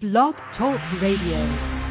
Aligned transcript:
Blog 0.00 0.36
Talk 0.56 0.78
Radio. 1.02 1.88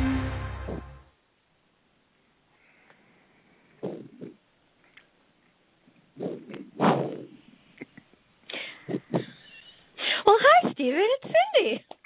Well, 10.25 10.37
hi, 10.39 10.71
Stephen. 10.71 11.01
It's 11.01 11.33
Cindy. 11.33 11.85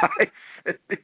Hi, 0.00 0.26
Cindy. 0.64 1.02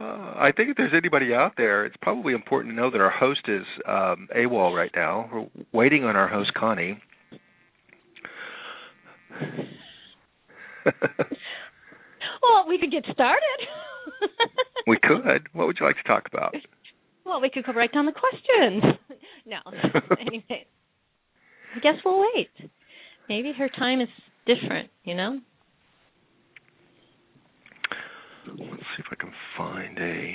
Uh, 0.00 0.04
I 0.04 0.50
think 0.56 0.70
if 0.70 0.78
there's 0.78 0.94
anybody 0.96 1.34
out 1.34 1.52
there, 1.58 1.84
it's 1.84 1.96
probably 2.00 2.32
important 2.32 2.72
to 2.72 2.80
know 2.80 2.90
that 2.90 3.02
our 3.02 3.10
host 3.10 3.42
is 3.46 3.66
um, 3.86 4.26
AWOL 4.34 4.74
right 4.74 4.90
now. 4.96 5.28
We're 5.30 5.46
waiting 5.72 6.04
on 6.04 6.16
our 6.16 6.28
host, 6.28 6.54
Connie. 6.54 6.98
Well, 12.92 13.00
we 13.00 13.00
could 13.00 13.06
get 13.06 13.14
started. 13.14 13.58
we 14.86 14.98
could. 15.02 15.48
What 15.52 15.66
would 15.66 15.76
you 15.80 15.86
like 15.86 15.96
to 15.96 16.02
talk 16.02 16.24
about? 16.32 16.54
Well, 17.24 17.40
we 17.40 17.50
could 17.50 17.64
go 17.64 17.72
right 17.72 17.92
down 17.92 18.06
the 18.06 18.12
questions. 18.12 18.98
No. 19.44 19.58
anyway, 20.20 20.66
I 21.74 21.80
guess 21.80 21.94
we'll 22.04 22.20
wait. 22.20 22.70
Maybe 23.28 23.52
her 23.58 23.68
time 23.68 24.00
is 24.00 24.08
different, 24.46 24.88
you 25.02 25.16
know? 25.16 25.40
Let's 28.46 28.60
see 28.60 29.00
if 29.00 29.06
I 29.10 29.16
can 29.16 29.32
find 29.58 29.98
a. 29.98 30.34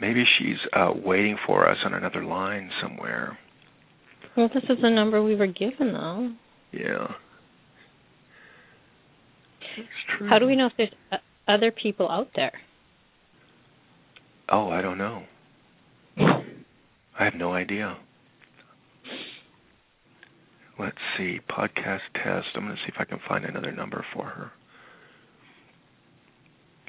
Maybe 0.00 0.24
she's 0.36 0.56
uh, 0.72 0.90
waiting 0.96 1.36
for 1.46 1.68
us 1.68 1.76
on 1.84 1.94
another 1.94 2.24
line 2.24 2.70
somewhere. 2.82 3.38
Well, 4.36 4.50
this 4.52 4.64
is 4.64 4.78
the 4.82 4.90
number 4.90 5.22
we 5.22 5.36
were 5.36 5.46
given, 5.46 5.92
though. 5.92 6.32
Yeah. 6.72 7.06
How 10.28 10.38
do 10.38 10.46
we 10.46 10.56
know 10.56 10.66
if 10.66 10.72
there's 10.76 10.92
uh, 11.10 11.16
other 11.48 11.70
people 11.70 12.08
out 12.08 12.28
there? 12.34 12.52
Oh, 14.50 14.68
I 14.70 14.82
don't 14.82 14.98
know. 14.98 15.22
I 16.18 17.24
have 17.24 17.34
no 17.34 17.52
idea. 17.52 17.96
Let's 20.78 20.96
see. 21.16 21.38
Podcast 21.48 22.00
test. 22.14 22.48
I'm 22.54 22.64
going 22.64 22.74
to 22.74 22.82
see 22.82 22.88
if 22.88 22.94
I 22.98 23.04
can 23.04 23.20
find 23.28 23.44
another 23.44 23.72
number 23.72 24.04
for 24.14 24.24
her. 24.24 24.50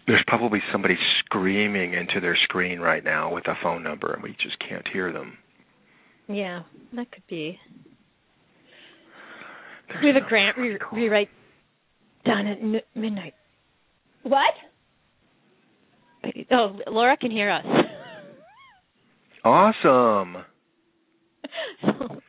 There's 0.08 0.24
probably 0.28 0.60
somebody 0.72 0.96
screaming 1.20 1.94
into 1.94 2.20
their 2.20 2.38
screen 2.44 2.80
right 2.80 3.04
now 3.04 3.34
with 3.34 3.48
a 3.48 3.54
phone 3.62 3.84
number, 3.84 4.14
and 4.14 4.22
we 4.22 4.32
just 4.42 4.58
can't 4.68 4.86
hear 4.92 5.14
them. 5.14 5.38
Yeah, 6.28 6.64
that 6.96 7.12
could 7.12 7.24
be. 7.30 7.58
There's 9.88 10.02
We 10.02 10.08
have 10.10 10.24
a 10.24 10.28
grant 10.28 10.58
re- 10.58 10.78
rewrite 10.92 11.30
done 12.26 12.48
at 12.48 12.58
n- 12.60 12.82
midnight. 12.96 13.34
What? 14.24 14.54
Oh, 16.52 16.78
Laura 16.88 17.18
can 17.18 17.32
hear 17.32 17.52
us. 17.52 17.66
Awesome. 19.44 20.38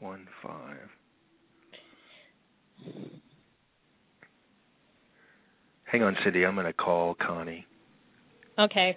One 0.00 0.26
five. 0.42 0.88
Hang 5.84 6.02
on, 6.02 6.16
Cindy. 6.24 6.44
I'm 6.46 6.54
going 6.54 6.64
to 6.66 6.72
call 6.72 7.14
Connie. 7.14 7.66
okay. 8.58 8.96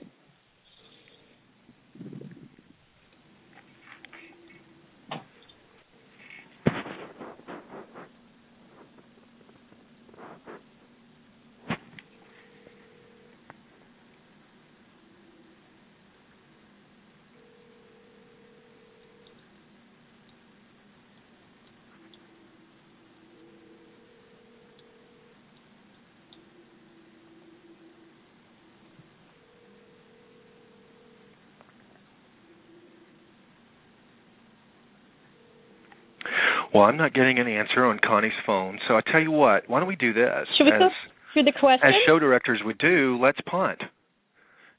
Well, 36.76 36.84
I'm 36.84 36.98
not 36.98 37.14
getting 37.14 37.40
an 37.40 37.48
answer 37.48 37.86
on 37.86 38.00
Connie's 38.06 38.34
phone, 38.46 38.80
so 38.86 38.98
I 38.98 39.02
tell 39.10 39.22
you 39.22 39.32
what. 39.32 39.70
Why 39.70 39.80
don't 39.80 39.88
we 39.88 39.96
do 39.96 40.12
this? 40.12 40.46
Should 40.58 40.66
we 40.66 40.74
as, 40.74 40.80
go 40.80 40.90
through 41.32 41.44
the 41.46 41.54
question? 41.58 41.88
as 41.88 41.94
show 42.06 42.20
directors 42.20 42.60
would 42.66 42.78
do, 42.80 43.18
let's 43.22 43.40
punt. 43.50 43.80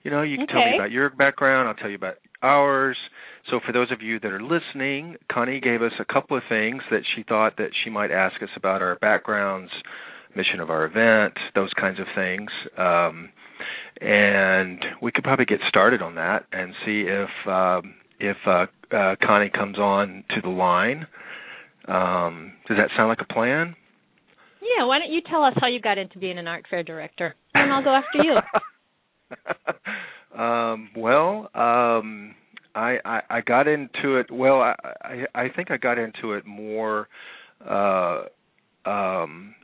You 0.03 0.11
know, 0.11 0.21
you 0.21 0.37
can 0.37 0.47
tell 0.47 0.57
me 0.57 0.77
about 0.77 0.91
your 0.91 1.09
background, 1.09 1.69
I'll 1.69 1.75
tell 1.75 1.89
you 1.89 1.97
about 1.97 2.17
ours. 2.43 2.99
So 3.51 3.61
for 3.65 3.73
those 3.73 3.91
of 3.91 4.03
you 4.03 4.21
that 4.21 4.31
are 4.31 4.43
listening, 4.43 5.17
Connie 5.33 5.59
gave 5.59 5.81
us 5.81 5.93
a 5.99 6.05
couple 6.05 6.37
of 6.37 6.43
things 6.51 6.83
that 6.91 7.01
she 7.15 7.23
thought 7.23 7.57
that 7.57 7.71
she 7.83 7.89
might 7.89 8.11
ask 8.11 8.43
us 8.43 8.51
about 8.57 8.83
our 8.83 8.97
backgrounds, 8.97 9.71
mission 10.37 10.61
of 10.61 10.69
our 10.69 10.85
event, 10.85 11.33
those 11.55 11.73
kinds 11.81 11.99
of 11.99 12.07
things. 12.15 12.51
Um, 12.77 13.31
and 14.03 14.85
we 15.01 15.13
could 15.13 15.25
probably 15.25 15.47
get 15.47 15.61
started 15.67 16.03
on 16.03 16.17
that 16.17 16.45
and 16.53 16.75
see 16.85 17.07
if 17.09 17.49
um, 17.49 17.95
if 18.21 18.37
uh, 18.47 18.67
uh, 18.95 19.17
Connie 19.25 19.51
comes 19.51 19.79
on 19.79 20.25
to 20.35 20.43
the 20.43 20.51
line. 20.51 21.07
Um, 21.89 22.53
does 22.69 22.79
that 22.79 22.91
sound 22.97 23.09
like 23.09 23.21
a 23.21 23.33
plan? 23.33 23.75
yeah, 24.77 24.85
why 24.85 24.99
don't 24.99 25.13
you 25.13 25.21
tell 25.29 25.43
us 25.43 25.55
how 25.61 25.69
you 25.69 25.81
got 25.81 25.99
into 25.99 26.19
being 26.19 26.39
an 26.39 26.47
art 26.47 26.65
fair 26.69 26.83
director? 26.83 27.35
And 27.55 27.73
I'll 27.73 27.83
go 27.83 27.95
after 27.95 28.23
you. 28.23 28.37
um, 30.41 30.91
well, 30.97 31.49
um, 31.55 32.35
I, 32.75 32.99
I 33.05 33.21
I 33.31 33.41
got 33.41 33.69
into 33.69 34.17
it. 34.17 34.31
Well, 34.31 34.61
I 34.61 34.75
I, 35.03 35.25
I 35.35 35.49
think 35.55 35.71
I 35.71 35.77
got 35.77 35.99
into 35.99 36.35
it 36.35 36.47
more 36.47 37.09
uh, 37.67 38.25
um, 38.85 39.55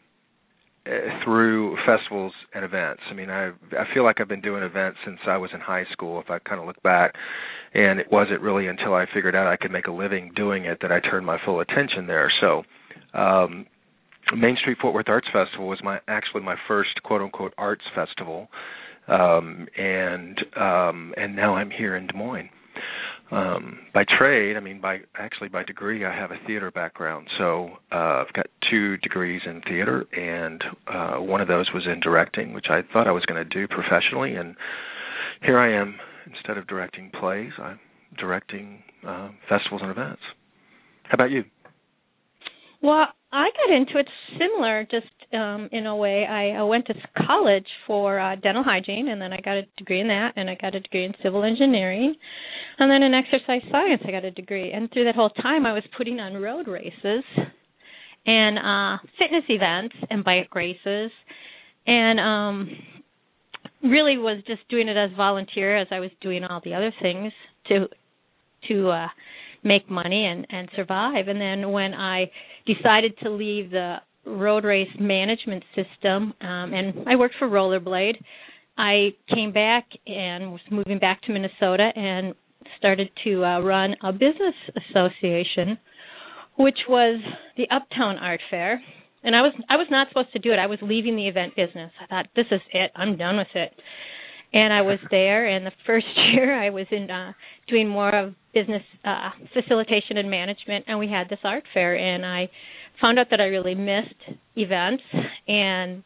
through 1.25 1.76
festivals 1.87 2.32
and 2.54 2.65
events. 2.65 3.03
I 3.10 3.15
mean, 3.15 3.31
I 3.31 3.48
I 3.48 3.84
feel 3.94 4.04
like 4.04 4.20
I've 4.20 4.28
been 4.28 4.41
doing 4.41 4.62
events 4.62 4.98
since 5.04 5.19
I 5.26 5.37
was 5.37 5.50
in 5.54 5.60
high 5.60 5.84
school. 5.93 6.20
If 6.20 6.31
I 6.31 6.38
kind 6.41 6.60
of 6.60 6.66
look 6.66 6.82
back, 6.82 7.15
and 7.75 8.00
it 8.00 8.10
wasn't 8.10 8.41
really 8.41 8.66
until 8.66 8.94
I 8.94 9.06
figured 9.12 9.37
out 9.37 9.47
I 9.47 9.56
could 9.56 9.71
make 9.71 9.87
a 9.87 9.92
living 9.92 10.32
doing 10.34 10.65
it 10.65 10.78
that 10.82 10.91
I 10.91 11.00
turned 11.00 11.26
my 11.26 11.38
full 11.44 11.60
attention 11.60 12.06
there. 12.06 12.31
So. 12.41 12.62
Um, 13.15 13.66
Main 14.37 14.56
Street 14.56 14.78
Fort 14.81 14.94
Worth 14.94 15.09
Arts 15.09 15.26
Festival 15.32 15.69
was 15.69 15.81
my 15.82 15.98
actually 16.09 16.42
my 16.42 16.54
first 16.69 17.03
quote 17.03 17.21
unquote 17.21 17.53
arts 17.59 17.84
festival, 17.94 18.48
um, 19.09 19.66
and 19.76 20.38
um, 20.56 21.12
and 21.16 21.37
now 21.37 21.54
I'm 21.56 21.71
here 21.71 21.97
in 21.97 22.06
Des 22.06 22.16
Moines. 22.16 22.48
Um, 23.31 23.81
by 23.92 24.04
trade, 24.19 24.56
I 24.56 24.60
mean 24.60 24.81
by 24.81 25.00
actually 25.19 25.48
by 25.48 25.65
degree, 25.65 26.04
I 26.04 26.15
have 26.15 26.31
a 26.31 26.37
theater 26.47 26.71
background. 26.71 27.26
So 27.37 27.71
uh, 27.91 28.25
I've 28.25 28.32
got 28.32 28.47
two 28.72 28.97
degrees 28.99 29.43
in 29.44 29.60
theater, 29.69 30.05
and 30.16 30.65
uh, 30.88 31.16
one 31.19 31.41
of 31.41 31.49
those 31.49 31.71
was 31.75 31.87
in 31.87 32.00
directing, 32.00 32.55
which 32.55 32.66
I 32.71 32.81
thought 32.93 33.06
I 33.06 33.12
was 33.12 33.25
going 33.27 33.47
to 33.47 33.49
do 33.49 33.69
professionally, 33.69 34.34
and 34.34 34.56
here 35.43 35.59
I 35.59 35.78
am. 35.78 35.94
Instead 36.25 36.56
of 36.56 36.69
directing 36.69 37.10
plays, 37.19 37.50
I'm 37.59 37.81
directing 38.19 38.83
uh, 39.06 39.31
festivals 39.49 39.83
and 39.83 39.91
events. 39.91 40.22
How 41.05 41.15
about 41.15 41.31
you? 41.31 41.43
Well, 42.81 43.06
I 43.33 43.49
got 43.50 43.77
into 43.77 43.99
it 43.99 44.09
similar, 44.38 44.87
just 44.91 45.06
um 45.34 45.69
in 45.72 45.87
a 45.87 45.97
way. 45.97 46.27
I, 46.28 46.60
I 46.60 46.62
went 46.62 46.87
to 46.87 46.94
college 47.27 47.66
for 47.87 48.21
uh, 48.21 48.37
dental 48.37 48.62
hygiene, 48.62 49.09
and 49.09 49.21
then 49.21 49.33
I 49.33 49.41
got 49.41 49.56
a 49.56 49.62
degree 49.77 50.00
in 50.00 50.09
that, 50.09 50.33
and 50.37 50.49
I 50.49 50.56
got 50.60 50.75
a 50.75 50.81
degree 50.81 51.04
in 51.04 51.12
civil 51.22 51.43
engineering, 51.43 52.15
and 52.78 52.91
then 52.91 53.03
in 53.03 53.15
exercise 53.15 53.62
science, 53.71 54.03
I 54.06 54.10
got 54.12 54.25
a 54.25 54.31
degree. 54.31 54.72
And 54.72 54.91
through 54.93 55.04
that 55.04 55.16
whole 55.16 55.31
time, 55.31 55.66
I 55.66 55.72
was 55.72 55.84
putting 55.97 56.21
on 56.21 56.34
road 56.34 56.69
races 56.69 57.25
and 58.27 58.59
uh 58.59 58.99
fitness 59.19 59.44
events 59.49 59.94
and 60.10 60.25
bike 60.25 60.55
races, 60.55 61.10
and 61.86 62.21
um 62.21 62.71
really 63.83 64.16
was 64.16 64.42
just 64.47 64.60
doing 64.69 64.89
it 64.89 64.97
as 64.97 65.10
volunteer 65.16 65.77
as 65.77 65.89
I 65.91 66.01
was 66.01 66.10
doing 66.21 66.45
all 66.45 66.60
the 66.65 66.74
other 66.74 66.92
things 67.03 67.33
to 67.69 67.86
to 68.69 68.91
uh 68.91 69.09
make 69.65 69.91
money 69.91 70.27
and 70.27 70.47
and 70.51 70.69
survive. 70.77 71.28
And 71.28 71.41
then 71.41 71.72
when 71.72 71.95
I 71.95 72.30
decided 72.66 73.15
to 73.22 73.30
leave 73.30 73.71
the 73.71 73.97
road 74.24 74.65
race 74.65 74.89
management 75.01 75.65
system 75.74 76.33
um 76.41 76.72
and 76.72 77.09
I 77.09 77.16
worked 77.16 77.34
for 77.39 77.48
Rollerblade 77.48 78.16
I 78.78 79.10
came 79.34 79.53
back 79.53 79.86
and 80.07 80.53
was 80.53 80.60
moving 80.71 80.98
back 80.98 81.22
to 81.22 81.33
Minnesota 81.33 81.91
and 81.95 82.34
started 82.78 83.10
to 83.24 83.45
uh 83.45 83.60
run 83.60 83.97
a 84.03 84.13
business 84.13 84.54
association 84.77 85.77
which 86.62 86.78
was 86.88 87.20
the 87.56 87.66
Uptown 87.70 88.18
Art 88.18 88.41
Fair 88.50 88.80
and 89.24 89.36
I 89.36 89.42
was 89.42 89.53
I 89.68 89.76
was 89.76 89.86
not 89.91 90.09
supposed 90.09 90.32
to 90.32 90.38
do 90.38 90.53
it. 90.53 90.59
I 90.59 90.66
was 90.66 90.78
leaving 90.82 91.16
the 91.16 91.28
event 91.28 91.54
business. 91.56 91.92
I 92.00 92.06
thought 92.06 92.26
this 92.34 92.47
is 92.50 92.60
it. 92.72 92.91
I'm 92.97 93.16
done 93.16 93.36
with 93.36 93.48
it. 93.54 93.72
And 94.53 94.72
I 94.72 94.82
was 94.82 94.98
there 95.10 95.47
and 95.47 95.64
the 95.64 95.72
first 95.86 96.06
year 96.32 96.60
I 96.60 96.70
was 96.70 96.86
in 96.91 97.10
uh 97.10 97.32
doing 97.68 97.88
more 97.88 98.14
of 98.14 98.34
business 98.54 98.82
uh 99.04 99.30
facilitation 99.53 100.16
and 100.16 100.30
management 100.30 100.84
and 100.88 100.98
we 100.98 101.09
had 101.09 101.28
this 101.28 101.38
art 101.44 101.64
fair 101.72 101.97
and 101.97 102.26
I 102.26 102.50
found 103.00 103.18
out 103.18 103.26
that 103.30 103.41
I 103.41 103.44
really 103.44 103.74
missed 103.74 104.38
events 104.56 105.03
and 105.48 106.03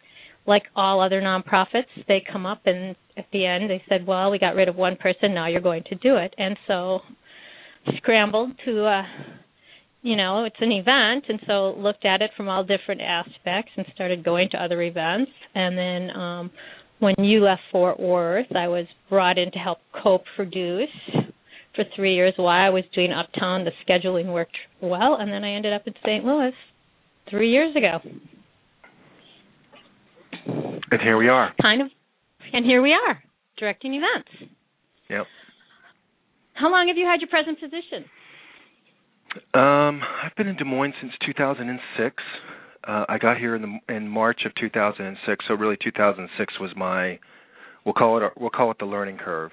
like 0.47 0.63
all 0.77 1.01
other 1.01 1.21
nonprofits, 1.21 1.91
they 2.07 2.23
come 2.33 2.47
up 2.47 2.61
and 2.67 2.95
at 3.17 3.27
the 3.33 3.45
end 3.45 3.69
they 3.69 3.83
said, 3.89 4.07
"Well, 4.07 4.31
we 4.31 4.39
got 4.39 4.55
rid 4.55 4.69
of 4.69 4.77
one 4.77 4.95
person, 4.95 5.35
now 5.35 5.49
you're 5.49 5.61
going 5.61 5.83
to 5.89 5.97
do 5.97 6.17
it." 6.17 6.33
And 6.39 6.57
so 6.69 7.01
scrambled 7.97 8.53
to 8.65 8.85
uh 8.85 9.03
you 10.07 10.15
know, 10.15 10.45
it's 10.45 10.57
an 10.61 10.71
event 10.71 11.25
and 11.29 11.41
so 11.49 11.75
looked 11.77 12.05
at 12.05 12.23
it 12.23 12.31
from 12.37 12.49
all 12.49 12.63
different 12.63 13.01
aspects 13.01 13.73
and 13.77 13.85
started 13.93 14.23
going 14.25 14.49
to 14.53 14.57
other 14.57 14.81
events 14.83 15.33
and 15.55 15.77
then 15.77 16.11
um 16.17 16.51
when 16.99 17.15
you 17.19 17.45
left 17.45 17.61
Fort 17.73 18.01
Worth, 18.01 18.47
I 18.57 18.69
was 18.69 18.87
brought 19.11 19.37
in 19.37 19.51
to 19.53 19.59
help 19.59 19.81
co-produce 20.03 20.89
for 21.75 21.85
3 21.95 22.15
years 22.15 22.33
while 22.37 22.49
I 22.49 22.71
was 22.71 22.85
doing 22.95 23.13
Uptown. 23.13 23.67
The 23.67 23.73
scheduling 23.87 24.33
worked 24.33 24.57
well 24.81 25.19
and 25.21 25.31
then 25.31 25.45
I 25.45 25.55
ended 25.57 25.75
up 25.75 25.83
in 25.87 25.93
St. 26.03 26.25
Louis 26.25 26.53
3 27.29 27.51
years 27.51 27.77
ago. 27.77 27.99
And 30.47 31.03
here 31.03 31.19
we 31.19 31.29
are. 31.29 31.53
Kind 31.61 31.83
of 31.83 31.89
and 32.53 32.65
here 32.65 32.81
we 32.81 32.93
are, 32.93 33.23
directing 33.59 33.95
events. 33.95 34.53
Yep. 35.11 35.27
How 36.55 36.71
long 36.71 36.87
have 36.89 36.97
you 36.97 37.07
had 37.07 37.21
your 37.21 37.29
present 37.29 37.61
position? 37.61 38.09
Um, 39.55 40.01
I've 40.23 40.35
been 40.37 40.49
in 40.49 40.57
Des 40.57 40.65
Moines 40.65 40.95
since 41.01 41.13
2006. 41.25 42.23
Uh, 42.87 43.05
I 43.09 43.19
got 43.19 43.37
here 43.39 43.57
in 43.57 43.63
the 43.63 43.95
in 43.95 44.09
March 44.09 44.43
of 44.47 44.55
2006, 44.55 45.45
so 45.49 45.55
really 45.55 45.77
2006 45.83 46.61
was 46.61 46.71
my 46.77 47.19
we'll 47.85 47.95
call 47.95 48.19
it 48.19 48.33
we'll 48.37 48.51
call 48.51 48.71
it 48.71 48.79
the 48.79 48.87
learning 48.87 49.19
curve. 49.19 49.51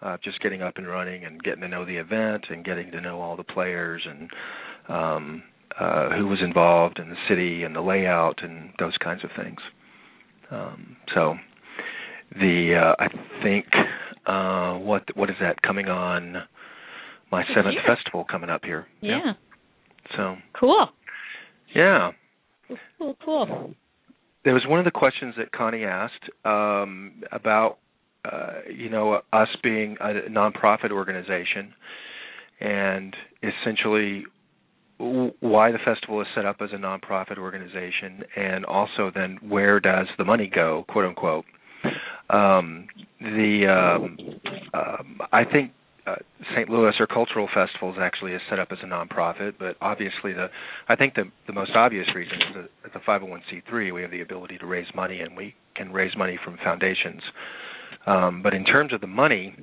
Uh, 0.00 0.16
just 0.22 0.40
getting 0.40 0.62
up 0.62 0.76
and 0.76 0.86
running 0.86 1.24
and 1.24 1.42
getting 1.42 1.60
to 1.60 1.68
know 1.68 1.84
the 1.84 1.96
event 1.96 2.44
and 2.50 2.64
getting 2.64 2.90
to 2.92 3.00
know 3.00 3.20
all 3.20 3.36
the 3.36 3.42
players 3.42 4.06
and 4.08 4.30
um, 4.88 5.42
uh, 5.78 6.10
who 6.10 6.28
was 6.28 6.38
involved 6.40 7.00
in 7.00 7.10
the 7.10 7.16
city 7.28 7.64
and 7.64 7.74
the 7.74 7.80
layout 7.80 8.38
and 8.42 8.70
those 8.78 8.96
kinds 9.02 9.24
of 9.24 9.30
things. 9.36 9.58
Um, 10.52 10.96
so 11.14 11.34
the 12.32 12.74
uh, 12.80 13.02
I 13.02 13.08
think 13.42 13.66
uh, 14.26 14.78
what 14.78 15.04
what 15.16 15.30
is 15.30 15.36
that 15.40 15.60
coming 15.62 15.88
on 15.88 16.36
my 17.30 17.44
seventh 17.54 17.74
Yeah. 17.76 17.94
festival 17.94 18.24
coming 18.24 18.50
up 18.50 18.64
here. 18.64 18.86
Yeah. 19.00 19.34
So 20.16 20.36
Cool. 20.54 20.88
yeah, 21.74 22.12
Cool, 22.98 23.16
cool. 23.24 23.74
there 24.44 24.54
was 24.54 24.64
one 24.66 24.78
of 24.78 24.84
the 24.84 24.90
questions 24.90 25.34
that 25.36 25.52
Connie 25.52 25.84
asked 25.84 26.28
um, 26.44 27.22
about 27.32 27.78
uh, 28.24 28.60
you 28.70 28.88
know 28.88 29.20
us 29.32 29.48
being 29.62 29.96
a 30.00 30.28
nonprofit 30.28 30.90
organization 30.90 31.72
and 32.60 33.14
essentially 33.42 34.24
why 34.98 35.70
the 35.70 35.78
festival 35.84 36.20
is 36.20 36.26
set 36.34 36.44
up 36.44 36.56
as 36.60 36.70
a 36.72 36.76
nonprofit 36.76 37.38
organization 37.38 38.24
and 38.36 38.64
also 38.64 39.10
then 39.14 39.38
where 39.48 39.78
does 39.78 40.08
the 40.18 40.24
money 40.24 40.50
go 40.52 40.84
quote 40.88 41.04
unquote 41.04 41.44
um, 42.30 42.86
the 43.20 43.66
um, 43.68 44.18
um, 44.74 45.20
I 45.32 45.44
think 45.44 45.70
uh, 46.08 46.16
St. 46.54 46.68
Louis 46.68 46.92
or 46.98 47.06
Cultural 47.06 47.48
Festivals 47.52 47.96
actually 48.00 48.32
is 48.32 48.40
set 48.48 48.58
up 48.58 48.68
as 48.70 48.78
a 48.82 48.86
nonprofit, 48.86 49.54
but 49.58 49.76
obviously 49.80 50.32
the 50.32 50.48
I 50.88 50.96
think 50.96 51.14
the 51.14 51.24
the 51.46 51.52
most 51.52 51.72
obvious 51.74 52.06
reason 52.14 52.34
is 52.34 52.68
that 52.92 52.94
a 52.94 53.00
501c3 53.00 53.92
we 53.92 54.02
have 54.02 54.10
the 54.10 54.22
ability 54.22 54.58
to 54.58 54.66
raise 54.66 54.86
money 54.94 55.20
and 55.20 55.36
we 55.36 55.54
can 55.74 55.92
raise 55.92 56.16
money 56.16 56.38
from 56.44 56.56
foundations. 56.64 57.22
Um, 58.06 58.42
but 58.42 58.54
in 58.54 58.64
terms 58.64 58.92
of 58.92 59.00
the 59.00 59.06
money 59.06 59.54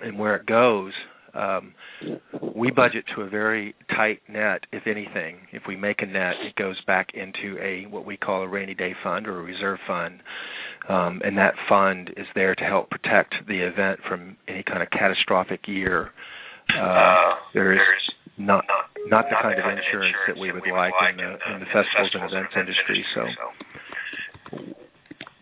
and 0.00 0.18
where 0.18 0.36
it 0.36 0.46
goes, 0.46 0.92
um, 1.34 1.74
we 2.54 2.70
budget 2.70 3.04
to 3.14 3.22
a 3.22 3.28
very 3.28 3.74
tight 3.96 4.20
net. 4.28 4.60
If 4.72 4.86
anything, 4.86 5.38
if 5.52 5.62
we 5.66 5.76
make 5.76 6.00
a 6.02 6.06
net, 6.06 6.34
it 6.46 6.54
goes 6.56 6.80
back 6.86 7.08
into 7.14 7.60
a 7.60 7.86
what 7.90 8.04
we 8.04 8.16
call 8.16 8.42
a 8.42 8.48
rainy 8.48 8.74
day 8.74 8.94
fund 9.02 9.26
or 9.26 9.40
a 9.40 9.42
reserve 9.42 9.78
fund, 9.86 10.20
um, 10.88 11.20
and 11.24 11.38
that 11.38 11.54
fund 11.68 12.10
is 12.16 12.26
there 12.34 12.54
to 12.54 12.64
help 12.64 12.90
protect 12.90 13.34
the 13.48 13.60
event 13.60 14.00
from 14.08 14.36
any 14.48 14.62
kind 14.62 14.82
of 14.82 14.90
catastrophic 14.90 15.66
year. 15.66 16.10
Uh, 16.68 17.34
there 17.52 17.72
is 17.72 17.80
not 18.38 18.64
not 19.06 19.26
the 19.30 19.36
kind 19.40 19.58
of 19.58 19.64
insurance 19.64 20.16
that 20.26 20.36
we 20.36 20.50
would 20.52 20.62
like 20.70 20.92
in 21.10 21.16
the 21.16 21.30
in 21.54 21.60
the 21.60 21.66
festivals 21.66 22.10
and 22.14 22.24
events 22.24 22.52
industry. 22.56 23.04
So 23.14 23.22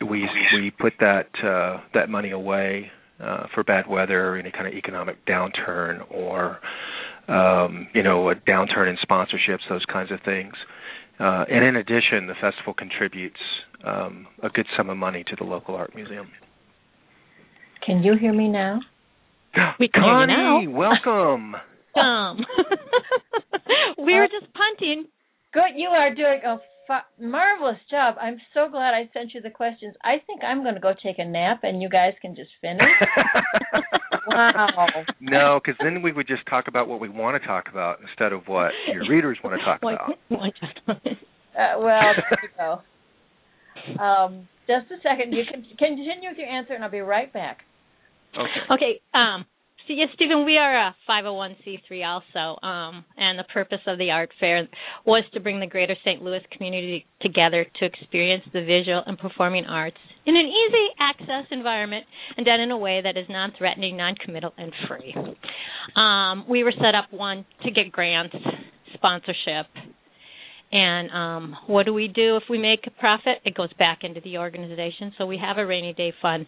we 0.09 0.29
we 0.55 0.71
put 0.71 0.95
that 1.01 1.29
uh, 1.43 1.81
that 1.95 2.09
money 2.09 2.31
away 2.31 2.91
uh, 3.21 3.47
for 3.55 3.63
bad 3.65 3.87
weather 3.89 4.29
or 4.29 4.37
any 4.37 4.51
kind 4.51 4.67
of 4.67 4.75
economic 4.75 5.25
downturn 5.27 6.05
or 6.11 6.59
um, 7.29 7.89
you 7.95 8.03
know 8.03 8.31
a 8.31 8.35
downturn 8.35 8.91
in 8.91 8.97
sponsorships, 9.09 9.61
those 9.69 9.85
kinds 9.91 10.11
of 10.11 10.21
things. 10.25 10.55
Uh, 11.21 11.45
and 11.51 11.65
in 11.65 11.77
addition, 11.77 12.27
the 12.27 12.35
festival 12.41 12.75
contributes 12.75 13.39
um, 13.85 14.27
a 14.43 14.49
good 14.49 14.67
sum 14.77 14.91
of 14.91 14.97
money 14.97 15.25
to 15.29 15.37
the 15.37 15.45
local 15.45 15.75
art 15.75 15.95
museum. 15.95 16.29
Can 17.85 18.03
you 18.03 18.17
hear 18.19 18.33
me 18.33 18.49
now? 18.49 18.81
We 19.79 19.89
can 19.89 20.03
hear 20.03 20.13
you 20.13 20.27
Connie, 20.27 20.67
now. 20.67 20.79
welcome. 20.79 21.57
Um, 21.95 22.39
we 23.99 24.15
were 24.15 24.27
just 24.27 24.51
punting. 24.55 25.05
Good, 25.53 25.77
you 25.77 25.89
are 25.89 26.15
doing 26.15 26.41
a 26.43 26.57
fa- 26.57 26.65
marvelous 27.21 27.79
job. 27.91 28.17
I'm 28.21 28.39
so 28.55 28.69
glad 28.71 28.95
I 28.95 29.09
sent 29.13 29.35
you 29.35 29.41
the 29.41 29.51
questions. 29.51 29.95
I 30.05 30.17
think 30.27 30.43
I'm 30.45 30.63
going 30.63 30.75
to 30.75 30.81
go 30.81 30.93
take 31.01 31.19
a 31.19 31.25
nap, 31.25 31.61
and 31.63 31.81
you 31.81 31.89
guys 31.89 32.15
can 32.21 32.35
just 32.35 32.51
finish. 32.61 32.83
Wow. 34.25 34.87
no, 35.21 35.61
because 35.63 35.77
then 35.83 36.01
we 36.01 36.13
would 36.13 36.29
just 36.29 36.47
talk 36.49 36.69
about 36.69 36.87
what 36.87 37.01
we 37.01 37.09
want 37.09 37.41
to 37.41 37.47
talk 37.47 37.65
about 37.69 37.99
instead 38.01 38.33
of 38.33 38.43
what 38.47 38.71
your 38.93 39.03
readers 39.09 39.37
want 39.43 39.59
to 39.59 39.65
talk 39.65 39.81
about. 39.83 40.11
Uh, 40.79 41.81
well, 41.81 42.01
there 42.31 42.39
you 42.43 42.49
go. 42.57 44.03
Um, 44.03 44.49
just 44.67 44.91
a 44.93 45.03
second. 45.03 45.33
You 45.33 45.43
can 45.51 45.65
continue 45.77 46.31
with 46.31 46.39
your 46.39 46.47
answer, 46.49 46.73
and 46.73 46.85
I'll 46.85 46.91
be 46.91 47.01
right 47.01 47.33
back. 47.33 47.59
Okay. 48.35 48.75
Okay. 48.75 49.01
Um, 49.13 49.45
yes, 49.89 50.09
Stephen, 50.15 50.45
we 50.45 50.57
are 50.59 50.89
a 50.89 50.97
501c3 51.09 52.05
also, 52.07 52.67
um, 52.67 53.05
and 53.17 53.39
the 53.39 53.45
purpose 53.53 53.81
of 53.87 53.99
the 53.99 54.11
art 54.11 54.31
fair 54.39 54.69
was 55.07 55.25
to 55.35 55.41
bring 55.41 55.61
the 55.61 55.67
greater 55.67 55.95
St. 56.05 56.23
Louis 56.23 56.41
community 56.57 57.07
together 57.21 57.67
to 57.81 57.85
experience 57.85 58.45
the 58.53 58.61
visual 58.61 59.03
and 59.07 59.19
performing 59.19 59.65
arts 59.65 59.97
in 60.27 60.37
an 60.37 60.47
easy 60.47 60.87
access 61.01 61.47
environment 61.51 62.05
and 62.37 62.47
done 62.47 62.61
in 62.61 62.71
a 62.71 62.79
way 62.79 63.01
that 63.03 63.17
is 63.17 63.27
non-threatening, 63.29 63.97
non-committal, 63.97 64.53
and 64.57 64.73
free. 64.89 65.15
Um, 65.97 66.45
we 66.49 66.65
were 66.65 66.73
set 66.73 66.95
up 66.95 67.13
one 67.13 67.45
to 67.65 67.71
get 67.71 67.91
grants, 67.91 68.37
sponsorship, 68.95 69.67
and 70.73 71.11
um, 71.11 71.57
what 71.67 71.85
do 71.85 71.93
we 71.93 72.09
do 72.09 72.37
if 72.37 72.45
we 72.49 72.59
make 72.59 72.87
a 72.87 72.91
profit? 72.91 73.39
It 73.45 73.55
goes 73.55 73.73
back 73.75 74.01
into 74.03 74.21
the 74.23 74.39
organization. 74.39 75.13
So 75.19 75.27
we 75.27 75.39
have 75.39 75.59
a 75.59 75.67
rainy 75.67 75.93
day 75.93 76.15
fund. 76.23 76.47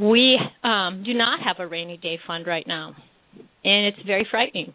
We 0.00 0.38
um, 0.64 1.02
do 1.04 1.12
not 1.12 1.40
have 1.44 1.56
a 1.58 1.66
rainy 1.68 1.98
day 1.98 2.18
fund 2.26 2.46
right 2.46 2.66
now, 2.66 2.94
and 3.64 3.86
it's 3.86 3.98
very 4.06 4.26
frightening. 4.30 4.72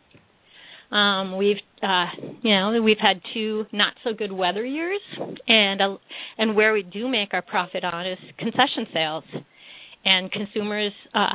Um, 0.92 1.38
we've, 1.38 1.58
uh, 1.82 2.06
you 2.44 2.52
know, 2.56 2.80
we've 2.84 3.00
had 3.02 3.22
two 3.34 3.66
not 3.74 3.94
so 4.04 4.14
good 4.14 4.32
weather 4.32 4.64
years, 4.64 5.02
and 5.48 5.82
uh, 5.82 5.98
and 6.38 6.56
where 6.56 6.74
we 6.74 6.84
do 6.84 7.08
make 7.08 7.34
our 7.34 7.42
profit 7.42 7.84
on 7.84 8.06
is 8.06 8.20
concession 8.38 8.86
sales, 8.94 9.24
and 10.06 10.32
consumers 10.32 10.92
uh, 11.16 11.34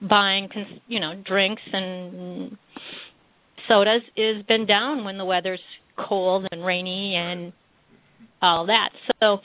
buying, 0.00 0.48
cons- 0.52 0.80
you 0.86 0.98
know, 0.98 1.12
drinks 1.26 1.62
and 1.72 2.56
sodas 3.68 4.02
is 4.16 4.42
been 4.46 4.66
down 4.66 5.04
when 5.04 5.18
the 5.18 5.24
weather's 5.24 5.60
cold 6.08 6.46
and 6.50 6.64
rainy 6.64 7.14
and 7.16 7.52
all 8.40 8.66
that. 8.66 8.90
So 9.20 9.38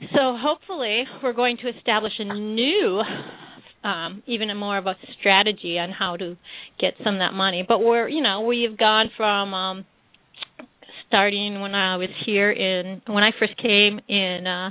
so 0.00 0.36
hopefully 0.38 1.04
we're 1.22 1.32
going 1.32 1.56
to 1.62 1.68
establish 1.76 2.12
a 2.18 2.24
new 2.24 3.02
um 3.84 4.22
even 4.26 4.50
a 4.50 4.54
more 4.54 4.76
of 4.78 4.86
a 4.86 4.94
strategy 5.18 5.78
on 5.78 5.90
how 5.90 6.16
to 6.16 6.36
get 6.80 6.94
some 7.04 7.14
of 7.14 7.20
that 7.20 7.32
money. 7.32 7.64
But 7.66 7.78
we're 7.80 8.08
you 8.08 8.22
know, 8.22 8.42
we've 8.42 8.76
gone 8.76 9.10
from 9.16 9.54
um 9.54 9.84
starting 11.08 11.60
when 11.60 11.74
I 11.74 11.96
was 11.96 12.08
here 12.24 12.50
in 12.50 13.00
when 13.06 13.22
I 13.22 13.30
first 13.38 13.56
came 13.56 14.00
in 14.08 14.46
uh 14.46 14.70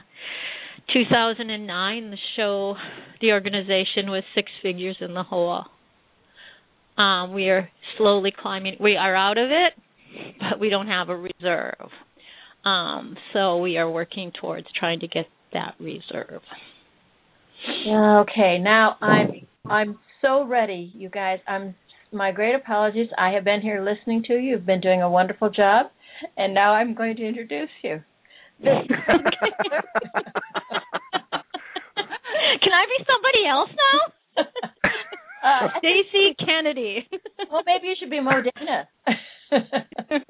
2009 0.93 2.11
the 2.11 2.17
show 2.35 2.75
the 3.21 3.31
organization 3.31 4.11
was 4.11 4.23
six 4.35 4.51
figures 4.61 4.97
in 4.99 5.13
the 5.13 5.23
hole. 5.23 5.63
Um 6.97 7.33
we 7.33 7.49
are 7.49 7.69
slowly 7.97 8.31
climbing 8.37 8.75
we 8.79 8.95
are 8.95 9.15
out 9.15 9.37
of 9.37 9.49
it 9.49 9.73
but 10.39 10.59
we 10.59 10.69
don't 10.69 10.87
have 10.87 11.09
a 11.09 11.15
reserve. 11.15 11.89
Um, 12.65 13.15
so 13.33 13.57
we 13.57 13.77
are 13.77 13.89
working 13.89 14.31
towards 14.39 14.67
trying 14.77 14.99
to 15.01 15.07
get 15.07 15.25
that 15.53 15.75
reserve. 15.79 16.41
Okay, 17.87 18.57
now 18.59 18.97
I'm 19.01 19.47
I'm 19.69 19.99
so 20.21 20.45
ready, 20.45 20.91
you 20.95 21.09
guys. 21.09 21.39
I'm 21.47 21.75
my 22.11 22.31
great 22.31 22.55
apologies. 22.55 23.07
I 23.17 23.31
have 23.31 23.43
been 23.43 23.61
here 23.61 23.83
listening 23.83 24.23
to 24.27 24.33
you. 24.33 24.39
You've 24.39 24.65
been 24.65 24.81
doing 24.81 25.01
a 25.01 25.09
wonderful 25.09 25.49
job, 25.49 25.87
and 26.37 26.53
now 26.53 26.73
I'm 26.73 26.93
going 26.95 27.15
to 27.17 27.27
introduce 27.27 27.69
you. 27.83 28.01
Can 28.63 28.81
I 32.73 32.85
be 32.87 33.05
somebody 33.05 33.45
else 33.49 33.69
now? 33.75 34.43
uh, 35.43 35.67
Stacy 35.79 36.35
Kennedy. 36.39 37.07
well, 37.51 37.63
maybe 37.65 37.87
you 37.87 37.95
should 37.99 38.09
be 38.09 38.21
Modena. 38.21 38.87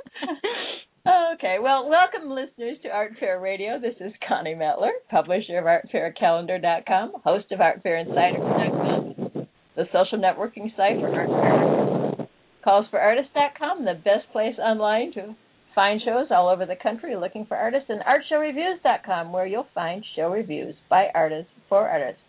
Okay, 1.05 1.57
well, 1.61 1.87
welcome 1.87 2.31
listeners 2.31 2.77
to 2.81 2.89
Art 2.89 3.13
Fair 3.19 3.39
Radio. 3.39 3.79
This 3.79 3.93
is 3.99 4.11
Connie 4.27 4.55
Mettler, 4.55 4.89
publisher 5.11 5.59
of 5.59 5.65
ArtFairCalendar.com, 5.65 7.21
host 7.23 7.51
of 7.51 7.61
Art 7.61 7.83
Fair 7.83 8.03
ArtFairInsider.com, 8.03 9.45
the 9.75 9.83
social 9.93 10.17
networking 10.17 10.75
site 10.75 10.99
for 10.99 11.13
Art 11.13 12.17
Fair, 12.17 12.27
CallsForArtists.com, 12.65 13.85
the 13.85 14.01
best 14.03 14.31
place 14.31 14.55
online 14.57 15.13
to 15.13 15.35
find 15.75 16.01
shows 16.03 16.29
all 16.31 16.49
over 16.49 16.65
the 16.65 16.75
country 16.81 17.15
looking 17.15 17.45
for 17.45 17.55
artists, 17.55 17.89
and 17.89 18.01
ArtShowReviews.com, 18.01 19.31
where 19.31 19.45
you'll 19.45 19.67
find 19.75 20.03
show 20.15 20.31
reviews 20.31 20.73
by 20.89 21.09
artists 21.13 21.51
for 21.69 21.87
artists. 21.87 22.21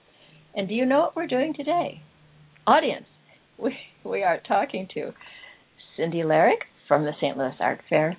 And 0.55 0.69
do 0.69 0.75
you 0.75 0.85
know 0.85 1.01
what 1.01 1.17
we're 1.17 1.27
doing 1.27 1.55
today? 1.55 2.03
Audience, 2.67 3.07
we, 3.59 3.75
we 4.05 4.23
are 4.23 4.39
talking 4.47 4.87
to 4.93 5.15
Cindy 5.97 6.25
Lerick 6.25 6.67
from 6.87 7.05
the 7.05 7.13
St. 7.19 7.39
Louis 7.39 7.57
Art 7.59 7.81
Fair 7.89 8.19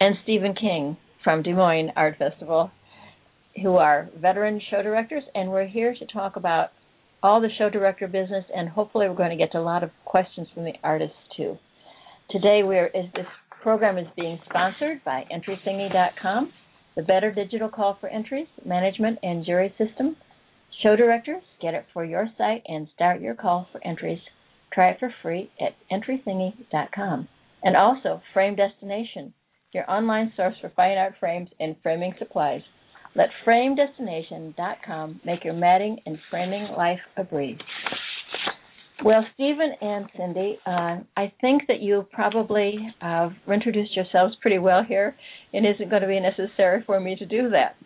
and 0.00 0.16
Stephen 0.22 0.54
King 0.54 0.96
from 1.24 1.42
Des 1.42 1.52
Moines 1.52 1.90
Art 1.96 2.16
Festival, 2.18 2.70
who 3.62 3.76
are 3.76 4.08
veteran 4.20 4.60
show 4.70 4.82
directors, 4.82 5.24
and 5.34 5.50
we're 5.50 5.66
here 5.66 5.94
to 5.98 6.06
talk 6.06 6.36
about 6.36 6.70
all 7.22 7.40
the 7.40 7.48
show 7.58 7.70
director 7.70 8.06
business, 8.06 8.44
and 8.54 8.68
hopefully 8.68 9.08
we're 9.08 9.14
going 9.14 9.30
to 9.30 9.36
get 9.36 9.52
to 9.52 9.58
a 9.58 9.60
lot 9.60 9.82
of 9.82 9.90
questions 10.04 10.46
from 10.54 10.64
the 10.64 10.74
artists 10.84 11.16
too. 11.36 11.56
Today, 12.30 12.62
we're 12.62 12.86
is 12.86 13.06
this 13.14 13.26
program 13.62 13.98
is 13.98 14.06
being 14.16 14.38
sponsored 14.48 15.02
by 15.04 15.24
EntryThingy.com, 15.32 16.52
the 16.94 17.02
better 17.02 17.32
digital 17.32 17.68
call 17.68 17.96
for 18.00 18.08
entries, 18.08 18.46
management, 18.64 19.18
and 19.22 19.44
jury 19.44 19.74
system. 19.78 20.16
Show 20.82 20.94
directors, 20.94 21.42
get 21.60 21.74
it 21.74 21.86
for 21.92 22.04
your 22.04 22.28
site 22.36 22.62
and 22.68 22.86
start 22.94 23.20
your 23.20 23.34
call 23.34 23.66
for 23.72 23.84
entries. 23.84 24.20
Try 24.72 24.90
it 24.90 24.98
for 25.00 25.12
free 25.22 25.50
at 25.60 25.74
EntryThingy.com. 25.90 27.28
And 27.62 27.76
also, 27.76 28.20
Frame 28.34 28.56
Destination, 28.56 29.32
your 29.76 29.88
online 29.90 30.32
source 30.36 30.56
for 30.60 30.72
fine 30.74 30.98
art 30.98 31.14
frames 31.20 31.48
and 31.60 31.76
framing 31.82 32.14
supplies. 32.18 32.62
Let 33.14 33.28
FrameDestination.com 33.46 35.20
make 35.24 35.44
your 35.44 35.54
matting 35.54 35.98
and 36.04 36.18
framing 36.30 36.68
life 36.76 36.98
a 37.16 37.24
breeze. 37.24 37.58
Well, 39.04 39.24
Stephen 39.34 39.72
and 39.80 40.06
Cindy, 40.16 40.58
uh, 40.66 40.98
I 41.16 41.32
think 41.40 41.62
that 41.68 41.80
you 41.80 42.06
probably 42.12 42.76
uh, 43.00 43.28
introduced 43.46 43.94
yourselves 43.94 44.34
pretty 44.40 44.58
well 44.58 44.82
here. 44.82 45.14
It 45.52 45.64
isn't 45.64 45.90
going 45.90 46.02
to 46.02 46.08
be 46.08 46.18
necessary 46.18 46.82
for 46.84 46.98
me 46.98 47.14
to 47.16 47.26
do 47.26 47.50
that. 47.50 47.76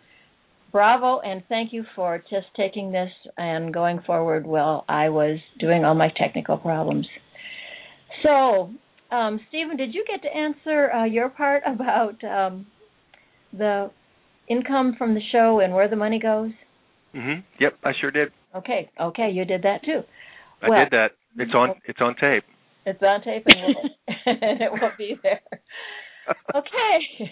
Bravo, 0.71 1.19
and 1.19 1.43
thank 1.49 1.73
you 1.73 1.83
for 1.95 2.23
just 2.29 2.47
taking 2.55 2.93
this 2.93 3.11
and 3.37 3.73
going 3.73 4.01
forward 4.07 4.47
while 4.47 4.85
I 4.87 5.09
was 5.09 5.37
doing 5.59 5.83
all 5.83 5.95
my 5.95 6.09
technical 6.15 6.57
problems. 6.57 7.07
So, 8.23 8.71
um, 9.11 9.39
Stephen, 9.49 9.77
did 9.77 9.93
you 9.93 10.05
get 10.07 10.21
to 10.23 10.35
answer 10.35 10.91
uh, 10.91 11.05
your 11.05 11.29
part 11.29 11.63
about 11.65 12.23
um, 12.23 12.65
the 13.51 13.91
income 14.49 14.95
from 14.97 15.13
the 15.13 15.21
show 15.31 15.59
and 15.59 15.73
where 15.73 15.87
the 15.89 15.95
money 15.95 16.19
goes? 16.19 16.51
Mm-hmm. 17.15 17.41
Yep, 17.59 17.73
I 17.83 17.91
sure 17.99 18.11
did. 18.11 18.29
Okay, 18.55 18.89
okay, 18.99 19.29
you 19.31 19.45
did 19.45 19.63
that 19.63 19.83
too. 19.83 20.01
I 20.61 20.69
Well- 20.69 20.79
did 20.79 20.91
that. 20.91 21.11
It's 21.37 21.53
on. 21.53 21.75
It's 21.85 21.99
on 22.01 22.15
tape. 22.15 22.43
It's 22.85 23.01
on 23.01 23.21
tape 23.23 23.43
and, 23.45 23.75
we'll, 23.75 24.15
and 24.25 24.61
it 24.61 24.71
will 24.71 24.91
be 24.97 25.15
there. 25.23 25.41
Okay. 26.55 27.31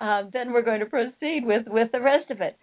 Um, 0.00 0.30
then 0.32 0.52
we're 0.52 0.62
going 0.62 0.80
to 0.80 0.86
proceed 0.86 1.42
with, 1.44 1.64
with 1.66 1.92
the 1.92 2.00
rest 2.00 2.30
of 2.30 2.40
it. 2.40 2.56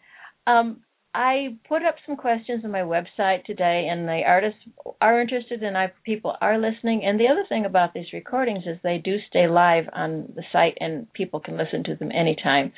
Um, 0.45 0.81
I 1.15 1.57
put 1.67 1.83
up 1.83 1.95
some 2.07 2.15
questions 2.15 2.65
on 2.65 2.71
my 2.71 2.81
website 2.81 3.45
today, 3.45 3.87
and 3.91 4.07
the 4.07 4.21
artists 4.25 4.59
are 4.99 5.21
interested, 5.21 5.61
and 5.61 5.77
I, 5.77 5.91
people 6.03 6.35
are 6.41 6.57
listening. 6.57 7.03
And 7.05 7.19
the 7.19 7.27
other 7.27 7.45
thing 7.47 7.65
about 7.65 7.93
these 7.93 8.11
recordings 8.13 8.63
is 8.65 8.77
they 8.81 8.97
do 8.97 9.17
stay 9.29 9.47
live 9.47 9.85
on 9.93 10.33
the 10.35 10.43
site, 10.51 10.77
and 10.79 11.11
people 11.13 11.39
can 11.39 11.55
listen 11.55 11.83
to 11.83 11.95
them 11.95 12.11
anytime. 12.11 12.73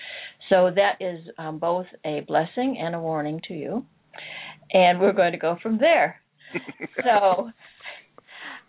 So 0.49 0.69
that 0.75 0.97
is 0.99 1.25
um, 1.37 1.59
both 1.59 1.85
a 2.05 2.21
blessing 2.27 2.77
and 2.79 2.93
a 2.93 2.99
warning 2.99 3.39
to 3.47 3.53
you. 3.53 3.85
And 4.73 4.99
we're 4.99 5.13
going 5.13 5.31
to 5.31 5.37
go 5.37 5.57
from 5.61 5.77
there. 5.77 6.21
So 7.03 7.51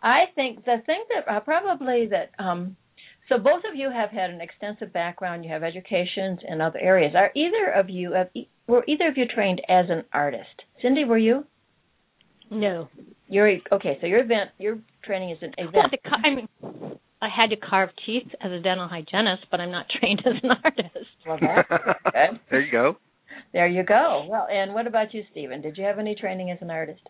I 0.02 0.24
think 0.34 0.64
the 0.64 0.76
thing 0.84 1.04
that 1.14 1.32
uh, 1.32 1.40
probably 1.40 2.08
that 2.10 2.30
um, 2.38 2.76
so 3.28 3.38
both 3.38 3.62
of 3.68 3.74
you 3.74 3.90
have 3.90 4.10
had 4.10 4.30
an 4.30 4.40
extensive 4.40 4.92
background. 4.92 5.44
You 5.44 5.50
have 5.50 5.62
educations 5.62 6.40
in 6.46 6.60
other 6.60 6.78
areas. 6.78 7.14
Are 7.16 7.30
either 7.34 7.72
of 7.74 7.90
you 7.90 8.12
have, 8.12 8.28
e- 8.34 8.48
were 8.66 8.84
either 8.86 9.08
of 9.08 9.16
you 9.16 9.24
trained 9.26 9.60
as 9.68 9.86
an 9.88 10.04
artist? 10.12 10.62
Cindy, 10.80 11.04
were 11.04 11.18
you? 11.18 11.44
No. 12.50 12.88
You're 13.28 13.56
okay. 13.72 13.98
So 14.00 14.06
your 14.06 14.20
event, 14.20 14.50
your 14.58 14.78
training 15.04 15.30
is 15.30 15.38
an 15.42 15.52
Well, 15.72 15.84
the, 15.90 15.98
I 16.10 16.34
mean, 16.34 16.48
I 17.20 17.28
had 17.34 17.50
to 17.50 17.56
carve 17.56 17.90
teeth 18.04 18.28
as 18.40 18.52
a 18.52 18.60
dental 18.60 18.88
hygienist, 18.88 19.46
but 19.50 19.60
I'm 19.60 19.72
not 19.72 19.86
trained 20.00 20.22
as 20.24 20.34
an 20.42 20.50
artist. 20.62 21.10
Well, 21.26 21.38
that's 21.40 21.68
good. 21.68 22.40
there 22.50 22.60
you 22.60 22.70
go. 22.72 22.96
There 23.52 23.66
you 23.66 23.82
go. 23.82 24.26
Well, 24.28 24.46
and 24.50 24.74
what 24.74 24.86
about 24.86 25.12
you, 25.12 25.22
Stephen? 25.32 25.60
Did 25.60 25.76
you 25.76 25.84
have 25.84 25.98
any 25.98 26.14
training 26.14 26.50
as 26.50 26.58
an 26.60 26.70
artist? 26.70 27.00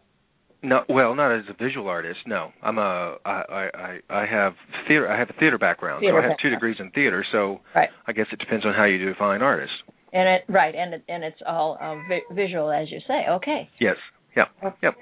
No, 0.67 0.83
well, 0.89 1.15
not 1.15 1.33
as 1.33 1.45
a 1.49 1.55
visual 1.63 1.87
artist. 1.89 2.19
No, 2.27 2.51
I'm 2.61 2.79
a 2.79 3.17
I 3.25 3.69
I 3.75 3.99
I 4.11 4.27
have 4.27 4.55
theater. 4.89 5.09
I 5.09 5.17
have 5.19 5.31
a 5.31 5.33
theater 5.35 5.59
background. 5.59 6.01
Theater 6.01 6.19
so 6.21 6.27
I 6.27 6.29
have 6.29 6.39
two 6.43 6.51
degrees 6.51 6.77
in 6.81 6.91
theater. 6.91 7.25
So 7.31 7.61
Right. 7.75 7.89
I 8.07 8.13
guess 8.13 8.27
it 8.33 8.41
depends 8.41 8.67
on 8.67 8.75
how 8.75 8.85
you 8.85 8.99
define 9.05 9.43
artist. 9.43 9.73
And 10.13 10.29
it 10.29 10.43
right, 10.49 10.75
and 10.75 10.95
it, 10.95 11.05
and 11.09 11.23
it's 11.23 11.41
all 11.47 11.79
um, 11.81 12.05
vi- 12.09 12.35
visual, 12.35 12.71
as 12.73 12.91
you 12.91 13.01
say. 13.07 13.27
Okay. 13.31 13.69
Yes. 13.79 13.97
Yep. 14.37 14.49
Yep. 14.83 14.95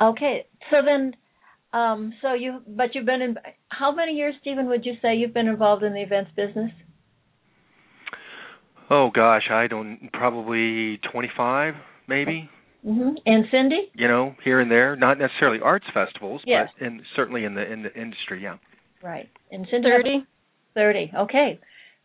Okay. 0.00 0.46
So 0.70 0.76
then, 0.84 1.14
um, 1.72 2.12
so 2.22 2.34
you, 2.34 2.60
but 2.68 2.94
you've 2.94 3.06
been 3.06 3.22
in. 3.22 3.36
How 3.68 3.92
many 3.92 4.12
years, 4.12 4.34
Stephen? 4.40 4.68
Would 4.68 4.86
you 4.86 4.94
say 5.02 5.14
you've 5.16 5.34
been 5.34 5.48
involved 5.48 5.82
in 5.82 5.92
the 5.92 6.02
events 6.02 6.30
business? 6.36 6.70
Oh 8.90 9.10
gosh, 9.14 9.48
I 9.50 9.66
don't. 9.66 10.10
Probably 10.12 10.98
25, 11.12 11.74
maybe. 12.06 12.48
Hmm 12.82 13.10
And 13.26 13.44
Cindy? 13.50 13.90
You 13.94 14.08
know, 14.08 14.34
here 14.44 14.60
and 14.60 14.70
there. 14.70 14.96
Not 14.96 15.18
necessarily 15.18 15.58
arts 15.62 15.86
festivals, 15.92 16.42
Yes. 16.46 16.68
but 16.78 16.86
in 16.86 17.02
certainly 17.16 17.44
in 17.44 17.54
the 17.54 17.70
in 17.70 17.82
the 17.82 17.94
industry. 17.94 18.42
Yeah. 18.42 18.56
Right. 19.02 19.28
And 19.50 19.66
Cindy? 19.70 19.88
Thirty. 19.88 20.26
Thirty. 20.74 21.12
Okay. 21.16 21.58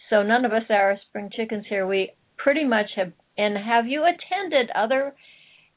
So 0.10 0.24
none 0.24 0.46
of 0.46 0.52
us 0.52 0.64
are 0.70 0.98
spring 1.10 1.30
chickens 1.36 1.66
here. 1.70 1.88
We 1.88 2.12
pretty 2.38 2.64
much 2.66 2.88
have. 2.96 3.12
And 3.38 3.58
have 3.58 3.88
you 3.88 4.04
attended 4.04 4.70
other 4.76 5.14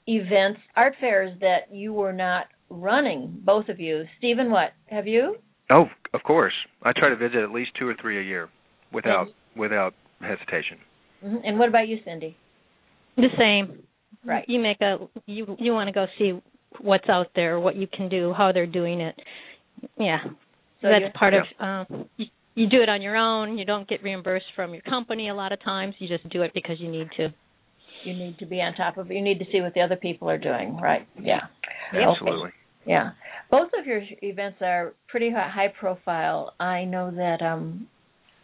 events, 0.06 0.60
art 0.76 0.94
fairs 1.00 1.38
that 1.40 1.72
you 1.74 1.92
were 1.94 2.12
not 2.12 2.46
running? 2.68 3.40
Both 3.44 3.68
of 3.70 3.80
you. 3.80 4.04
Stephen, 4.18 4.50
what 4.50 4.72
have 4.90 5.06
you? 5.06 5.36
Oh, 5.70 5.86
of 6.12 6.22
course. 6.22 6.52
I 6.82 6.92
try 6.92 7.08
to 7.08 7.16
visit 7.16 7.38
at 7.42 7.50
least 7.50 7.70
two 7.78 7.88
or 7.88 7.94
three 8.00 8.18
a 8.20 8.22
year, 8.22 8.48
without 8.92 9.28
without 9.56 9.94
hesitation. 10.20 10.78
hmm 11.22 11.36
And 11.44 11.58
what 11.58 11.68
about 11.68 11.88
you, 11.88 11.98
Cindy? 12.04 12.36
The 13.16 13.28
same. 13.38 13.82
Right. 14.24 14.44
You 14.48 14.60
make 14.60 14.80
a 14.80 14.98
you 15.26 15.56
you 15.58 15.72
want 15.72 15.88
to 15.88 15.92
go 15.92 16.06
see 16.18 16.40
what's 16.80 17.08
out 17.08 17.28
there, 17.34 17.58
what 17.60 17.76
you 17.76 17.86
can 17.86 18.08
do, 18.08 18.32
how 18.36 18.52
they're 18.52 18.66
doing 18.66 19.00
it. 19.00 19.14
Yeah. 19.98 20.18
So 20.82 20.88
That's 20.88 21.00
you're- 21.00 21.12
part 21.12 21.34
of 21.34 21.42
um 21.60 22.08
you, 22.16 22.26
you 22.54 22.68
do 22.68 22.82
it 22.82 22.88
on 22.88 23.02
your 23.02 23.16
own. 23.16 23.58
You 23.58 23.64
don't 23.64 23.88
get 23.88 24.02
reimbursed 24.02 24.46
from 24.54 24.72
your 24.72 24.82
company 24.82 25.28
a 25.28 25.34
lot 25.34 25.52
of 25.52 25.62
times. 25.62 25.94
You 25.98 26.08
just 26.08 26.28
do 26.30 26.42
it 26.42 26.52
because 26.54 26.80
you 26.80 26.88
need 26.90 27.08
to. 27.18 27.28
You 28.04 28.14
need 28.14 28.38
to 28.38 28.46
be 28.46 28.60
on 28.60 28.74
top 28.74 28.96
of. 28.98 29.10
You 29.10 29.20
need 29.22 29.38
to 29.40 29.44
see 29.52 29.60
what 29.60 29.74
the 29.74 29.80
other 29.80 29.96
people 29.96 30.30
are 30.30 30.38
doing. 30.38 30.78
Right. 30.80 31.06
Yeah. 31.20 31.40
Okay. 31.92 32.04
Absolutely. 32.04 32.50
Yeah. 32.86 33.10
Both 33.50 33.70
of 33.78 33.86
your 33.86 34.00
events 34.22 34.58
are 34.62 34.94
pretty 35.08 35.30
hi- 35.30 35.50
high 35.50 35.68
profile. 35.78 36.54
I 36.60 36.84
know 36.84 37.10
that 37.10 37.42
um 37.42 37.88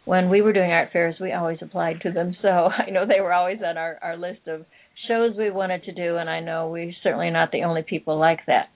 when 0.05 0.29
we 0.29 0.41
were 0.41 0.53
doing 0.53 0.71
art 0.71 0.89
fairs, 0.91 1.15
we 1.19 1.31
always 1.31 1.59
applied 1.61 2.01
to 2.01 2.11
them. 2.11 2.35
So 2.41 2.47
I 2.87 2.89
know 2.89 3.05
they 3.05 3.21
were 3.21 3.33
always 3.33 3.59
on 3.65 3.77
our 3.77 3.97
our 4.01 4.17
list 4.17 4.47
of 4.47 4.65
shows 5.07 5.35
we 5.37 5.51
wanted 5.51 5.83
to 5.83 5.93
do 5.93 6.17
and 6.17 6.29
I 6.29 6.39
know 6.39 6.69
we're 6.69 6.93
certainly 7.03 7.29
not 7.29 7.51
the 7.51 7.63
only 7.63 7.83
people 7.83 8.17
like 8.17 8.39
that. 8.47 8.67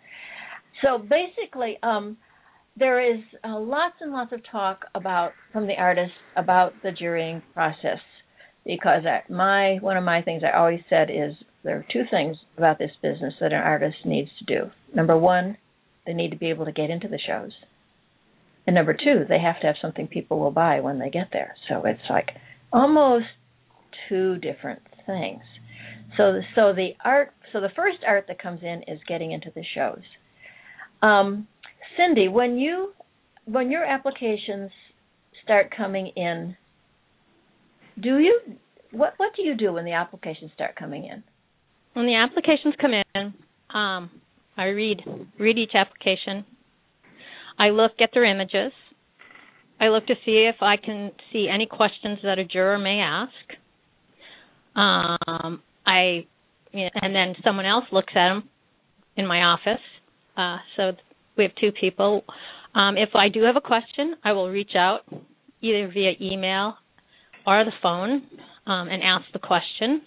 So 0.83 0.97
basically 0.97 1.77
um 1.83 2.17
there 2.79 2.99
is 3.01 3.21
uh, 3.43 3.59
lots 3.59 3.95
and 4.01 4.11
lots 4.11 4.31
of 4.31 4.41
talk 4.51 4.85
about 4.93 5.31
from 5.51 5.67
the 5.67 5.73
artists 5.77 6.15
about 6.35 6.73
the 6.83 6.91
jurying 6.91 7.41
process 7.53 7.99
because 8.65 9.03
my 9.29 9.77
one 9.81 9.97
of 9.97 10.03
my 10.03 10.21
things 10.21 10.43
I 10.43 10.57
always 10.57 10.81
said 10.89 11.09
is 11.09 11.33
there 11.63 11.77
are 11.77 11.85
two 11.91 12.03
things 12.11 12.37
about 12.57 12.77
this 12.77 12.91
business 13.01 13.33
that 13.39 13.53
an 13.53 13.61
artist 13.61 13.97
needs 14.05 14.29
to 14.39 14.45
do. 14.45 14.71
Number 14.93 15.17
one, 15.17 15.57
they 16.05 16.13
need 16.13 16.31
to 16.31 16.37
be 16.37 16.49
able 16.49 16.65
to 16.65 16.71
get 16.71 16.89
into 16.89 17.07
the 17.07 17.19
shows, 17.25 17.51
and 18.67 18.75
number 18.75 18.93
two, 18.93 19.23
they 19.27 19.39
have 19.39 19.59
to 19.61 19.67
have 19.67 19.77
something 19.81 20.07
people 20.07 20.39
will 20.39 20.51
buy 20.51 20.81
when 20.81 20.99
they 20.99 21.09
get 21.09 21.29
there. 21.31 21.55
So 21.69 21.83
it's 21.85 22.01
like 22.09 22.31
almost 22.71 23.25
two 24.09 24.37
different 24.37 24.81
things. 25.05 25.41
So 26.17 26.41
so 26.53 26.73
the 26.73 26.89
art 27.03 27.31
so 27.53 27.61
the 27.61 27.69
first 27.75 27.99
art 28.05 28.25
that 28.27 28.41
comes 28.41 28.61
in 28.61 28.83
is 28.87 28.99
getting 29.07 29.31
into 29.31 29.51
the 29.55 29.63
shows. 29.73 30.03
Um, 31.01 31.47
Cindy, 31.95 32.27
when 32.27 32.57
you 32.57 32.91
when 33.45 33.71
your 33.71 33.85
applications 33.85 34.71
start 35.43 35.73
coming 35.75 36.11
in, 36.17 36.57
do 38.01 38.17
you 38.17 38.41
what 38.91 39.13
what 39.15 39.31
do 39.37 39.43
you 39.43 39.55
do 39.55 39.73
when 39.73 39.85
the 39.85 39.93
applications 39.93 40.51
start 40.53 40.75
coming 40.75 41.05
in? 41.05 41.23
When 41.93 42.05
the 42.05 42.15
applications 42.15 42.75
come 42.81 42.91
in, 42.93 43.33
um, 43.73 44.11
I 44.57 44.65
read 44.65 45.01
read 45.39 45.57
each 45.57 45.73
application. 45.73 46.45
I 47.59 47.69
look 47.69 47.93
at 48.01 48.09
their 48.13 48.25
images. 48.25 48.71
I 49.79 49.89
look 49.89 50.07
to 50.07 50.15
see 50.25 50.49
if 50.49 50.61
I 50.61 50.77
can 50.77 51.11
see 51.31 51.47
any 51.53 51.65
questions 51.65 52.19
that 52.23 52.39
a 52.39 52.45
juror 52.45 52.77
may 52.79 52.99
ask. 52.99 53.31
Um, 54.75 55.61
I 55.85 56.25
and 56.73 57.15
then 57.15 57.35
someone 57.43 57.65
else 57.65 57.85
looks 57.91 58.13
at 58.15 58.29
them 58.29 58.49
in 59.15 59.25
my 59.25 59.41
office. 59.41 59.81
Uh, 60.35 60.57
so 60.75 60.91
we 61.37 61.43
have 61.43 61.53
two 61.59 61.71
people. 61.71 62.23
Um, 62.75 62.97
if 62.97 63.09
I 63.15 63.29
do 63.29 63.43
have 63.43 63.55
a 63.55 63.61
question, 63.61 64.15
I 64.23 64.33
will 64.33 64.49
reach 64.49 64.75
out 64.75 65.01
either 65.61 65.89
via 65.91 66.11
email 66.21 66.75
or 67.45 67.63
the 67.63 67.71
phone 67.81 68.23
um, 68.67 68.87
and 68.89 69.01
ask 69.01 69.25
the 69.33 69.39
question. 69.39 70.01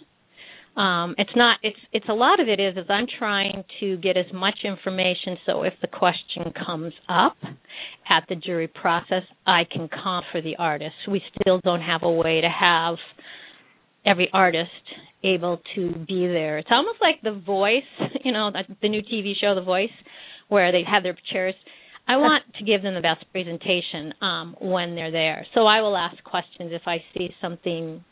Um, 0.77 1.15
it's 1.19 1.31
not. 1.35 1.59
It's 1.62 1.79
it's 1.93 2.09
a 2.09 2.15
lot 2.15 2.41
of 2.41 2.49
it 2.49 2.61
is 2.61 2.77
is 2.77 2.87
I'm 2.89 3.07
trying 3.19 3.65
to 3.81 3.97
get 3.97 4.17
as 4.17 4.27
much 4.33 4.59
information 4.65 5.37
so 5.45 5.62
if 5.62 5.75
the 5.83 5.89
question 5.89 6.53
comes 6.65 6.93
up 7.09 7.37
at 8.09 8.25
the 8.29 8.37
jury 8.37 8.69
process, 8.69 9.23
I 9.47 9.62
can 9.71 9.89
comp 9.89 10.27
for 10.33 10.41
the 10.41 10.57
artist. 10.59 10.95
We 11.09 11.23
still 11.41 11.61
don't 11.61 11.81
have 11.81 12.03
a 12.03 12.11
way 12.11 12.41
to 12.41 12.49
have 12.49 12.97
every 14.07 14.31
artist 14.33 14.71
able 15.23 15.61
to 15.75 15.93
be 16.07 16.27
there. 16.27 16.59
It's 16.59 16.71
almost 16.71 16.99
like 17.00 17.21
The 17.23 17.41
Voice, 17.45 17.83
you 18.25 18.33
know, 18.33 18.50
the 18.81 18.89
new 18.89 19.03
TV 19.03 19.33
show 19.41 19.55
The 19.55 19.62
Voice, 19.62 19.91
where 20.49 20.73
they 20.73 20.83
have 20.91 21.03
their 21.03 21.17
chairs. 21.33 21.55
I 22.09 22.17
want 22.17 22.43
to 22.59 22.65
give 22.65 22.83
them 22.83 22.95
the 22.95 23.00
best 23.00 23.25
presentation 23.31 24.15
um, 24.21 24.57
when 24.61 24.95
they're 24.95 25.12
there. 25.12 25.47
So 25.55 25.67
I 25.67 25.81
will 25.81 25.97
ask 25.97 26.23
questions 26.25 26.73
if 26.73 26.83
I 26.87 26.99
see 27.15 27.29
something 27.41 28.05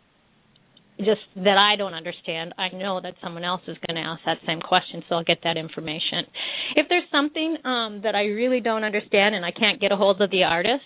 just 0.98 1.20
that 1.36 1.56
I 1.56 1.76
don't 1.76 1.94
understand. 1.94 2.54
I 2.58 2.74
know 2.74 3.00
that 3.00 3.14
someone 3.22 3.44
else 3.44 3.62
is 3.68 3.76
going 3.86 4.02
to 4.02 4.08
ask 4.08 4.20
that 4.26 4.38
same 4.46 4.60
question, 4.60 5.02
so 5.08 5.16
I'll 5.16 5.24
get 5.24 5.38
that 5.44 5.56
information. 5.56 6.26
If 6.76 6.86
there's 6.88 7.08
something 7.12 7.56
um, 7.64 8.00
that 8.02 8.14
I 8.14 8.24
really 8.24 8.60
don't 8.60 8.84
understand 8.84 9.34
and 9.34 9.44
I 9.44 9.52
can't 9.52 9.80
get 9.80 9.92
a 9.92 9.96
hold 9.96 10.20
of 10.20 10.30
the 10.30 10.42
artist, 10.42 10.82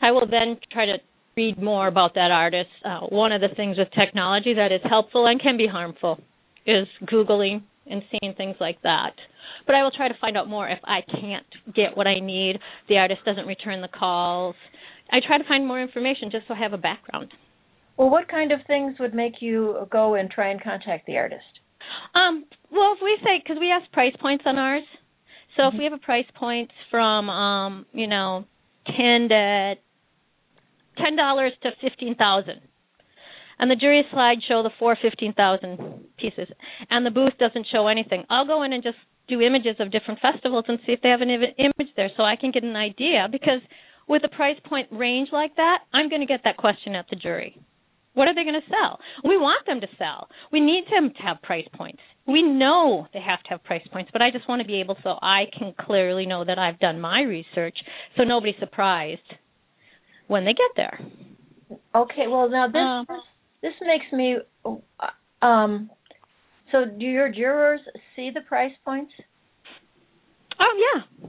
I 0.00 0.12
will 0.12 0.26
then 0.26 0.58
try 0.72 0.86
to 0.86 0.96
read 1.36 1.62
more 1.62 1.86
about 1.86 2.14
that 2.14 2.30
artist. 2.30 2.70
Uh, 2.84 3.00
one 3.08 3.32
of 3.32 3.40
the 3.42 3.48
things 3.54 3.76
with 3.76 3.88
technology 3.98 4.54
that 4.54 4.72
is 4.72 4.80
helpful 4.88 5.26
and 5.26 5.40
can 5.40 5.58
be 5.58 5.66
harmful 5.66 6.18
is 6.66 6.86
Googling 7.04 7.62
and 7.86 8.02
seeing 8.10 8.34
things 8.34 8.56
like 8.58 8.80
that. 8.82 9.12
But 9.66 9.74
I 9.74 9.82
will 9.82 9.90
try 9.90 10.08
to 10.08 10.14
find 10.20 10.36
out 10.36 10.48
more 10.48 10.68
if 10.68 10.78
I 10.84 11.00
can't 11.20 11.46
get 11.74 11.96
what 11.96 12.06
I 12.06 12.20
need, 12.20 12.58
the 12.88 12.96
artist 12.96 13.20
doesn't 13.24 13.46
return 13.46 13.82
the 13.82 13.88
calls. 13.88 14.54
I 15.10 15.18
try 15.26 15.38
to 15.38 15.44
find 15.44 15.66
more 15.66 15.80
information 15.80 16.30
just 16.30 16.48
so 16.48 16.54
I 16.54 16.58
have 16.58 16.72
a 16.72 16.78
background. 16.78 17.32
Well, 17.96 18.10
what 18.10 18.28
kind 18.28 18.52
of 18.52 18.60
things 18.66 18.96
would 19.00 19.14
make 19.14 19.34
you 19.40 19.86
go 19.90 20.14
and 20.14 20.30
try 20.30 20.50
and 20.50 20.62
contact 20.62 21.06
the 21.06 21.16
artist? 21.16 21.44
Um, 22.14 22.44
well, 22.70 22.94
if 22.94 22.98
we 23.02 23.16
say 23.22 23.42
because 23.42 23.58
we 23.58 23.70
ask 23.70 23.90
price 23.92 24.14
points 24.20 24.44
on 24.46 24.58
ours, 24.58 24.82
so 25.56 25.62
mm-hmm. 25.62 25.76
if 25.76 25.78
we 25.78 25.84
have 25.84 25.92
a 25.92 25.98
price 25.98 26.26
point 26.34 26.70
from 26.90 27.30
um, 27.30 27.86
you 27.92 28.06
know, 28.06 28.44
ten 28.86 29.28
to 29.28 29.74
ten 30.98 31.16
dollars 31.16 31.52
to 31.62 31.70
fifteen 31.80 32.14
thousand. 32.14 32.60
And 33.58 33.70
the 33.70 33.76
jury 33.76 34.04
slide 34.12 34.38
show 34.46 34.62
the 34.62 34.70
four 34.78 34.98
fifteen 35.00 35.32
thousand 35.32 35.78
pieces, 36.18 36.48
and 36.90 37.06
the 37.06 37.10
booth 37.10 37.32
doesn't 37.38 37.66
show 37.72 37.88
anything. 37.88 38.24
I'll 38.28 38.46
go 38.46 38.62
in 38.64 38.72
and 38.74 38.82
just 38.82 38.98
do 39.28 39.40
images 39.40 39.76
of 39.80 39.90
different 39.90 40.20
festivals 40.20 40.66
and 40.68 40.78
see 40.84 40.92
if 40.92 41.00
they 41.02 41.08
have 41.08 41.22
an 41.22 41.30
image 41.30 41.92
there, 41.96 42.10
so 42.16 42.22
I 42.22 42.36
can 42.36 42.50
get 42.50 42.64
an 42.64 42.76
idea. 42.76 43.28
Because 43.32 43.60
with 44.06 44.22
a 44.24 44.28
price 44.28 44.58
point 44.68 44.88
range 44.92 45.30
like 45.32 45.56
that, 45.56 45.78
I'm 45.94 46.10
going 46.10 46.20
to 46.20 46.26
get 46.26 46.40
that 46.44 46.58
question 46.58 46.94
at 46.94 47.06
the 47.08 47.16
jury. 47.16 47.58
What 48.16 48.28
are 48.28 48.34
they 48.34 48.44
going 48.44 48.58
to 48.58 48.70
sell? 48.70 48.98
We 49.24 49.36
want 49.36 49.66
them 49.66 49.82
to 49.82 49.86
sell. 49.98 50.28
We 50.50 50.58
need 50.58 50.84
them 50.90 51.12
to 51.14 51.22
have 51.22 51.42
price 51.42 51.68
points. 51.74 52.00
We 52.26 52.42
know 52.42 53.06
they 53.12 53.20
have 53.20 53.42
to 53.42 53.50
have 53.50 53.62
price 53.62 53.86
points, 53.92 54.10
but 54.10 54.22
I 54.22 54.30
just 54.30 54.48
want 54.48 54.62
to 54.62 54.66
be 54.66 54.80
able 54.80 54.96
so 55.02 55.18
I 55.20 55.44
can 55.56 55.74
clearly 55.78 56.24
know 56.24 56.42
that 56.42 56.58
I've 56.58 56.78
done 56.78 56.98
my 56.98 57.20
research 57.20 57.76
so 58.16 58.24
nobody's 58.24 58.54
surprised 58.58 59.20
when 60.28 60.46
they 60.46 60.54
get 60.54 60.70
there. 60.76 60.98
Okay, 61.94 62.26
well 62.26 62.48
now 62.48 62.68
this 62.68 62.76
um, 62.78 63.06
this, 63.60 63.72
makes 63.82 64.10
me 64.12 64.38
um 65.42 65.90
so 66.72 66.86
do 66.86 67.04
your 67.04 67.30
jurors 67.30 67.80
see 68.16 68.30
the 68.32 68.40
price 68.40 68.72
points? 68.82 69.12
Oh 70.58 70.74
yeah. 70.86 71.28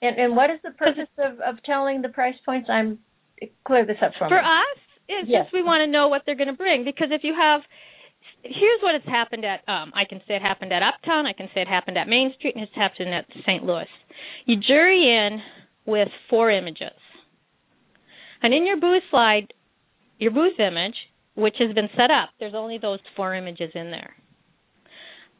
And 0.00 0.18
and 0.18 0.34
what 0.34 0.48
is 0.48 0.58
the 0.64 0.70
purpose 0.70 1.10
of 1.18 1.34
of 1.40 1.62
telling 1.64 2.00
the 2.00 2.08
price 2.08 2.36
points? 2.46 2.70
I'm 2.70 2.98
clear 3.66 3.84
this 3.84 3.98
up 4.02 4.12
for, 4.18 4.20
for 4.20 4.24
me. 4.24 4.30
For 4.30 4.38
us, 4.38 4.78
it's 5.08 5.28
yes. 5.28 5.44
just 5.44 5.54
we 5.54 5.62
want 5.62 5.80
to 5.82 5.90
know 5.90 6.08
what 6.08 6.22
they're 6.26 6.36
going 6.36 6.52
to 6.52 6.56
bring 6.56 6.84
because 6.84 7.08
if 7.10 7.22
you 7.24 7.34
have 7.34 7.62
here's 8.42 8.80
what 8.82 8.94
has 8.94 9.04
happened 9.06 9.44
at 9.44 9.60
um 9.68 9.92
I 9.94 10.04
can 10.08 10.20
say 10.28 10.36
it 10.36 10.42
happened 10.42 10.72
at 10.72 10.82
Uptown, 10.82 11.26
I 11.26 11.32
can 11.32 11.48
say 11.54 11.62
it 11.62 11.68
happened 11.68 11.98
at 11.98 12.08
Main 12.08 12.32
Street 12.38 12.54
and 12.54 12.64
it's 12.64 12.74
happened 12.74 13.14
at 13.14 13.26
St. 13.46 13.64
Louis. 13.64 13.88
You 14.46 14.56
jury 14.56 15.02
in 15.02 15.40
with 15.86 16.08
four 16.28 16.50
images. 16.50 16.96
And 18.42 18.54
in 18.54 18.66
your 18.66 18.78
booth 18.78 19.02
slide, 19.10 19.52
your 20.18 20.30
booth 20.30 20.60
image, 20.60 20.94
which 21.34 21.56
has 21.58 21.74
been 21.74 21.88
set 21.96 22.10
up, 22.10 22.30
there's 22.38 22.54
only 22.54 22.78
those 22.78 23.00
four 23.16 23.34
images 23.34 23.70
in 23.74 23.90
there. 23.90 24.14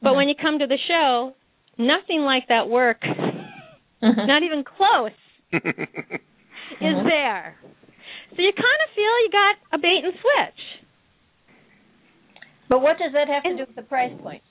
But 0.02 0.10
mm-hmm. 0.10 0.16
when 0.16 0.28
you 0.28 0.34
come 0.40 0.58
to 0.58 0.66
the 0.66 0.78
show, 0.88 1.34
nothing 1.76 2.20
like 2.20 2.44
that 2.48 2.68
work, 2.68 3.00
mm-hmm. 3.02 4.26
not 4.26 4.42
even 4.42 4.64
close, 4.64 5.12
is 5.52 5.60
mm-hmm. 6.80 7.08
there. 7.08 7.56
So 8.38 8.46
you 8.46 8.54
kind 8.54 8.80
of 8.86 8.88
feel 8.94 9.14
you 9.26 9.30
got 9.34 9.54
a 9.74 9.78
bait 9.82 10.06
and 10.06 10.14
switch. 10.14 10.62
But 12.70 12.86
what 12.86 12.94
does 13.02 13.10
that 13.10 13.26
have 13.26 13.42
to 13.42 13.58
do 13.58 13.66
with 13.66 13.74
the 13.74 13.82
price 13.82 14.14
points? 14.22 14.46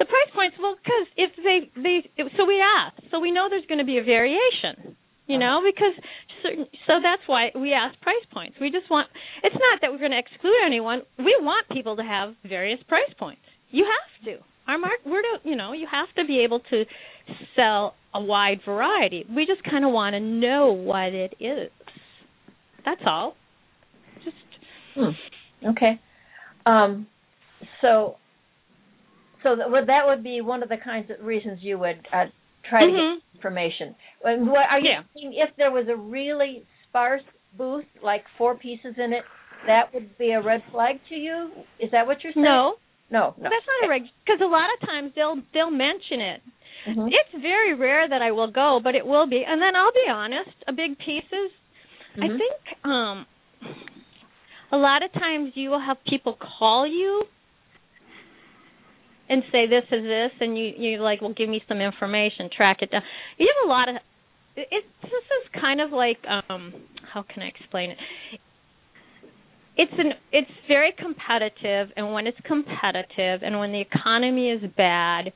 The 0.00 0.08
price 0.08 0.30
points, 0.32 0.56
well, 0.56 0.80
because 0.80 1.06
if 1.20 1.28
they 1.44 1.68
they 1.76 2.08
so 2.40 2.48
we 2.48 2.56
ask, 2.56 2.96
so 3.12 3.20
we 3.20 3.36
know 3.36 3.52
there's 3.52 3.68
going 3.68 3.84
to 3.84 3.84
be 3.84 3.98
a 3.98 4.02
variation, 4.02 4.96
you 5.28 5.36
know, 5.36 5.60
because 5.60 5.92
certain, 6.40 6.64
so 6.88 7.04
that's 7.04 7.20
why 7.28 7.52
we 7.52 7.76
ask 7.76 8.00
price 8.00 8.24
points. 8.32 8.56
We 8.56 8.72
just 8.72 8.88
want 8.88 9.12
it's 9.44 9.60
not 9.60 9.84
that 9.84 9.92
we're 9.92 10.00
going 10.00 10.16
to 10.16 10.22
exclude 10.22 10.64
anyone. 10.64 11.02
We 11.18 11.36
want 11.36 11.68
people 11.68 12.00
to 12.00 12.02
have 12.02 12.32
various 12.48 12.80
price 12.88 13.12
points. 13.18 13.44
You 13.68 13.84
have 13.84 14.24
to. 14.24 14.40
Our 14.68 14.78
mark, 14.78 15.04
we're 15.04 15.20
to, 15.20 15.44
you 15.44 15.56
know, 15.56 15.72
you 15.74 15.86
have 15.90 16.08
to 16.16 16.24
be 16.24 16.40
able 16.44 16.60
to 16.70 16.84
sell 17.56 17.94
a 18.14 18.22
wide 18.22 18.60
variety. 18.64 19.26
We 19.28 19.44
just 19.44 19.64
kind 19.68 19.84
of 19.84 19.90
want 19.90 20.14
to 20.14 20.20
know 20.20 20.72
what 20.72 21.12
it 21.12 21.34
is. 21.40 21.70
That's 22.84 23.00
all. 23.06 23.34
Just 24.24 24.36
hmm. 24.94 25.68
okay. 25.70 26.00
Um, 26.66 27.06
so, 27.80 28.16
so 29.42 29.56
that, 29.56 29.86
that 29.86 30.02
would 30.06 30.22
be 30.22 30.40
one 30.40 30.62
of 30.62 30.68
the 30.68 30.76
kinds 30.82 31.10
of 31.10 31.24
reasons 31.24 31.58
you 31.62 31.78
would 31.78 32.06
uh, 32.12 32.26
try 32.68 32.82
mm-hmm. 32.82 32.86
to 32.86 32.92
get 32.92 33.00
mm-hmm. 33.00 33.36
information. 33.36 33.94
And 34.24 34.46
what 34.48 34.66
are 34.70 34.78
you 34.78 34.90
yeah. 34.90 35.02
saying? 35.14 35.34
If 35.36 35.56
there 35.56 35.70
was 35.70 35.86
a 35.90 35.96
really 35.96 36.64
sparse 36.88 37.22
booth, 37.56 37.84
like 38.02 38.24
four 38.36 38.56
pieces 38.56 38.94
in 38.96 39.12
it, 39.12 39.24
that 39.66 39.92
would 39.92 40.16
be 40.18 40.30
a 40.32 40.42
red 40.42 40.62
flag 40.72 40.96
to 41.08 41.14
you? 41.14 41.50
Is 41.78 41.90
that 41.92 42.06
what 42.06 42.22
you're 42.22 42.32
saying? 42.32 42.44
No. 42.44 42.74
No, 43.10 43.34
no. 43.36 43.42
That's 43.42 43.66
not 43.66 43.88
a 43.88 43.90
red 43.90 44.02
because 44.24 44.40
a 44.40 44.46
lot 44.46 44.70
of 44.70 44.86
times 44.86 45.10
they'll 45.16 45.42
they'll 45.52 45.74
mention 45.74 46.22
it. 46.22 46.40
Mm-hmm. 46.88 47.08
It's 47.10 47.42
very 47.42 47.74
rare 47.74 48.08
that 48.08 48.22
I 48.22 48.30
will 48.30 48.50
go, 48.50 48.80
but 48.82 48.94
it 48.94 49.04
will 49.04 49.26
be. 49.26 49.42
And 49.46 49.60
then 49.60 49.74
I'll 49.74 49.92
be 49.92 50.08
honest, 50.08 50.54
a 50.68 50.72
big 50.72 50.96
piece 50.96 51.26
is 51.26 51.50
Mm-hmm. 52.16 52.22
I 52.22 52.28
think 52.28 52.84
um 52.84 53.26
a 54.72 54.76
lot 54.76 55.02
of 55.02 55.12
times 55.12 55.52
you 55.54 55.70
will 55.70 55.80
have 55.80 55.96
people 56.08 56.36
call 56.58 56.86
you 56.86 57.24
and 59.28 59.42
say 59.52 59.66
this 59.66 59.84
is 59.92 60.02
this 60.02 60.30
and 60.40 60.58
you 60.58 60.72
you 60.76 60.98
like 60.98 61.20
well 61.20 61.32
give 61.32 61.48
me 61.48 61.62
some 61.68 61.80
information 61.80 62.50
track 62.54 62.78
it 62.80 62.90
down 62.90 63.02
you 63.38 63.48
have 63.60 63.68
a 63.68 63.70
lot 63.70 63.88
of 63.88 63.96
it, 64.56 64.68
it 64.70 64.84
this 65.02 65.10
is 65.10 65.60
kind 65.60 65.80
of 65.80 65.92
like 65.92 66.18
um 66.28 66.72
how 67.12 67.22
can 67.22 67.42
i 67.42 67.46
explain 67.46 67.90
it 67.90 67.98
it's 69.76 69.92
an 69.98 70.12
it's 70.32 70.50
very 70.68 70.92
competitive 70.98 71.88
and 71.96 72.12
when 72.12 72.26
it's 72.26 72.38
competitive 72.44 73.42
and 73.42 73.58
when 73.58 73.72
the 73.72 73.80
economy 73.80 74.50
is 74.50 74.62
bad 74.76 75.32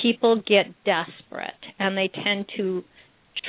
people 0.00 0.36
get 0.46 0.66
desperate 0.84 1.50
and 1.78 1.96
they 1.96 2.10
tend 2.22 2.46
to 2.56 2.84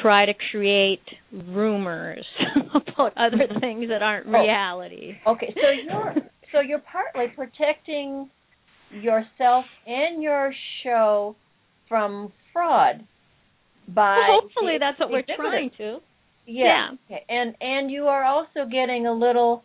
try 0.02 0.26
to 0.26 0.34
create 0.52 1.02
rumors 1.32 2.26
about 2.76 3.14
other 3.18 3.38
mm-hmm. 3.38 3.60
things 3.60 3.90
that 3.90 4.02
aren't 4.02 4.28
oh. 4.28 4.32
reality. 4.32 5.14
Okay, 5.28 5.54
so 5.56 5.70
you're 5.84 6.16
so 6.52 6.60
you're 6.60 6.84
partly 6.92 7.28
protecting 7.36 8.30
yourself 8.92 9.66
and 9.88 10.22
your 10.22 10.54
show 10.84 11.36
from 11.88 12.32
fraud 12.54 13.06
by 13.88 14.18
well, 14.18 14.42
hopefully 14.42 14.78
that's 14.80 15.00
what 15.00 15.10
we're 15.10 15.24
trying 15.36 15.72
to. 15.78 16.00
Yeah. 16.46 16.64
yeah. 16.66 17.16
Okay. 17.16 17.26
And 17.30 17.56
and 17.60 17.92
you 17.92 18.06
are 18.06 18.24
also 18.24 18.70
getting 18.70 19.08
a 19.08 19.14
little 19.14 19.64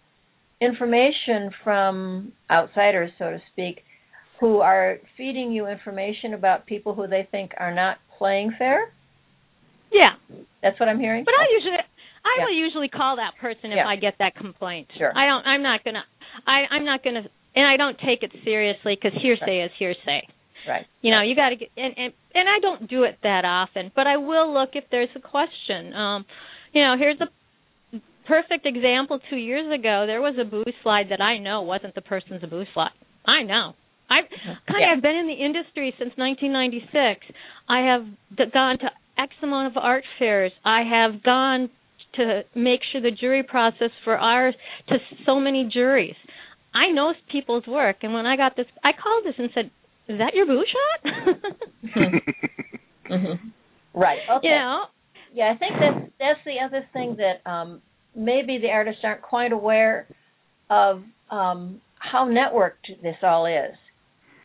information 0.60 1.50
from 1.62 2.32
outsiders, 2.50 3.10
so 3.18 3.30
to 3.30 3.42
speak, 3.52 3.82
who 4.40 4.58
are 4.58 4.98
feeding 5.16 5.52
you 5.52 5.66
information 5.66 6.34
about 6.34 6.66
people 6.66 6.94
who 6.94 7.06
they 7.06 7.26
think 7.30 7.52
are 7.58 7.74
not 7.74 7.98
playing 8.18 8.52
fair. 8.58 8.92
Yeah, 9.92 10.14
that's 10.62 10.78
what 10.80 10.88
I'm 10.88 11.00
hearing. 11.00 11.24
But 11.24 11.34
I 11.34 11.46
usually, 11.52 11.78
I 11.78 12.34
yeah. 12.38 12.44
will 12.44 12.56
usually 12.56 12.88
call 12.88 13.16
that 13.16 13.32
person 13.40 13.72
if 13.72 13.76
yeah. 13.76 13.86
I 13.86 13.96
get 13.96 14.14
that 14.18 14.34
complaint. 14.34 14.88
Sure. 14.98 15.12
I 15.16 15.26
don't. 15.26 15.46
I'm 15.46 15.62
not 15.62 15.84
gonna. 15.84 16.04
I 16.46 16.66
I'm 16.70 16.84
not 16.84 17.02
gonna. 17.04 17.22
And 17.54 17.66
I 17.66 17.76
don't 17.76 17.96
take 17.98 18.22
it 18.22 18.32
seriously 18.44 18.98
because 19.00 19.16
hearsay 19.22 19.60
right. 19.60 19.64
is 19.64 19.70
hearsay. 19.78 20.28
Right. 20.68 20.86
You 21.00 21.12
know, 21.12 21.22
you 21.22 21.34
got 21.36 21.50
to 21.50 21.56
get 21.56 21.70
and, 21.76 21.94
and 21.96 22.12
and 22.34 22.48
I 22.48 22.58
don't 22.60 22.90
do 22.90 23.04
it 23.04 23.18
that 23.22 23.44
often, 23.44 23.92
but 23.94 24.06
I 24.06 24.16
will 24.16 24.52
look 24.52 24.70
if 24.74 24.84
there's 24.90 25.08
a 25.14 25.20
question. 25.20 25.94
Um, 25.94 26.26
you 26.72 26.82
know, 26.82 26.96
here's 26.98 27.20
a 27.20 27.28
perfect 28.26 28.66
example 28.66 29.20
two 29.30 29.36
years 29.36 29.66
ago. 29.72 30.04
There 30.06 30.20
was 30.20 30.34
a 30.40 30.44
booth 30.44 30.74
slide 30.82 31.06
that 31.10 31.20
I 31.20 31.38
know 31.38 31.62
wasn't 31.62 31.94
the 31.94 32.02
person's 32.02 32.42
booth 32.42 32.68
slide. 32.74 32.90
I 33.24 33.42
know. 33.42 33.74
I've 34.10 34.28
kind 34.66 34.80
Yeah. 34.80 34.94
of 34.94 35.02
been 35.02 35.16
in 35.16 35.26
the 35.26 35.34
industry 35.34 35.94
since 35.98 36.16
1996. 36.16 37.26
I 37.68 37.80
have 37.80 38.06
gone 38.52 38.78
to 38.78 38.90
X 39.18 39.32
amount 39.42 39.68
of 39.68 39.82
art 39.82 40.04
fairs. 40.18 40.52
I 40.64 40.82
have 40.82 41.22
gone 41.22 41.70
to 42.16 42.42
make 42.54 42.80
sure 42.90 43.00
the 43.00 43.10
jury 43.10 43.42
process 43.42 43.90
for 44.04 44.16
ours 44.16 44.54
to 44.88 44.96
so 45.24 45.38
many 45.40 45.68
juries. 45.72 46.14
I 46.74 46.92
know 46.92 47.12
people's 47.30 47.66
work, 47.66 47.96
and 48.02 48.12
when 48.12 48.26
I 48.26 48.36
got 48.36 48.56
this, 48.56 48.66
I 48.84 48.90
called 48.92 49.24
this 49.24 49.34
and 49.38 49.50
said, 49.54 49.70
"Is 50.08 50.18
that 50.18 50.34
your 50.34 50.46
boo 50.46 50.64
shot?" 50.74 51.12
hmm 53.08 53.48
Right. 53.94 54.18
Okay. 54.30 54.48
You 54.48 54.50
know, 54.50 54.84
Yeah, 55.34 55.52
I 55.54 55.58
think 55.58 55.72
that's 55.80 56.12
that's 56.18 56.40
the 56.44 56.56
other 56.64 56.86
thing 56.92 57.16
that 57.16 57.48
um, 57.50 57.80
maybe 58.14 58.58
the 58.58 58.68
artists 58.68 59.00
aren't 59.04 59.22
quite 59.22 59.52
aware 59.52 60.06
of 60.68 61.02
um, 61.30 61.80
how 61.98 62.28
networked 62.28 63.02
this 63.02 63.16
all 63.22 63.46
is, 63.46 63.74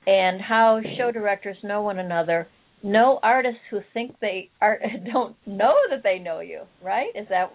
and 0.08 0.42
how 0.42 0.80
show 0.98 1.12
directors 1.12 1.58
know 1.64 1.82
one 1.82 2.00
another. 2.00 2.48
Know 2.84 3.20
artists 3.22 3.60
who 3.70 3.82
think 3.94 4.16
they 4.22 4.50
are 4.60 4.80
don't 5.14 5.36
know 5.46 5.76
that 5.90 6.04
they 6.04 6.20
know 6.20 6.40
you. 6.40 6.62
Right? 6.84 7.10
Is 7.16 7.28
that? 7.30 7.52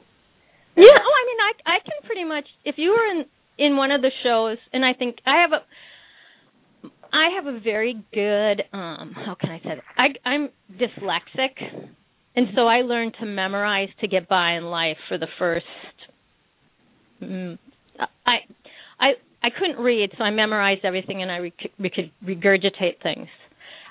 Yeah, 0.77 0.85
oh, 0.85 1.13
I 1.15 1.27
mean, 1.27 1.39
I 1.41 1.77
I 1.77 1.79
can 1.81 2.07
pretty 2.07 2.25
much 2.25 2.45
if 2.65 2.77
you 2.79 2.91
were 2.91 3.21
in 3.21 3.25
in 3.59 3.77
one 3.77 3.91
of 3.91 4.03
the 4.03 4.11
shows, 4.23 4.59
and 4.73 4.85
I 4.85 4.93
think 4.93 5.17
I 5.27 5.43
have 5.43 5.53
a 5.53 5.65
I 7.13 7.31
have 7.37 7.47
a 7.47 7.59
very 7.61 7.95
good 8.13 8.63
um 8.73 9.15
how 9.15 9.37
can 9.41 9.51
I 9.51 9.59
say 9.59 9.71
that? 9.77 9.85
I 9.97 10.29
I'm 10.29 10.51
dyslexic, 10.73 11.89
and 12.37 12.49
so 12.55 12.67
I 12.67 12.83
learned 12.83 13.15
to 13.21 13.27
memorize 13.27 13.89
to 14.01 14.09
get 14.09 14.29
by 14.29 14.53
in 14.53 14.65
life 14.65 14.99
for 15.09 15.19
the 15.19 15.29
first. 15.39 15.65
Mm, 17.23 17.59
I 18.27 18.37
I 19.01 19.13
I 19.43 19.49
couldn't 19.51 19.83
read, 19.83 20.11
so 20.19 20.25
I 20.25 20.31
memorized 20.31 20.85
everything, 20.85 21.23
and 21.23 21.31
I 21.31 21.37
re- 21.37 21.53
we 21.79 21.91
could 21.91 22.11
regurgitate 22.25 23.03
things. 23.03 23.29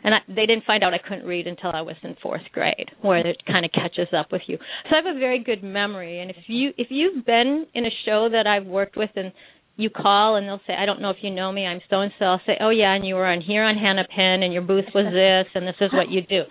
And 0.06 0.14
I, 0.14 0.20
they 0.28 0.46
didn't 0.46 0.66
find 0.66 0.84
out 0.84 0.94
I 0.94 1.00
couldn't 1.00 1.26
read 1.26 1.48
until 1.48 1.72
I 1.74 1.82
was 1.82 1.96
in 2.04 2.16
fourth 2.22 2.44
grade, 2.54 2.92
where 3.02 3.26
it 3.26 3.42
kind 3.48 3.66
of 3.66 3.72
catches 3.72 4.08
up 4.16 4.32
with 4.32 4.44
you. 4.48 4.58
So 4.88 4.96
I 4.96 4.98
have 5.04 5.16
a 5.16 5.20
very 5.20 5.40
good 5.44 5.64
memory. 5.64 6.20
And 6.22 6.30
if 6.30 6.38
you 6.48 6.72
if 6.78 6.88
you've 6.92 7.26
been 7.26 7.66
in 7.74 7.86
a 7.86 7.90
show 8.06 8.30
that 8.32 8.46
I've 8.46 8.68
worked 8.68 8.96
with, 8.98 9.10
and 9.16 9.32
you 9.78 9.90
call 9.90 10.36
and 10.36 10.48
they'll 10.48 10.62
say, 10.68 10.74
I 10.80 10.86
don't 10.86 11.02
know 11.02 11.10
if 11.10 11.18
you 11.22 11.32
know 11.32 11.52
me, 11.52 11.66
I'm 11.66 11.82
so 11.90 12.02
and 12.02 12.12
so. 12.20 12.26
I'll 12.26 12.42
say, 12.46 12.54
Oh 12.62 12.70
yeah, 12.70 12.94
and 12.94 13.06
you 13.06 13.16
were 13.16 13.26
on 13.26 13.42
here 13.42 13.64
on 13.64 13.76
Hannah 13.78 14.06
Penn, 14.16 14.44
and 14.44 14.54
your 14.54 14.62
booth 14.62 14.86
was 14.94 15.12
this, 15.12 15.48
and 15.56 15.68
this 15.68 15.76
is 15.82 15.92
what 15.92 16.10
you 16.10 16.22
do. 16.22 16.44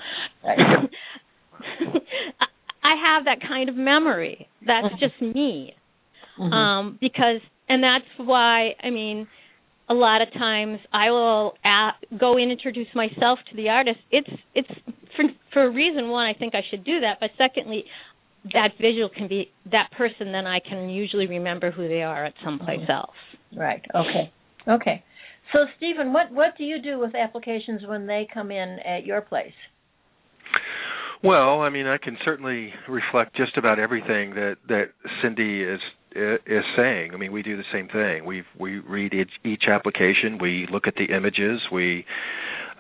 I 2.83 2.97
have 3.07 3.25
that 3.27 3.39
kind 3.47 3.69
of 3.69 3.77
memory. 3.77 4.49
That's 4.67 4.93
Mhm. 4.95 4.99
just 4.99 5.21
me 5.23 5.75
Mhm. 6.39 6.53
um 6.53 6.99
because 7.01 7.41
and 7.69 7.83
that's 7.83 8.05
why 8.19 8.75
i 8.83 8.91
mean 8.91 9.27
a 9.89 9.95
lot 9.95 10.23
of 10.23 10.33
times 10.33 10.79
i 10.93 11.11
will 11.11 11.55
a 11.65 11.91
go 12.19 12.37
in 12.37 12.45
and 12.45 12.53
introduce 12.53 12.89
myself 12.95 13.39
to 13.51 13.57
the 13.57 13.69
artist 13.69 13.99
it's 14.11 14.31
it's 14.55 14.69
for 15.17 15.25
for 15.53 15.65
a 15.65 15.71
reason 15.71 16.09
one 16.09 16.27
i 16.27 16.35
think 16.35 16.55
i 16.55 16.61
should 16.71 16.85
do 16.85 17.01
that 17.01 17.19
but 17.21 17.31
secondly 17.39 17.85
that 18.53 18.69
visual 18.81 19.09
can 19.09 19.27
be 19.29 19.51
that 19.71 19.91
person 19.97 20.33
then 20.33 20.47
i 20.47 20.59
can 20.61 20.89
usually 20.89 21.27
remember 21.27 21.71
who 21.71 21.89
they 21.89 22.03
are 22.03 22.25
at 22.25 22.35
someplace 22.45 22.81
Mhm. 22.81 22.91
else 22.91 23.17
Right. 23.57 23.85
Okay. 23.95 24.33
Okay. 24.67 25.03
So, 25.53 25.67
Stephen, 25.77 26.13
what 26.13 26.33
what 26.33 26.57
do 26.59 26.65
you 26.65 26.81
do 26.83 26.99
with 26.99 27.15
applications 27.15 27.83
when 27.87 28.07
they 28.07 28.27
come 28.33 28.51
in 28.51 28.79
at 28.81 29.05
your 29.05 29.21
place? 29.21 29.53
Well, 31.23 31.61
I 31.61 31.71
mean, 31.71 31.87
I 31.87 31.97
can 31.99 32.19
certainly 32.25 32.73
reflect 32.89 33.37
just 33.37 33.57
about 33.57 33.79
everything 33.79 34.35
that 34.35 34.57
that 34.69 34.91
Cindy 35.23 35.63
is 35.63 35.81
is 36.15 36.65
saying. 36.77 37.13
I 37.13 37.17
mean, 37.17 37.33
we 37.33 37.43
do 37.43 37.57
the 37.57 37.65
same 37.73 37.89
thing. 37.89 38.25
We 38.25 38.45
we 38.59 38.79
read 38.79 39.15
each, 39.15 39.33
each 39.45 39.65
application. 39.69 40.39
We 40.41 40.67
look 40.71 40.87
at 40.87 40.95
the 40.95 41.15
images. 41.15 41.61
We 41.73 42.05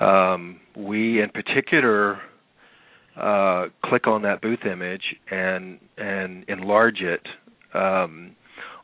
um, 0.00 0.60
we 0.76 1.20
in 1.22 1.30
particular 1.30 2.20
uh, 3.16 3.66
click 3.84 4.06
on 4.06 4.22
that 4.22 4.40
booth 4.40 4.64
image 4.70 5.02
and 5.30 5.78
and 5.96 6.44
enlarge 6.48 7.00
it. 7.00 7.26
Um, 7.74 8.36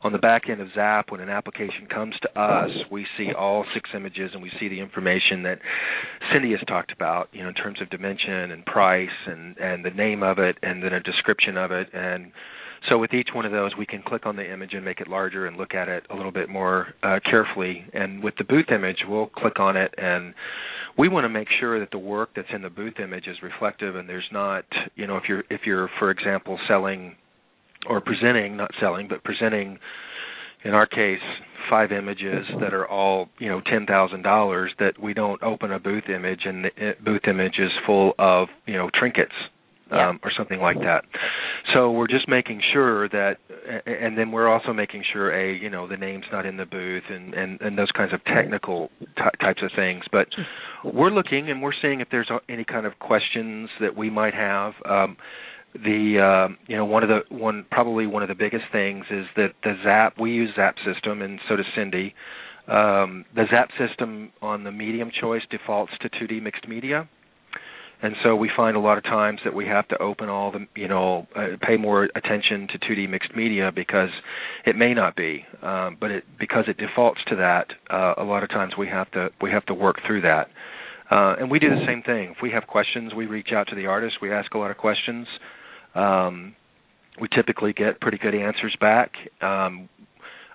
on 0.03 0.11
the 0.11 0.17
back 0.17 0.49
end 0.49 0.59
of 0.61 0.67
ZAPP, 0.75 1.11
when 1.11 1.21
an 1.21 1.29
application 1.29 1.85
comes 1.87 2.15
to 2.23 2.39
us, 2.39 2.71
we 2.91 3.05
see 3.17 3.33
all 3.37 3.65
six 3.73 3.91
images 3.95 4.31
and 4.33 4.41
we 4.41 4.51
see 4.59 4.67
the 4.67 4.79
information 4.79 5.43
that 5.43 5.59
Cindy 6.33 6.51
has 6.51 6.59
talked 6.67 6.91
about, 6.91 7.29
you 7.31 7.43
know, 7.43 7.49
in 7.49 7.53
terms 7.53 7.79
of 7.81 7.89
dimension 7.91 8.51
and 8.51 8.65
price 8.65 9.09
and 9.27 9.57
and 9.57 9.85
the 9.85 9.91
name 9.91 10.23
of 10.23 10.39
it 10.39 10.57
and 10.63 10.83
then 10.83 10.93
a 10.93 10.99
description 10.99 11.55
of 11.55 11.71
it 11.71 11.87
and 11.93 12.31
so 12.89 12.97
with 12.97 13.13
each 13.13 13.29
one 13.33 13.45
of 13.45 13.51
those 13.51 13.71
we 13.77 13.85
can 13.85 14.01
click 14.01 14.25
on 14.25 14.35
the 14.35 14.53
image 14.53 14.73
and 14.73 14.83
make 14.83 14.99
it 14.99 15.07
larger 15.07 15.45
and 15.47 15.57
look 15.57 15.73
at 15.73 15.87
it 15.87 16.03
a 16.09 16.15
little 16.15 16.31
bit 16.31 16.49
more 16.49 16.87
uh, 17.03 17.19
carefully 17.29 17.85
and 17.93 18.23
with 18.23 18.33
the 18.37 18.43
booth 18.43 18.71
image 18.73 18.97
we'll 19.07 19.27
click 19.27 19.59
on 19.59 19.77
it 19.77 19.93
and 19.97 20.33
we 20.97 21.07
want 21.07 21.23
to 21.23 21.29
make 21.29 21.47
sure 21.59 21.79
that 21.79 21.89
the 21.91 21.97
work 21.97 22.29
that's 22.35 22.49
in 22.53 22.61
the 22.61 22.69
booth 22.69 22.99
image 22.99 23.27
is 23.27 23.37
reflective 23.41 23.95
and 23.95 24.09
there's 24.09 24.29
not 24.31 24.65
you 24.95 25.07
know 25.07 25.17
if 25.17 25.23
you're 25.27 25.43
if 25.49 25.61
you're 25.65 25.89
for 25.99 26.11
example 26.11 26.59
selling 26.67 27.15
or 27.87 28.01
presenting, 28.01 28.57
not 28.57 28.71
selling, 28.79 29.07
but 29.07 29.23
presenting, 29.23 29.79
in 30.63 30.73
our 30.73 30.85
case, 30.85 31.19
five 31.69 31.91
images 31.91 32.45
that 32.59 32.73
are 32.73 32.87
all 32.87 33.29
you 33.39 33.49
know 33.49 33.61
ten 33.61 33.85
thousand 33.85 34.21
dollars. 34.23 34.71
That 34.79 34.99
we 35.01 35.13
don't 35.13 35.41
open 35.41 35.71
a 35.71 35.79
booth 35.79 36.09
image 36.09 36.41
and 36.45 36.65
the 36.65 36.93
booth 37.03 37.27
image 37.27 37.55
is 37.59 37.71
full 37.85 38.13
of 38.19 38.47
you 38.65 38.75
know 38.75 38.89
trinkets 38.93 39.33
Yeah. 39.91 40.09
um, 40.09 40.19
or 40.23 40.31
something 40.37 40.59
like 40.59 40.79
that. 40.79 41.03
So 41.73 41.91
we're 41.91 42.07
just 42.07 42.27
making 42.27 42.61
sure 42.73 43.09
that, 43.09 43.37
and 43.85 44.17
then 44.17 44.31
we're 44.31 44.47
also 44.47 44.73
making 44.73 45.03
sure 45.11 45.31
a 45.31 45.53
you 45.55 45.69
know 45.69 45.87
the 45.87 45.97
name's 45.97 46.25
not 46.31 46.45
in 46.45 46.57
the 46.57 46.65
booth 46.65 47.03
and 47.09 47.33
and 47.33 47.59
and 47.61 47.77
those 47.77 47.91
kinds 47.91 48.13
of 48.13 48.23
technical 48.25 48.89
ty- 49.17 49.31
types 49.41 49.61
of 49.63 49.71
things. 49.75 50.03
But 50.11 50.27
we're 50.83 51.09
looking 51.11 51.49
and 51.49 51.61
we're 51.61 51.73
seeing 51.81 52.01
if 52.01 52.07
there's 52.09 52.29
any 52.49 52.63
kind 52.63 52.85
of 52.85 52.99
questions 52.99 53.69
that 53.79 53.95
we 53.95 54.09
might 54.09 54.33
have. 54.33 54.73
Um, 54.89 55.17
the 55.73 56.19
um, 56.47 56.57
you 56.67 56.75
know 56.75 56.85
one 56.85 57.03
of 57.03 57.09
the 57.09 57.21
one 57.33 57.65
probably 57.71 58.07
one 58.07 58.23
of 58.23 58.29
the 58.29 58.35
biggest 58.35 58.65
things 58.71 59.05
is 59.09 59.25
that 59.35 59.49
the 59.63 59.75
ZAPP 59.85 60.19
we 60.19 60.31
use 60.31 60.49
ZAPP 60.57 60.75
system 60.85 61.21
and 61.21 61.39
so 61.47 61.55
does 61.55 61.65
Cindy. 61.75 62.13
Um, 62.67 63.25
the 63.35 63.43
ZAPP 63.51 63.69
system 63.77 64.31
on 64.41 64.63
the 64.63 64.71
medium 64.71 65.11
choice 65.19 65.41
defaults 65.49 65.91
to 66.01 66.09
2D 66.09 66.41
mixed 66.41 66.67
media, 66.67 67.09
and 68.01 68.15
so 68.23 68.35
we 68.35 68.49
find 68.55 68.75
a 68.75 68.79
lot 68.79 68.97
of 68.97 69.03
times 69.03 69.39
that 69.43 69.53
we 69.53 69.65
have 69.67 69.87
to 69.89 69.97
open 70.01 70.29
all 70.29 70.51
the 70.51 70.65
you 70.75 70.87
know 70.87 71.27
uh, 71.35 71.57
pay 71.61 71.77
more 71.77 72.09
attention 72.15 72.67
to 72.69 72.79
2D 72.79 73.09
mixed 73.09 73.35
media 73.35 73.71
because 73.73 74.09
it 74.65 74.75
may 74.75 74.93
not 74.93 75.15
be, 75.15 75.45
um, 75.61 75.97
but 75.99 76.11
it 76.11 76.23
because 76.39 76.65
it 76.67 76.77
defaults 76.77 77.21
to 77.27 77.35
that. 77.35 77.67
Uh, 77.89 78.15
a 78.17 78.23
lot 78.23 78.43
of 78.43 78.49
times 78.49 78.73
we 78.77 78.87
have 78.87 79.09
to 79.11 79.29
we 79.41 79.51
have 79.51 79.65
to 79.65 79.73
work 79.73 79.97
through 80.05 80.21
that. 80.21 80.47
Uh, 81.11 81.35
and 81.39 81.51
we 81.51 81.59
do 81.59 81.69
the 81.69 81.83
same 81.85 82.01
thing. 82.01 82.31
If 82.31 82.37
we 82.41 82.51
have 82.51 82.67
questions, 82.67 83.13
we 83.13 83.25
reach 83.25 83.49
out 83.53 83.67
to 83.67 83.75
the 83.75 83.85
artist. 83.85 84.15
We 84.21 84.31
ask 84.31 84.53
a 84.53 84.57
lot 84.57 84.71
of 84.71 84.77
questions. 84.77 85.27
Um, 85.93 86.55
we 87.19 87.27
typically 87.35 87.73
get 87.73 87.99
pretty 87.99 88.17
good 88.17 88.33
answers 88.33 88.75
back. 88.79 89.11
Um, 89.41 89.89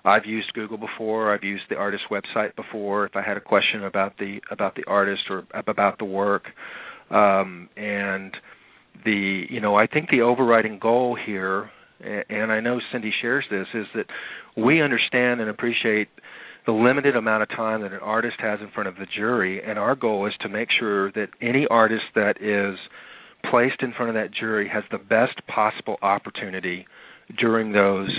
I've 0.03 0.25
used 0.25 0.51
Google 0.53 0.77
before. 0.77 1.33
I've 1.33 1.43
used 1.43 1.63
the 1.69 1.75
artist 1.75 2.03
website 2.09 2.55
before. 2.55 3.05
If 3.05 3.15
I 3.15 3.21
had 3.21 3.37
a 3.37 3.41
question 3.41 3.83
about 3.83 4.17
the 4.17 4.39
about 4.49 4.75
the 4.75 4.83
artist 4.87 5.23
or 5.29 5.45
about 5.53 5.99
the 5.99 6.05
work, 6.05 6.45
um, 7.09 7.69
and 7.75 8.35
the 9.05 9.45
you 9.49 9.61
know 9.61 9.75
I 9.75 9.87
think 9.87 10.09
the 10.09 10.21
overriding 10.21 10.79
goal 10.79 11.17
here, 11.25 11.69
and 12.01 12.51
I 12.51 12.59
know 12.59 12.79
Cindy 12.91 13.13
shares 13.21 13.45
this, 13.49 13.67
is 13.73 13.85
that 13.95 14.05
we 14.55 14.81
understand 14.81 15.41
and 15.41 15.49
appreciate 15.49 16.09
the 16.65 16.73
limited 16.73 17.15
amount 17.15 17.43
of 17.43 17.49
time 17.49 17.81
that 17.81 17.93
an 17.93 17.99
artist 17.99 18.35
has 18.39 18.59
in 18.61 18.69
front 18.71 18.89
of 18.89 18.95
the 18.95 19.05
jury, 19.15 19.61
and 19.63 19.79
our 19.79 19.95
goal 19.95 20.27
is 20.27 20.33
to 20.41 20.49
make 20.49 20.67
sure 20.77 21.11
that 21.13 21.27
any 21.41 21.65
artist 21.69 22.03
that 22.13 22.41
is 22.41 22.77
placed 23.49 23.81
in 23.81 23.93
front 23.93 24.09
of 24.09 24.15
that 24.15 24.33
jury 24.37 24.67
has 24.67 24.83
the 24.91 24.97
best 24.97 25.39
possible 25.47 25.95
opportunity 26.01 26.85
during 27.39 27.71
those 27.71 28.09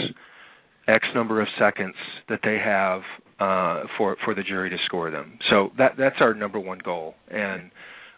X 0.87 1.07
number 1.15 1.43
of 1.43 1.49
seconds 1.59 1.95
that 2.31 2.41
they 2.43 2.57
have 2.57 3.03
uh, 3.39 3.87
for 3.97 4.17
for 4.25 4.35
the 4.35 4.43
jury 4.43 4.71
to 4.71 4.77
score 4.87 5.11
them. 5.11 5.39
So 5.51 5.71
that 5.77 5.93
that's 5.99 6.17
our 6.21 6.35
number 6.35 6.59
one 6.59 6.79
goal, 6.83 7.15
and 7.31 7.71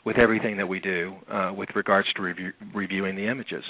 with 0.05 0.17
everything 0.17 0.57
that 0.57 0.67
we 0.67 0.81
do 0.81 1.15
uh, 1.31 1.53
with 1.55 1.69
regards 1.75 2.09
to 2.15 2.23
review, 2.23 2.53
reviewing 2.75 3.17
the 3.17 3.29
images. 3.29 3.65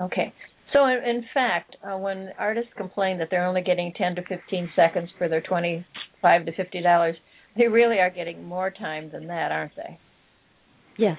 Okay. 0.00 0.32
So, 0.72 0.86
in, 0.86 0.98
in 1.04 1.24
fact, 1.34 1.76
uh, 1.84 1.98
when 1.98 2.30
artists 2.38 2.70
complain 2.76 3.18
that 3.18 3.28
they're 3.30 3.46
only 3.46 3.62
getting 3.62 3.92
10 3.96 4.14
to 4.16 4.22
15 4.22 4.70
seconds 4.74 5.10
for 5.18 5.28
their 5.28 5.42
25 5.42 6.46
to 6.46 6.52
50 6.52 6.82
dollars, 6.82 7.16
they 7.56 7.68
really 7.68 7.98
are 7.98 8.10
getting 8.10 8.44
more 8.44 8.70
time 8.70 9.10
than 9.12 9.26
that, 9.26 9.52
aren't 9.52 9.76
they? 9.76 9.98
yes 10.96 11.18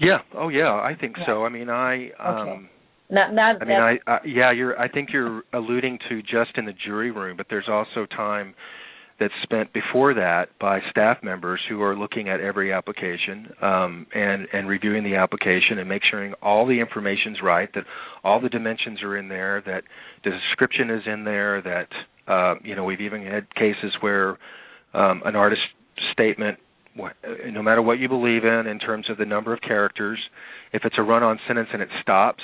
Yeah. 0.00 0.18
Oh, 0.34 0.48
yeah. 0.48 0.72
I 0.72 0.94
think 1.00 1.16
so. 1.26 1.44
I 1.44 1.48
mean, 1.48 1.70
I. 1.70 2.10
Um, 2.18 2.48
Okay. 2.48 2.70
Not, 3.12 3.34
not. 3.34 3.60
I 3.60 3.64
mean, 3.64 3.76
I, 3.76 3.98
I 4.06 4.18
yeah, 4.24 4.52
you're. 4.52 4.78
I 4.78 4.88
think 4.88 5.08
you're 5.12 5.42
alluding 5.52 5.98
to 6.08 6.22
just 6.22 6.56
in 6.56 6.64
the 6.64 6.72
jury 6.86 7.10
room, 7.10 7.36
but 7.36 7.46
there's 7.50 7.68
also 7.68 8.06
time 8.06 8.54
that's 9.20 9.34
spent 9.42 9.72
before 9.74 10.14
that 10.14 10.46
by 10.58 10.80
staff 10.90 11.18
members 11.22 11.60
who 11.68 11.82
are 11.82 11.94
looking 11.94 12.30
at 12.30 12.40
every 12.40 12.72
application 12.72 13.52
um, 13.60 14.06
and 14.14 14.48
and 14.52 14.66
reviewing 14.66 15.04
the 15.04 15.14
application 15.14 15.78
and 15.78 15.88
make 15.88 16.02
sure 16.10 16.32
all 16.42 16.66
the 16.66 16.80
information's 16.80 17.38
right, 17.42 17.68
that 17.74 17.84
all 18.24 18.40
the 18.40 18.48
dimensions 18.48 19.02
are 19.02 19.16
in 19.16 19.28
there, 19.28 19.62
that 19.66 19.84
the 20.24 20.30
description 20.30 20.90
is 20.90 21.02
in 21.06 21.24
there, 21.24 21.60
that 21.60 21.88
uh, 22.32 22.54
you 22.64 22.74
know 22.74 22.84
we've 22.84 23.02
even 23.02 23.22
had 23.22 23.54
cases 23.54 23.94
where 24.00 24.38
um, 24.94 25.22
an 25.26 25.36
artist 25.36 25.62
statement, 26.12 26.58
no 27.52 27.62
matter 27.62 27.82
what 27.82 27.98
you 27.98 28.08
believe 28.08 28.44
in 28.44 28.66
in 28.66 28.78
terms 28.78 29.08
of 29.10 29.18
the 29.18 29.26
number 29.26 29.52
of 29.52 29.60
characters, 29.60 30.18
if 30.72 30.82
it's 30.84 30.96
a 30.98 31.02
run-on 31.02 31.38
sentence 31.46 31.68
and 31.72 31.82
it 31.82 31.88
stops, 32.00 32.42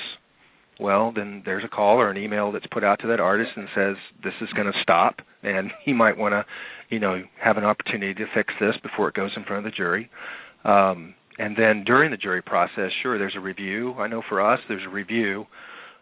well, 0.79 1.11
then 1.15 1.41
there's 1.45 1.63
a 1.63 1.67
call 1.67 1.97
or 1.97 2.09
an 2.09 2.17
email 2.17 2.51
that's 2.51 2.67
put 2.71 2.83
out 2.83 2.99
to 3.01 3.07
that 3.07 3.19
artist 3.19 3.51
and 3.55 3.67
says 3.75 3.95
this 4.23 4.33
is 4.41 4.49
going 4.55 4.67
to 4.67 4.79
stop, 4.81 5.17
and 5.43 5.71
he 5.85 5.93
might 5.93 6.17
want 6.17 6.33
to, 6.33 6.45
you 6.89 6.99
know, 6.99 7.21
have 7.41 7.57
an 7.57 7.63
opportunity 7.63 8.13
to 8.13 8.25
fix 8.35 8.53
this 8.59 8.75
before 8.83 9.09
it 9.09 9.15
goes 9.15 9.31
in 9.35 9.43
front 9.43 9.65
of 9.65 9.71
the 9.71 9.75
jury. 9.75 10.09
Um, 10.63 11.15
and 11.39 11.55
then 11.55 11.83
during 11.85 12.11
the 12.11 12.17
jury 12.17 12.41
process, 12.41 12.91
sure, 13.03 13.17
there's 13.17 13.35
a 13.35 13.39
review. 13.41 13.93
I 13.93 14.07
know 14.07 14.23
for 14.27 14.41
us, 14.41 14.59
there's 14.67 14.85
a 14.85 14.89
review, 14.89 15.45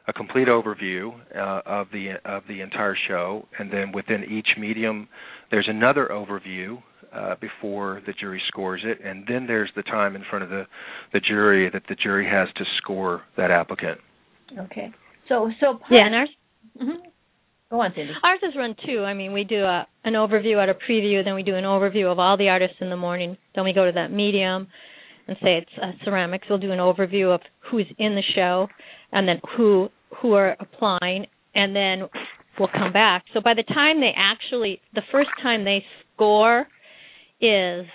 a 0.08 0.14
complete 0.14 0.48
overview 0.48 1.14
uh, 1.36 1.62
of 1.66 1.88
the 1.92 2.14
of 2.24 2.44
the 2.48 2.62
entire 2.62 2.96
show, 3.08 3.48
and 3.60 3.72
then 3.72 3.92
within 3.92 4.24
each 4.24 4.48
medium, 4.58 5.08
there's 5.52 5.68
another 5.70 6.10
overview 6.12 6.82
uh, 7.14 7.36
before 7.42 8.02
the 8.06 8.14
jury 8.14 8.42
scores 8.48 8.82
it, 8.86 9.00
and 9.04 9.26
then 9.28 9.46
there's 9.46 9.70
the 9.76 9.84
time 9.84 10.16
in 10.16 10.24
front 10.30 10.44
of 10.44 10.50
the 10.50 10.66
the 11.12 11.20
jury 11.20 11.70
that 11.70 11.84
the 11.90 11.96
jury 11.96 12.26
has 12.30 12.48
to 12.56 12.64
score 12.78 13.24
that 13.36 13.52
applicant. 13.52 14.00
Okay. 14.58 14.92
So 15.30 15.50
so 15.60 15.80
yeah, 15.90 16.06
and 16.06 16.16
ours. 16.16 16.30
Mm-hmm. 16.82 17.10
Go 17.72 17.80
on, 17.82 17.92
Cindy. 17.96 18.14
Ours 18.24 18.40
is 18.44 18.56
run 18.56 18.76
two. 18.86 19.00
I 19.00 19.14
mean, 19.14 19.34
we 19.34 19.44
do 19.44 19.64
a, 19.64 19.88
an 20.04 20.14
overview 20.14 20.62
at 20.62 20.70
a 20.70 20.76
preview, 20.76 21.24
then 21.24 21.34
we 21.34 21.44
do 21.44 21.56
an 21.56 21.64
overview 21.64 22.12
of 22.12 22.20
all 22.20 22.38
the 22.38 22.50
artists 22.50 22.78
in 22.80 22.90
the 22.90 22.96
morning. 22.96 23.38
Then 23.56 23.64
we 23.64 23.74
go 23.74 23.86
to 23.86 23.92
that 23.92 24.12
medium 24.12 24.68
and 25.28 25.36
say 25.42 25.58
it's 25.58 25.72
uh, 25.82 25.92
ceramics. 26.04 26.46
We'll 26.50 26.60
do 26.60 26.72
an 26.72 26.80
overview 26.80 27.34
of 27.34 27.42
who's 27.72 27.88
in 27.98 28.14
the 28.14 28.24
show, 28.36 28.68
and 29.12 29.28
then 29.28 29.42
who 29.58 29.90
who 30.22 30.34
are 30.34 30.56
applying, 30.60 31.26
and 31.56 31.76
then 31.76 32.08
we'll 32.60 32.70
come 32.70 32.94
back. 32.94 33.24
So 33.34 33.42
by 33.42 33.54
the 33.56 33.64
time 33.64 34.00
they 34.00 34.14
actually, 34.16 34.80
the 34.94 35.02
first 35.12 35.30
time 35.42 35.66
they 35.66 35.84
score 36.14 36.68
is 37.42 37.86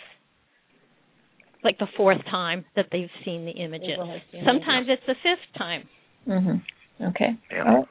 like 1.62 1.78
the 1.78 1.86
fourth 1.96 2.22
time 2.30 2.64
that 2.74 2.86
they've 2.90 3.08
seen 3.24 3.44
the 3.44 3.52
images. 3.52 3.98
Sometimes 4.44 4.88
it's 4.88 5.02
the 5.06 5.14
fifth 5.22 5.58
time. 5.58 5.88
Mm-hmm. 6.30 7.04
Okay. 7.08 7.30
Yeah. 7.50 7.82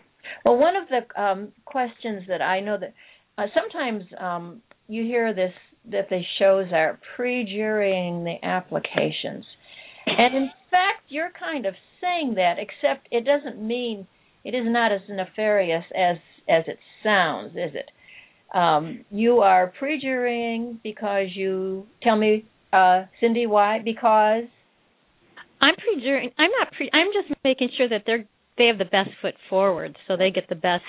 Well, 0.45 0.57
one 0.57 0.75
of 0.75 0.83
the 0.89 1.21
um, 1.21 1.49
questions 1.65 2.23
that 2.27 2.41
I 2.41 2.59
know 2.59 2.77
that 2.79 2.93
uh, 3.37 3.47
sometimes 3.53 4.03
um, 4.19 4.61
you 4.87 5.03
hear 5.03 5.33
this 5.33 5.53
that 5.91 6.09
the 6.09 6.21
shows 6.37 6.67
are 6.71 6.99
pre-jurying 7.15 8.23
the 8.23 8.35
applications, 8.43 9.45
and 10.05 10.35
in 10.35 10.49
fact, 10.69 11.03
you're 11.09 11.31
kind 11.39 11.65
of 11.65 11.73
saying 12.01 12.35
that, 12.35 12.55
except 12.57 13.07
it 13.11 13.25
doesn't 13.25 13.65
mean 13.65 14.07
it 14.43 14.55
is 14.55 14.65
not 14.65 14.91
as 14.91 15.01
nefarious 15.09 15.83
as 15.95 16.17
as 16.47 16.63
it 16.67 16.77
sounds, 17.03 17.51
is 17.51 17.73
it? 17.73 17.91
Um, 18.55 19.05
you 19.11 19.39
are 19.39 19.71
pre-jurying 19.77 20.79
because 20.83 21.27
you 21.35 21.85
tell 22.01 22.17
me, 22.17 22.45
uh, 22.73 23.03
Cindy, 23.19 23.45
why? 23.45 23.79
Because 23.83 24.45
I'm 25.61 25.75
pre-jurying. 25.75 26.31
I'm 26.37 26.51
not 26.59 26.71
pre. 26.73 26.89
I'm 26.93 27.07
just 27.13 27.39
making 27.43 27.69
sure 27.77 27.89
that 27.89 28.03
they're 28.05 28.25
they 28.57 28.67
have 28.67 28.77
the 28.77 28.85
best 28.85 29.09
foot 29.21 29.35
forward, 29.49 29.97
so 30.07 30.17
they 30.17 30.31
get 30.31 30.49
the 30.49 30.55
best 30.55 30.83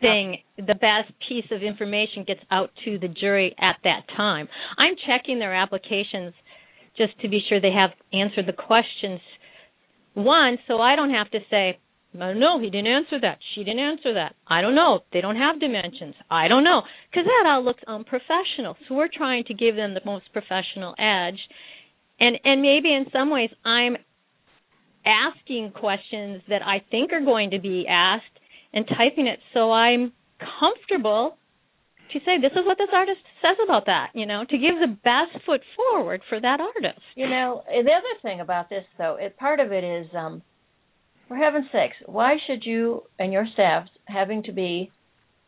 thing, 0.00 0.38
the 0.56 0.74
best 0.74 1.12
piece 1.28 1.44
of 1.50 1.62
information 1.62 2.24
gets 2.26 2.40
out 2.50 2.70
to 2.84 2.98
the 2.98 3.08
jury 3.08 3.54
at 3.60 3.76
that 3.84 4.00
time. 4.16 4.48
I'm 4.76 4.94
checking 5.06 5.38
their 5.38 5.54
applications 5.54 6.34
just 6.96 7.18
to 7.20 7.28
be 7.28 7.40
sure 7.48 7.60
they 7.60 7.72
have 7.72 7.90
answered 8.12 8.46
the 8.46 8.52
questions. 8.52 9.20
One, 10.14 10.58
so 10.66 10.80
I 10.80 10.96
don't 10.96 11.10
have 11.10 11.30
to 11.30 11.38
say, 11.50 11.78
no, 12.12 12.58
he 12.58 12.70
didn't 12.70 12.88
answer 12.88 13.20
that. 13.20 13.38
She 13.54 13.62
didn't 13.62 13.78
answer 13.78 14.14
that. 14.14 14.34
I 14.48 14.60
don't 14.60 14.74
know. 14.74 15.00
They 15.12 15.20
don't 15.20 15.36
have 15.36 15.60
dimensions. 15.60 16.14
I 16.28 16.48
don't 16.48 16.64
know. 16.64 16.82
Because 17.10 17.26
that 17.26 17.48
all 17.48 17.64
looks 17.64 17.82
unprofessional. 17.86 18.76
So 18.88 18.96
we're 18.96 19.08
trying 19.14 19.44
to 19.44 19.54
give 19.54 19.76
them 19.76 19.94
the 19.94 20.00
most 20.04 20.32
professional 20.32 20.94
edge 20.98 21.38
and 22.20 22.38
and 22.44 22.62
maybe 22.62 22.92
in 22.92 23.06
some 23.12 23.30
ways 23.30 23.50
I'm 23.64 23.96
asking 25.04 25.72
questions 25.72 26.42
that 26.48 26.62
I 26.62 26.82
think 26.90 27.12
are 27.12 27.24
going 27.24 27.50
to 27.50 27.58
be 27.58 27.86
asked 27.88 28.24
and 28.72 28.86
typing 28.86 29.26
it 29.26 29.40
so 29.54 29.72
I'm 29.72 30.12
comfortable 30.60 31.36
to 32.12 32.18
say 32.20 32.40
this 32.40 32.52
is 32.52 32.66
what 32.66 32.78
this 32.78 32.88
artist 32.92 33.20
says 33.40 33.56
about 33.64 33.86
that, 33.86 34.10
you 34.14 34.26
know, 34.26 34.44
to 34.48 34.58
give 34.58 34.74
the 34.80 34.96
best 35.04 35.44
foot 35.46 35.60
forward 35.76 36.20
for 36.28 36.40
that 36.40 36.58
artist. 36.60 37.00
You 37.14 37.28
know, 37.28 37.62
the 37.68 37.92
other 37.92 38.14
thing 38.22 38.40
about 38.40 38.68
this 38.68 38.84
though, 38.98 39.16
it 39.20 39.36
part 39.36 39.60
of 39.60 39.72
it 39.72 39.84
is 39.84 40.06
um 40.14 40.42
for 41.28 41.36
heaven's 41.36 41.66
sakes, 41.70 41.96
why 42.06 42.36
should 42.46 42.64
you 42.64 43.04
and 43.18 43.32
your 43.32 43.46
staff 43.52 43.86
having 44.06 44.42
to 44.44 44.52
be 44.52 44.90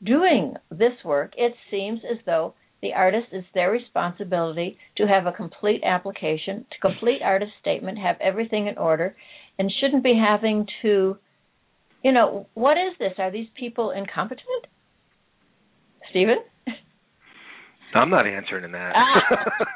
doing 0.05 0.55
this 0.71 0.93
work? 1.05 1.33
It 1.37 1.55
seems 1.73 2.01
as 2.09 2.19
though 2.25 2.55
the 2.83 2.93
artist 2.95 3.29
it's 3.33 3.47
their 3.55 3.71
responsibility 3.71 4.77
to 4.97 5.07
have 5.07 5.27
a 5.27 5.33
complete 5.33 5.83
application, 5.85 6.67
to 6.71 6.79
complete 6.81 7.21
artist 7.25 7.53
statement, 7.61 7.99
have 7.99 8.17
everything 8.21 8.67
in 8.67 8.77
order, 8.77 9.15
and 9.59 9.73
shouldn't 9.81 10.03
be 10.03 10.21
having 10.21 10.67
to, 10.83 11.17
you 12.03 12.13
know, 12.13 12.49
what 12.55 12.77
is 12.77 12.99
this? 12.99 13.13
Are 13.19 13.31
these 13.31 13.47
people 13.59 13.93
incompetent? 13.93 14.67
Stephen? 16.11 16.39
I'm 17.95 18.11
not 18.11 18.27
answering 18.27 18.73
that. 18.73 18.93
Ah. 18.97 19.21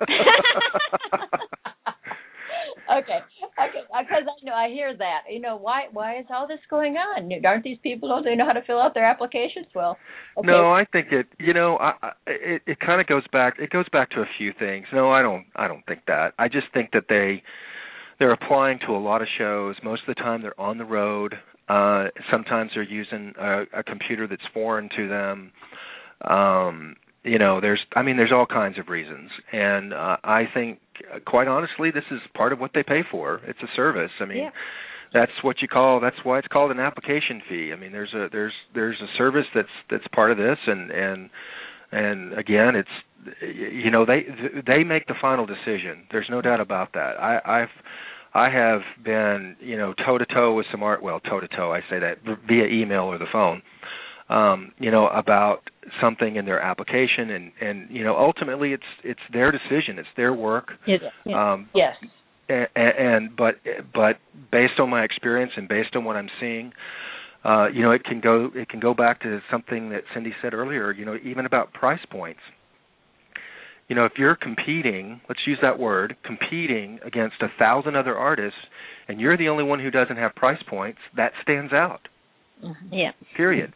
okay, 2.98 2.98
okay, 2.98 3.18
because 3.56 4.24
I 4.28 4.44
know 4.44 4.52
I 4.52 4.68
hear 4.68 4.96
that. 4.96 5.22
You 5.30 5.40
know, 5.40 5.56
why 5.56 5.84
why 5.92 6.18
is 6.18 6.26
all 6.30 6.46
this 6.46 6.58
going 6.68 6.96
on? 6.96 7.30
Aren't 7.44 7.64
these 7.64 7.78
people 7.82 8.08
don't 8.08 8.24
they 8.24 8.34
know 8.34 8.46
how 8.46 8.52
to 8.52 8.62
fill 8.66 8.80
out 8.80 8.94
their 8.94 9.06
applications? 9.06 9.66
Well, 9.74 9.96
okay. 10.36 10.46
no, 10.46 10.72
I 10.72 10.84
think 10.92 11.08
it. 11.10 11.26
You 11.38 11.54
know, 11.54 11.76
I, 11.78 11.92
I, 12.02 12.10
it 12.26 12.62
it 12.66 12.80
kind 12.80 13.00
of 13.00 13.06
goes 13.06 13.24
back. 13.32 13.54
It 13.58 13.70
goes 13.70 13.88
back 13.90 14.10
to 14.10 14.20
a 14.20 14.26
few 14.38 14.52
things. 14.58 14.86
No, 14.92 15.10
I 15.10 15.22
don't. 15.22 15.46
I 15.56 15.68
don't 15.68 15.84
think 15.86 16.00
that. 16.06 16.34
I 16.38 16.48
just 16.48 16.66
think 16.74 16.90
that 16.92 17.04
they 17.08 17.42
they're 18.18 18.32
applying 18.32 18.78
to 18.86 18.92
a 18.92 18.98
lot 18.98 19.22
of 19.22 19.28
shows. 19.38 19.76
Most 19.82 20.02
of 20.06 20.14
the 20.14 20.20
time, 20.20 20.42
they're 20.42 20.60
on 20.60 20.78
the 20.78 20.84
road. 20.84 21.34
Uh, 21.68 22.06
sometimes 22.30 22.70
they're 22.74 22.82
using 22.82 23.32
a, 23.38 23.62
a 23.78 23.82
computer 23.82 24.26
that's 24.26 24.42
foreign 24.54 24.88
to 24.96 25.08
them. 25.08 25.52
Um, 26.30 26.96
you 27.26 27.38
know 27.38 27.60
there's 27.60 27.80
i 27.94 28.02
mean 28.02 28.16
there's 28.16 28.32
all 28.32 28.46
kinds 28.46 28.78
of 28.78 28.88
reasons. 28.88 29.30
And 29.52 29.92
uh, 29.92 30.16
i 30.24 30.44
think 30.52 30.78
quite 31.26 31.48
honestly 31.48 31.90
this 31.90 32.04
is 32.10 32.20
part 32.34 32.52
of 32.52 32.60
what 32.60 32.70
they 32.74 32.82
pay 32.82 33.02
for. 33.10 33.40
It's 33.46 33.58
a 33.62 33.68
service. 33.74 34.12
I 34.20 34.24
mean 34.24 34.38
yeah. 34.38 34.50
that's 35.12 35.32
what 35.42 35.60
you 35.60 35.68
call 35.68 36.00
that's 36.00 36.16
why 36.22 36.38
it's 36.38 36.48
called 36.48 36.70
an 36.70 36.80
application 36.80 37.42
fee. 37.48 37.72
I 37.72 37.76
mean 37.76 37.92
there's 37.92 38.14
a 38.14 38.28
there's 38.30 38.54
there's 38.74 39.00
a 39.00 39.18
service 39.18 39.46
that's 39.54 39.68
that's 39.90 40.06
part 40.14 40.30
of 40.30 40.38
this. 40.38 40.58
And 40.66 40.90
and 40.90 41.30
and 41.92 42.38
again 42.38 42.76
it's 42.76 43.42
you 43.42 43.90
know 43.90 44.06
they 44.06 44.26
they 44.66 44.84
make 44.84 45.06
the 45.06 45.14
final 45.20 45.46
decision. 45.46 46.06
There's 46.10 46.28
no 46.30 46.40
doubt 46.40 46.60
about 46.60 46.92
that. 46.94 47.20
I 47.20 47.40
i've 47.44 47.68
I 48.34 48.50
have 48.50 48.82
been, 49.02 49.56
you 49.60 49.78
know, 49.78 49.94
toe 49.94 50.18
to 50.18 50.26
toe 50.26 50.52
with 50.52 50.66
some 50.70 50.82
art. 50.82 51.02
Well, 51.02 51.20
toe 51.20 51.40
to 51.40 51.48
toe, 51.48 51.72
I 51.72 51.80
say 51.88 51.98
that 52.00 52.18
via 52.46 52.66
email 52.66 53.04
or 53.04 53.16
the 53.16 53.24
phone 53.32 53.62
um, 54.28 54.72
you 54.78 54.90
know, 54.90 55.06
about 55.08 55.60
something 56.00 56.36
in 56.36 56.44
their 56.44 56.60
application, 56.60 57.30
and 57.30 57.52
and 57.60 57.90
you 57.90 58.04
know, 58.04 58.16
ultimately, 58.16 58.72
it's 58.72 58.82
it's 59.04 59.20
their 59.32 59.52
decision, 59.52 59.98
it's 59.98 60.08
their 60.16 60.34
work. 60.34 60.70
Yes. 60.86 61.00
Um, 61.32 61.68
yes. 61.74 61.94
And, 62.48 62.68
and 62.76 63.36
but 63.36 63.56
but 63.94 64.16
based 64.50 64.80
on 64.80 64.90
my 64.90 65.02
experience 65.04 65.52
and 65.56 65.68
based 65.68 65.94
on 65.94 66.04
what 66.04 66.16
I'm 66.16 66.28
seeing, 66.40 66.72
uh, 67.44 67.68
you 67.68 67.82
know, 67.82 67.92
it 67.92 68.04
can 68.04 68.20
go 68.20 68.50
it 68.54 68.68
can 68.68 68.80
go 68.80 68.94
back 68.94 69.20
to 69.22 69.40
something 69.50 69.90
that 69.90 70.02
Cindy 70.12 70.32
said 70.42 70.54
earlier. 70.54 70.92
You 70.92 71.04
know, 71.04 71.16
even 71.24 71.46
about 71.46 71.72
price 71.72 72.04
points. 72.10 72.40
You 73.88 73.94
know, 73.94 74.04
if 74.04 74.12
you're 74.18 74.34
competing, 74.34 75.20
let's 75.28 75.42
use 75.46 75.58
that 75.62 75.78
word, 75.78 76.16
competing 76.24 76.98
against 77.06 77.36
a 77.40 77.46
thousand 77.56 77.94
other 77.94 78.16
artists, 78.16 78.58
and 79.06 79.20
you're 79.20 79.36
the 79.36 79.48
only 79.48 79.62
one 79.62 79.78
who 79.78 79.92
doesn't 79.92 80.16
have 80.16 80.34
price 80.34 80.60
points, 80.68 80.98
that 81.16 81.30
stands 81.42 81.72
out. 81.72 82.00
Mm-hmm. 82.64 82.94
Yeah. 82.94 83.10
Period. 83.36 83.72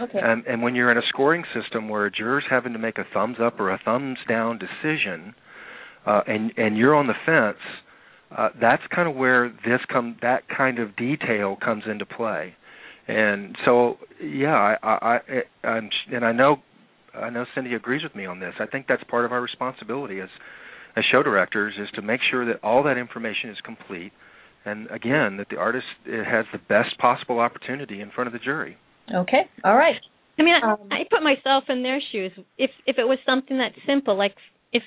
Okay. 0.00 0.18
And, 0.20 0.44
and 0.46 0.62
when 0.62 0.74
you're 0.74 0.90
in 0.90 0.98
a 0.98 1.06
scoring 1.08 1.44
system 1.54 1.88
where 1.88 2.06
a 2.06 2.10
juror's 2.10 2.44
having 2.50 2.72
to 2.72 2.78
make 2.78 2.98
a 2.98 3.04
thumbs 3.12 3.36
up 3.40 3.60
or 3.60 3.70
a 3.70 3.80
thumbs 3.84 4.18
down 4.28 4.58
decision, 4.58 5.34
uh, 6.06 6.20
and 6.26 6.52
and 6.56 6.76
you're 6.76 6.94
on 6.94 7.06
the 7.06 7.14
fence, 7.24 7.62
uh, 8.36 8.48
that's 8.60 8.82
kind 8.94 9.08
of 9.08 9.14
where 9.14 9.48
this 9.64 9.80
come 9.90 10.16
that 10.20 10.42
kind 10.54 10.78
of 10.78 10.96
detail 10.96 11.56
comes 11.64 11.84
into 11.90 12.04
play. 12.04 12.54
And 13.06 13.56
so, 13.64 13.98
yeah, 14.22 14.54
I, 14.54 14.76
I, 14.82 15.18
I 15.62 15.66
I'm, 15.66 15.90
and 16.10 16.24
I 16.24 16.32
know, 16.32 16.56
I 17.14 17.28
know 17.30 17.44
Cindy 17.54 17.74
agrees 17.74 18.02
with 18.02 18.14
me 18.16 18.24
on 18.24 18.40
this. 18.40 18.54
I 18.58 18.66
think 18.66 18.86
that's 18.88 19.04
part 19.04 19.24
of 19.24 19.32
our 19.32 19.40
responsibility 19.40 20.20
as 20.20 20.30
as 20.96 21.04
show 21.10 21.22
directors 21.22 21.74
is 21.80 21.88
to 21.94 22.02
make 22.02 22.20
sure 22.30 22.46
that 22.46 22.62
all 22.62 22.82
that 22.84 22.96
information 22.96 23.50
is 23.50 23.56
complete 23.64 24.12
and 24.64 24.90
again 24.90 25.36
that 25.38 25.48
the 25.50 25.56
artist 25.56 25.86
has 26.06 26.46
the 26.52 26.58
best 26.68 26.98
possible 26.98 27.38
opportunity 27.38 28.00
in 28.00 28.10
front 28.10 28.28
of 28.28 28.32
the 28.32 28.38
jury. 28.38 28.76
Okay, 29.14 29.42
all 29.64 29.76
right. 29.76 29.96
I 30.38 30.42
mean, 30.42 30.54
I, 30.54 30.72
um, 30.72 30.88
I 30.90 31.04
put 31.10 31.22
myself 31.22 31.64
in 31.68 31.82
their 31.82 32.00
shoes. 32.12 32.32
If 32.58 32.70
if 32.86 32.98
it 32.98 33.04
was 33.04 33.18
something 33.26 33.58
that 33.58 33.72
simple, 33.86 34.16
like 34.16 34.34
if 34.72 34.82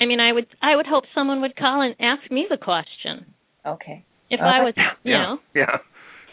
I 0.00 0.06
mean, 0.06 0.20
I 0.20 0.32
would 0.32 0.46
I 0.62 0.76
would 0.76 0.86
hope 0.86 1.04
someone 1.14 1.40
would 1.42 1.56
call 1.56 1.82
and 1.82 1.94
ask 2.00 2.30
me 2.30 2.46
the 2.48 2.56
question. 2.56 3.26
Okay. 3.66 4.04
If 4.30 4.40
okay. 4.40 4.46
I 4.46 4.62
was, 4.62 4.74
you 5.04 5.12
yeah. 5.12 5.22
know. 5.22 5.38
Yeah. 5.54 5.76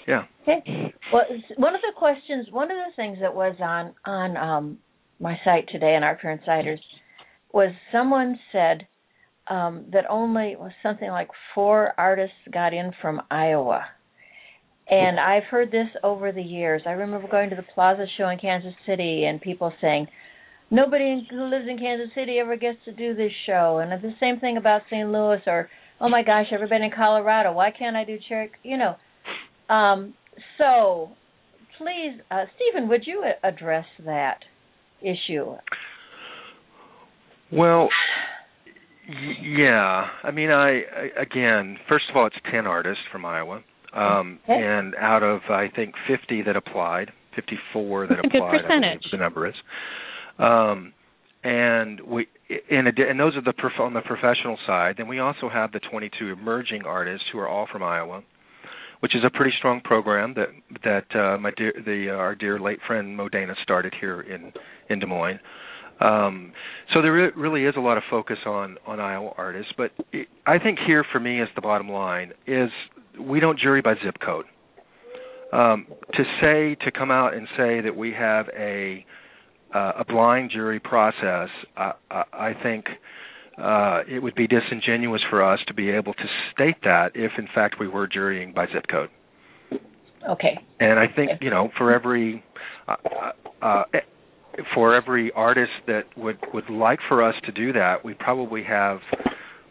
Yeah. 0.07 0.23
Okay. 0.43 0.93
Well, 1.11 1.23
one 1.57 1.73
of 1.73 1.81
the 1.81 1.93
questions, 1.97 2.47
one 2.51 2.69
of 2.69 2.77
the 2.77 2.95
things 2.95 3.17
that 3.21 3.33
was 3.33 3.55
on 3.59 3.93
on 4.05 4.37
um, 4.37 4.77
my 5.19 5.37
site 5.43 5.67
today 5.71 5.95
on 5.95 6.03
Art 6.03 6.19
Fair 6.21 6.31
Insiders 6.31 6.79
was 7.51 7.73
someone 7.91 8.37
said 8.51 8.87
um, 9.49 9.85
that 9.93 10.05
only 10.09 10.55
was 10.55 10.71
something 10.81 11.09
like 11.09 11.29
four 11.53 11.93
artists 11.97 12.35
got 12.51 12.73
in 12.73 12.91
from 13.01 13.21
Iowa. 13.29 13.85
And 14.87 15.19
I've 15.19 15.43
heard 15.43 15.71
this 15.71 15.87
over 16.03 16.31
the 16.31 16.41
years. 16.41 16.83
I 16.85 16.91
remember 16.91 17.27
going 17.27 17.49
to 17.49 17.55
the 17.55 17.65
Plaza 17.73 18.05
show 18.17 18.29
in 18.29 18.37
Kansas 18.37 18.73
City 18.85 19.25
and 19.25 19.41
people 19.41 19.73
saying, 19.81 20.07
nobody 20.69 21.27
who 21.29 21.45
lives 21.45 21.65
in 21.69 21.77
Kansas 21.77 22.13
City 22.15 22.37
ever 22.39 22.55
gets 22.55 22.77
to 22.85 22.91
do 22.91 23.15
this 23.15 23.31
show. 23.45 23.79
And 23.81 23.91
the 23.91 24.13
same 24.19 24.39
thing 24.39 24.57
about 24.57 24.81
St. 24.89 25.09
Louis 25.09 25.41
or, 25.47 25.69
oh 25.99 26.09
my 26.09 26.23
gosh, 26.23 26.47
ever 26.51 26.67
been 26.67 26.83
in 26.83 26.91
Colorado? 26.95 27.53
Why 27.53 27.71
can't 27.71 27.95
I 27.95 28.03
do 28.03 28.17
Cherry? 28.27 28.51
You 28.63 28.77
know. 28.77 28.95
Um, 29.73 30.13
so, 30.57 31.09
please, 31.77 32.21
uh, 32.29 32.45
Stephen, 32.55 32.87
would 32.89 33.03
you 33.05 33.23
address 33.43 33.85
that 34.05 34.39
issue? 35.01 35.55
Well, 37.51 37.89
yeah. 39.41 40.07
I 40.23 40.31
mean, 40.31 40.49
I, 40.49 40.81
I 40.81 41.21
again, 41.21 41.77
first 41.87 42.05
of 42.09 42.15
all, 42.15 42.27
it's 42.27 42.35
ten 42.51 42.65
artists 42.65 43.03
from 43.11 43.25
Iowa, 43.25 43.63
um, 43.93 44.39
okay. 44.43 44.53
and 44.53 44.95
out 44.95 45.23
of 45.23 45.41
I 45.49 45.67
think 45.75 45.93
fifty 46.07 46.41
that 46.43 46.55
applied, 46.55 47.11
fifty-four 47.35 48.07
that 48.07 48.17
That's 48.21 48.35
applied. 48.35 48.61
Percentage. 48.61 49.03
the 49.11 49.17
number 49.17 49.47
is. 49.47 49.55
Um, 50.39 50.93
and 51.43 52.01
we 52.01 52.27
in 52.69 52.87
a, 52.87 52.91
and 53.07 53.19
those 53.19 53.35
are 53.35 53.41
the 53.41 53.53
prof- 53.53 53.79
on 53.79 53.93
the 53.93 54.01
professional 54.01 54.57
side. 54.65 54.95
Then 54.97 55.07
we 55.07 55.19
also 55.19 55.49
have 55.49 55.71
the 55.71 55.79
22 55.79 56.31
emerging 56.31 56.83
artists 56.85 57.25
who 57.31 57.39
are 57.39 57.47
all 57.47 57.67
from 57.71 57.83
Iowa, 57.83 58.23
which 58.99 59.15
is 59.15 59.21
a 59.25 59.29
pretty 59.29 59.53
strong 59.57 59.81
program 59.81 60.33
that 60.35 60.49
that 60.83 61.15
uh, 61.15 61.37
my 61.37 61.51
dear 61.55 61.73
the 61.85 62.09
uh, 62.11 62.15
our 62.15 62.35
dear 62.35 62.59
late 62.59 62.79
friend 62.87 63.15
Modena 63.15 63.53
started 63.61 63.93
here 63.99 64.21
in 64.21 64.51
in 64.89 64.99
Des 64.99 65.05
Moines. 65.05 65.39
Um, 65.99 66.51
so 66.93 67.01
there 67.01 67.13
re- 67.13 67.31
really 67.35 67.65
is 67.65 67.75
a 67.77 67.79
lot 67.79 67.97
of 67.97 68.03
focus 68.09 68.37
on 68.45 68.77
on 68.85 68.99
Iowa 68.99 69.31
artists, 69.37 69.71
but 69.77 69.91
it, 70.11 70.27
I 70.45 70.59
think 70.59 70.79
here 70.85 71.05
for 71.11 71.19
me 71.19 71.41
is 71.41 71.47
the 71.55 71.61
bottom 71.61 71.89
line 71.89 72.33
is 72.45 72.69
we 73.19 73.39
don't 73.39 73.59
jury 73.59 73.81
by 73.81 73.93
zip 74.03 74.15
code. 74.23 74.45
Um, 75.53 75.87
to 76.13 76.23
say 76.41 76.75
to 76.83 76.91
come 76.91 77.11
out 77.11 77.33
and 77.33 77.47
say 77.57 77.79
that 77.81 77.95
we 77.95 78.11
have 78.11 78.47
a 78.57 79.05
uh, 79.73 79.93
a 79.99 80.05
blind 80.05 80.51
jury 80.51 80.79
process, 80.79 81.49
uh, 81.77 81.93
I 82.11 82.53
think 82.61 82.85
uh, 83.57 84.01
it 84.07 84.21
would 84.21 84.35
be 84.35 84.47
disingenuous 84.47 85.21
for 85.29 85.43
us 85.43 85.59
to 85.67 85.73
be 85.73 85.89
able 85.89 86.13
to 86.13 86.23
state 86.53 86.75
that 86.83 87.11
if, 87.15 87.31
in 87.37 87.47
fact, 87.53 87.75
we 87.79 87.87
were 87.87 88.07
jurying 88.07 88.53
by 88.53 88.65
zip 88.67 88.85
code. 88.89 89.09
Okay. 90.29 90.59
And 90.79 90.99
I 90.99 91.05
think 91.13 91.31
you 91.41 91.49
know, 91.49 91.69
for 91.77 91.93
every 91.93 92.43
uh, 92.87 92.95
uh, 93.61 93.83
for 94.73 94.95
every 94.95 95.31
artist 95.31 95.71
that 95.87 96.03
would 96.17 96.37
would 96.53 96.69
like 96.69 96.99
for 97.07 97.23
us 97.23 97.35
to 97.45 97.51
do 97.51 97.73
that, 97.73 98.03
we 98.03 98.13
probably 98.13 98.63
have 98.63 98.99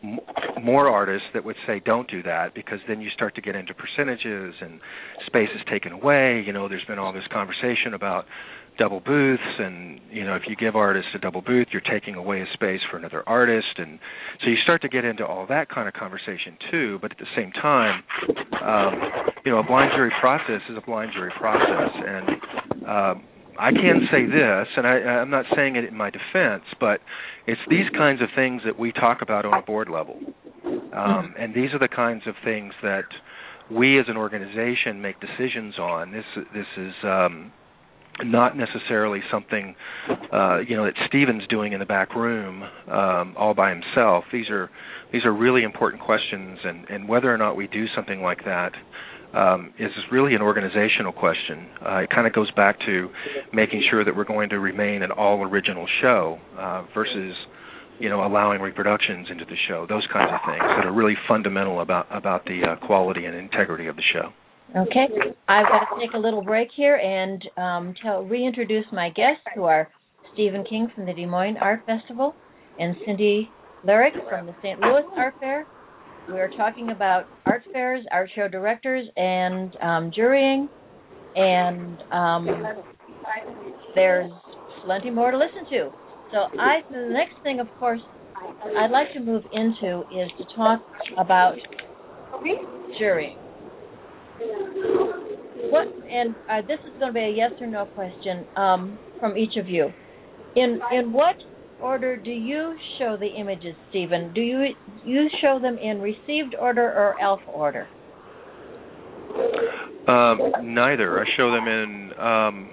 m- 0.03 0.19
more 0.63 0.89
artists 0.89 1.27
that 1.35 1.45
would 1.45 1.57
say 1.67 1.81
don't 1.85 2.11
do 2.11 2.23
that 2.23 2.55
because 2.55 2.79
then 2.89 3.01
you 3.01 3.11
start 3.11 3.35
to 3.35 3.41
get 3.41 3.55
into 3.55 3.75
percentages 3.75 4.55
and 4.61 4.81
space 5.27 5.49
is 5.55 5.63
taken 5.71 5.93
away. 5.93 6.43
You 6.47 6.53
know, 6.53 6.69
there's 6.69 6.85
been 6.85 6.99
all 6.99 7.13
this 7.13 7.27
conversation 7.33 7.95
about 7.95 8.27
double 8.77 8.99
booths 8.99 9.43
and 9.61 10.01
you 10.11 10.25
know 10.25 10.35
if 10.35 10.43
you 10.49 10.57
give 10.57 10.75
artists 10.75 11.09
a 11.15 11.19
double 11.19 11.41
booth 11.41 11.69
you're 11.71 11.81
taking 11.81 12.17
away 12.17 12.41
a 12.41 12.47
space 12.55 12.81
for 12.91 12.97
another 12.97 13.23
artist. 13.29 13.79
And 13.79 13.99
so 14.43 14.51
you 14.51 14.57
start 14.65 14.83
to 14.83 14.89
get 14.89 15.05
into 15.05 15.25
all 15.25 15.47
that 15.47 15.69
kind 15.69 15.87
of 15.87 15.95
conversation 15.95 16.59
too. 16.71 16.99
But 17.01 17.13
at 17.13 17.19
the 17.19 17.27
same 17.37 17.53
time 17.53 18.03
um, 18.63 18.95
you 19.45 19.53
know 19.53 19.59
a 19.59 19.63
blind 19.63 19.93
jury 19.95 20.13
process 20.21 20.61
is 20.69 20.77
a 20.77 20.85
blind 20.85 21.13
jury 21.15 21.33
process. 21.39 21.91
And 21.95 22.29
um, 22.85 23.25
I 23.59 23.71
can 23.71 24.09
say 24.11 24.27
this, 24.27 24.69
and 24.77 24.87
I, 24.87 25.21
I'm 25.21 25.31
not 25.31 25.47
saying 25.55 25.77
it 25.77 25.85
in 25.85 25.97
my 25.97 26.11
defense, 26.11 26.65
but 26.81 27.01
it's 27.47 27.61
these 27.69 27.89
kinds 27.97 28.21
of 28.23 28.29
things 28.35 28.63
that 28.65 28.79
we 28.79 28.93
talk 28.93 29.23
about 29.23 29.45
on 29.45 29.55
a 29.55 29.63
board 29.63 29.89
level, 29.89 30.19
um, 30.93 31.35
and 31.39 31.55
these 31.55 31.73
are 31.73 31.79
the 31.79 31.89
kinds 31.89 32.23
of 32.27 32.35
things 32.45 32.73
that 32.83 33.05
we 33.71 33.99
as 33.99 34.07
an 34.09 34.17
organization 34.17 35.01
make 35.01 35.17
decisions 35.21 35.79
on. 35.79 36.13
This 36.13 36.25
this 36.53 36.67
is 36.77 36.93
um, 37.05 37.53
not 38.23 38.57
necessarily 38.57 39.21
something 39.31 39.75
uh, 40.33 40.59
you 40.59 40.77
know 40.77 40.85
that 40.85 40.95
Stephen's 41.09 41.47
doing 41.49 41.73
in 41.73 41.81
the 41.81 41.87
back 41.87 42.15
room 42.15 42.63
um, 42.91 43.35
all 43.37 43.55
by 43.55 43.71
himself. 43.71 44.25
These 44.33 44.51
are 44.51 44.71
these 45.13 45.25
are 45.25 45.33
really 45.33 45.63
important 45.63 46.03
questions, 46.03 46.59
and, 46.65 46.89
and 46.91 47.09
whether 47.09 47.33
or 47.33 47.39
not 47.39 47.57
we 47.57 47.67
do 47.69 47.87
something 47.95 48.21
like 48.21 48.45
that 48.45 48.73
um, 49.35 49.75
is 49.79 49.91
really 50.13 50.35
an 50.35 50.43
organizational 50.43 51.13
question. 51.13 51.67
Uh, 51.85 51.97
it 51.99 52.11
kind 52.11 52.27
of 52.27 52.33
goes 52.33 52.51
back 52.53 52.79
to 52.87 53.09
making 53.53 53.83
sure 53.91 54.05
that 54.05 54.15
we're 54.17 54.25
going 54.25 54.49
to 54.51 54.61
remain 54.61 55.03
an 55.03 55.11
all 55.11 55.43
original 55.43 55.87
show 56.01 56.39
uh, 56.59 56.85
versus 56.95 57.35
you 57.99 58.09
know 58.09 58.25
allowing 58.27 58.61
reproductions 58.61 59.29
into 59.31 59.45
the 59.45 59.57
show. 59.69 59.87
Those 59.89 60.07
kinds 60.13 60.31
of 60.33 60.41
things 60.47 60.63
that 60.77 60.87
are 60.87 60.93
really 60.93 61.17
fundamental 61.29 61.81
about 61.81 62.07
about 62.11 62.45
the 62.45 62.61
uh, 62.63 62.87
quality 62.87 63.25
and 63.25 63.35
integrity 63.37 63.87
of 63.87 63.97
the 63.97 64.03
show. 64.13 64.31
Okay, 64.77 65.07
I've 65.47 65.67
got 65.67 65.95
to 65.95 66.01
take 66.01 66.15
a 66.15 66.19
little 66.19 66.43
break 66.43 66.69
here 66.75 66.97
and 66.97 67.43
um, 67.57 67.95
tell, 68.03 68.25
reintroduce 68.25 68.87
my 68.93 69.11
guests, 69.11 69.45
who 69.55 69.65
are 69.65 69.89
Stephen 70.33 70.65
King 70.69 70.89
from 70.95 71.07
the 71.07 71.13
Des 71.13 71.27
Moines 71.27 71.57
Art 71.61 71.85
Festival 71.87 72.35
and 72.79 72.97
Cindy 73.07 73.49
Lerick 73.87 74.15
from 74.29 74.47
the 74.47 74.55
St. 74.63 74.81
Louis 74.81 75.05
Art 75.17 75.35
Fair. 75.39 75.67
We 76.29 76.41
are 76.41 76.51
talking 76.57 76.91
about 76.91 77.27
art 77.45 77.63
fairs, 77.73 78.05
art 78.11 78.31
show 78.35 78.49
directors, 78.49 79.07
and 79.17 79.77
um, 79.83 80.11
jurying, 80.15 80.69
and 81.35 81.99
um, 82.11 82.65
there's 83.95 84.33
plenty 84.85 85.11
more 85.11 85.31
to 85.31 85.37
listen 85.37 85.69
to. 85.71 85.91
So 86.33 86.39
I, 86.59 86.81
the 86.91 87.11
next 87.13 87.43
thing, 87.43 87.61
of 87.61 87.69
course, 87.79 88.01
I'd 88.79 88.91
like 88.91 89.13
to 89.15 89.21
move 89.21 89.43
into 89.53 90.01
is 90.11 90.31
to 90.39 90.45
talk 90.57 90.83
about 91.19 91.57
jurying. 92.99 93.37
What 95.71 95.89
and 96.11 96.35
uh, 96.51 96.61
this 96.67 96.79
is 96.87 96.99
going 96.99 97.13
to 97.13 97.15
be 97.15 97.21
a 97.21 97.31
yes 97.31 97.53
or 97.61 97.67
no 97.67 97.87
question 97.87 98.47
um, 98.57 98.99
from 99.21 99.37
each 99.37 99.57
of 99.57 99.69
you. 99.69 99.91
In 100.57 100.81
in 100.93 101.13
what 101.13 101.37
order 101.81 102.17
do 102.17 102.31
you 102.31 102.77
show 102.99 103.17
the 103.19 103.27
images, 103.27 103.75
Stephen? 103.91 104.33
Do 104.35 104.41
you 104.41 104.67
you 105.05 105.29
show 105.41 105.59
them 105.61 105.77
in 105.79 106.01
received 106.01 106.55
order 106.59 106.83
or 106.83 107.21
ELF 107.21 107.41
order? 107.47 107.87
Um, 110.09 110.39
neither. 110.75 111.21
I 111.21 111.25
show 111.37 111.51
them 111.51 111.67
in. 111.67 112.11
Um, 112.19 112.71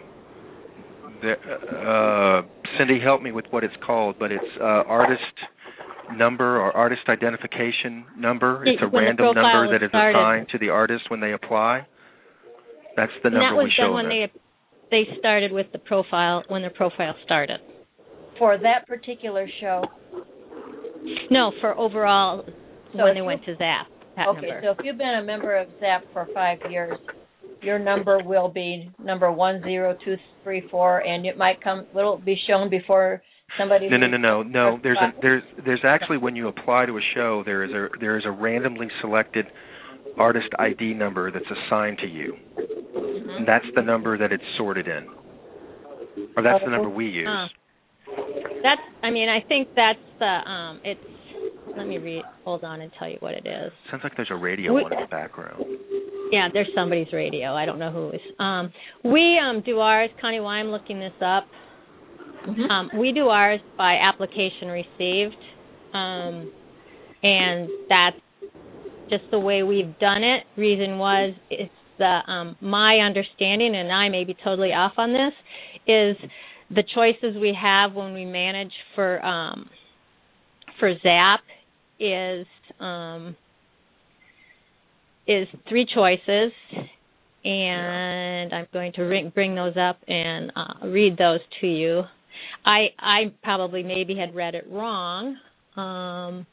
the, 1.21 1.33
uh, 1.33 2.41
Cindy, 2.77 2.99
help 3.03 3.21
me 3.21 3.31
with 3.31 3.45
what 3.51 3.63
it's 3.63 3.73
called, 3.85 4.15
but 4.19 4.31
it's 4.31 4.43
uh, 4.59 4.63
artist 4.63 5.21
number 6.17 6.59
or 6.59 6.75
artist 6.75 7.01
identification 7.07 8.05
number. 8.17 8.63
It's 8.65 8.81
a 8.81 8.87
when 8.87 9.05
random 9.05 9.35
number 9.35 9.71
that 9.71 9.83
is 9.85 9.89
started. 9.89 10.17
assigned 10.17 10.49
to 10.49 10.57
the 10.57 10.69
artist 10.69 11.03
when 11.09 11.19
they 11.19 11.33
apply. 11.33 11.87
That's 12.97 13.11
the 13.23 13.27
and 13.27 13.35
number 13.35 13.49
that 13.51 13.55
was 13.55 13.65
we 13.65 13.73
show 13.77 13.87
done 13.87 13.93
when 13.93 14.09
them. 14.09 14.29
they 14.89 15.05
they 15.05 15.19
started 15.19 15.51
with 15.51 15.67
the 15.71 15.79
profile 15.79 16.43
when 16.49 16.61
their 16.61 16.71
profile 16.71 17.15
started. 17.23 17.59
For 18.41 18.58
that 18.58 18.88
particular 18.88 19.45
show. 19.60 19.84
No, 21.30 21.51
for 21.62 21.77
overall 21.77 22.43
So 22.43 23.04
when 23.04 23.13
they 23.13 23.19
you- 23.19 23.25
went 23.25 23.45
to 23.45 23.56
ZAPP. 23.56 23.86
That 24.15 24.27
Okay, 24.30 24.47
number. 24.47 24.62
so 24.63 24.71
if 24.71 24.77
you've 24.84 24.97
been 24.97 25.13
a 25.13 25.21
member 25.21 25.56
of 25.56 25.67
ZAPP 25.80 26.01
for 26.12 26.25
five 26.34 26.58
years, 26.71 26.97
your 27.62 27.77
number 27.77 28.17
will 28.25 28.49
be 28.49 28.89
number 28.97 29.32
one 29.32 29.62
zero 29.62 29.93
two 30.04 30.17
three 30.43 30.62
four, 30.71 31.06
and 31.06 31.23
it 31.27 31.38
might 31.38 31.62
come. 31.62 31.86
Will 31.93 32.15
it 32.15 32.25
be 32.25 32.36
shown 32.47 32.67
before 32.69 33.21
somebody? 33.60 33.88
No, 33.88 33.97
no, 33.97 34.08
no, 34.08 34.17
no, 34.17 34.41
no. 34.41 34.80
There's 34.82 34.97
a 34.97 35.13
there's 35.21 35.43
there's 35.63 35.86
actually 35.86 36.17
when 36.17 36.36
you 36.36 36.47
apply 36.47 36.88
to 36.88 36.97
a 36.97 37.01
show, 37.13 37.43
there 37.43 37.63
is 37.63 37.71
a 37.73 37.89
there 37.99 38.17
is 38.17 38.25
a 38.25 38.32
randomly 38.32 38.89
selected 39.01 39.45
artist 40.17 40.49
ID 40.58 40.95
number 40.95 41.30
that's 41.30 41.45
assigned 41.51 41.99
to 41.99 42.08
you. 42.08 42.36
Mhm. 42.57 43.38
And 43.38 43.45
that's 43.47 43.72
the 43.76 43.84
number 43.84 44.18
that 44.18 44.32
it's 44.34 44.43
sorted 44.57 44.88
in, 44.88 45.07
or 46.36 46.41
that's 46.41 46.63
the 46.63 46.72
number 46.72 46.89
we 46.89 47.05
use. 47.05 47.53
That's. 48.64 48.82
I 49.03 49.09
mean, 49.12 49.30
I 49.30 49.41
think 49.47 49.70
that's 49.76 49.99
the. 50.20 50.26
Um, 50.26 50.80
it's. 50.84 50.99
Let 51.78 51.88
me 51.88 51.97
read. 51.97 52.24
Hold 52.43 52.64
on 52.64 52.82
and 52.82 52.91
tell 52.99 53.07
you 53.09 53.18
what 53.20 53.34
it 53.34 53.45
is. 53.45 53.72
Sounds 53.89 54.03
like 54.03 54.14
there's 54.16 54.32
a 54.32 54.36
radio 54.36 54.74
We- 54.74 54.84
on 54.84 54.93
in 54.93 54.99
the 55.01 55.07
background. 55.07 55.64
Yeah, 56.32 56.47
there's 56.53 56.70
somebody's 56.74 57.12
radio. 57.12 57.53
I 57.53 57.66
don't 57.66 57.80
know 57.80 57.91
who 57.91 58.09
is. 58.12 58.22
Um, 58.39 58.72
we 59.03 59.38
um 59.38 59.62
do 59.66 59.80
ours. 59.80 60.09
Connie, 60.22 60.39
why 60.39 60.55
I'm 60.55 60.68
looking 60.72 60.99
this 60.99 61.14
up. 61.22 61.45
Mhm. 62.47 62.70
Um, 62.70 62.89
we 62.97 63.12
do 63.12 63.28
ours 63.28 63.59
by 63.78 63.95
application 63.97 64.70
received, 64.70 65.36
um, 65.93 66.51
and 67.22 67.70
that's 67.89 68.18
just 69.09 69.30
the 69.30 69.39
way 69.39 69.62
we've 69.64 69.97
done 69.99 70.24
it. 70.24 70.43
Reason 70.57 70.97
was 70.97 71.34
it's 71.49 71.72
the 71.99 72.20
um, 72.32 72.55
my 72.62 72.97
understanding, 72.99 73.76
and 73.76 73.91
I 73.91 74.09
may 74.09 74.24
be 74.24 74.34
totally 74.43 74.74
off 74.74 74.93
on 74.97 75.14
this, 75.14 75.34
is 75.86 76.16
the 76.74 76.84
choices 76.95 77.36
we 77.39 77.57
have 77.59 77.93
when 77.93 78.13
we 78.13 78.26
manage 78.26 78.72
for 78.95 79.24
um, 79.26 79.69
for 80.80 80.93
ZAPP 80.95 81.39
is 81.99 82.47
um, 82.80 83.36
is 85.28 85.47
three 85.69 85.86
choices, 85.93 86.51
and 87.43 88.53
I'm 88.53 88.67
going 88.74 88.93
to 88.93 89.03
ring, 89.03 89.32
bring 89.34 89.55
those 89.55 89.76
up 89.78 89.97
and 90.07 90.51
uh, 90.55 90.88
read 90.88 91.17
those 91.17 91.39
to 91.61 91.67
you. 91.67 92.03
I 92.65 92.88
I 92.99 93.34
probably 93.43 93.84
maybe 93.84 94.15
had 94.15 94.36
read 94.36 94.55
it 94.55 94.65
wrong. 94.69 95.38
Um, 95.76 96.45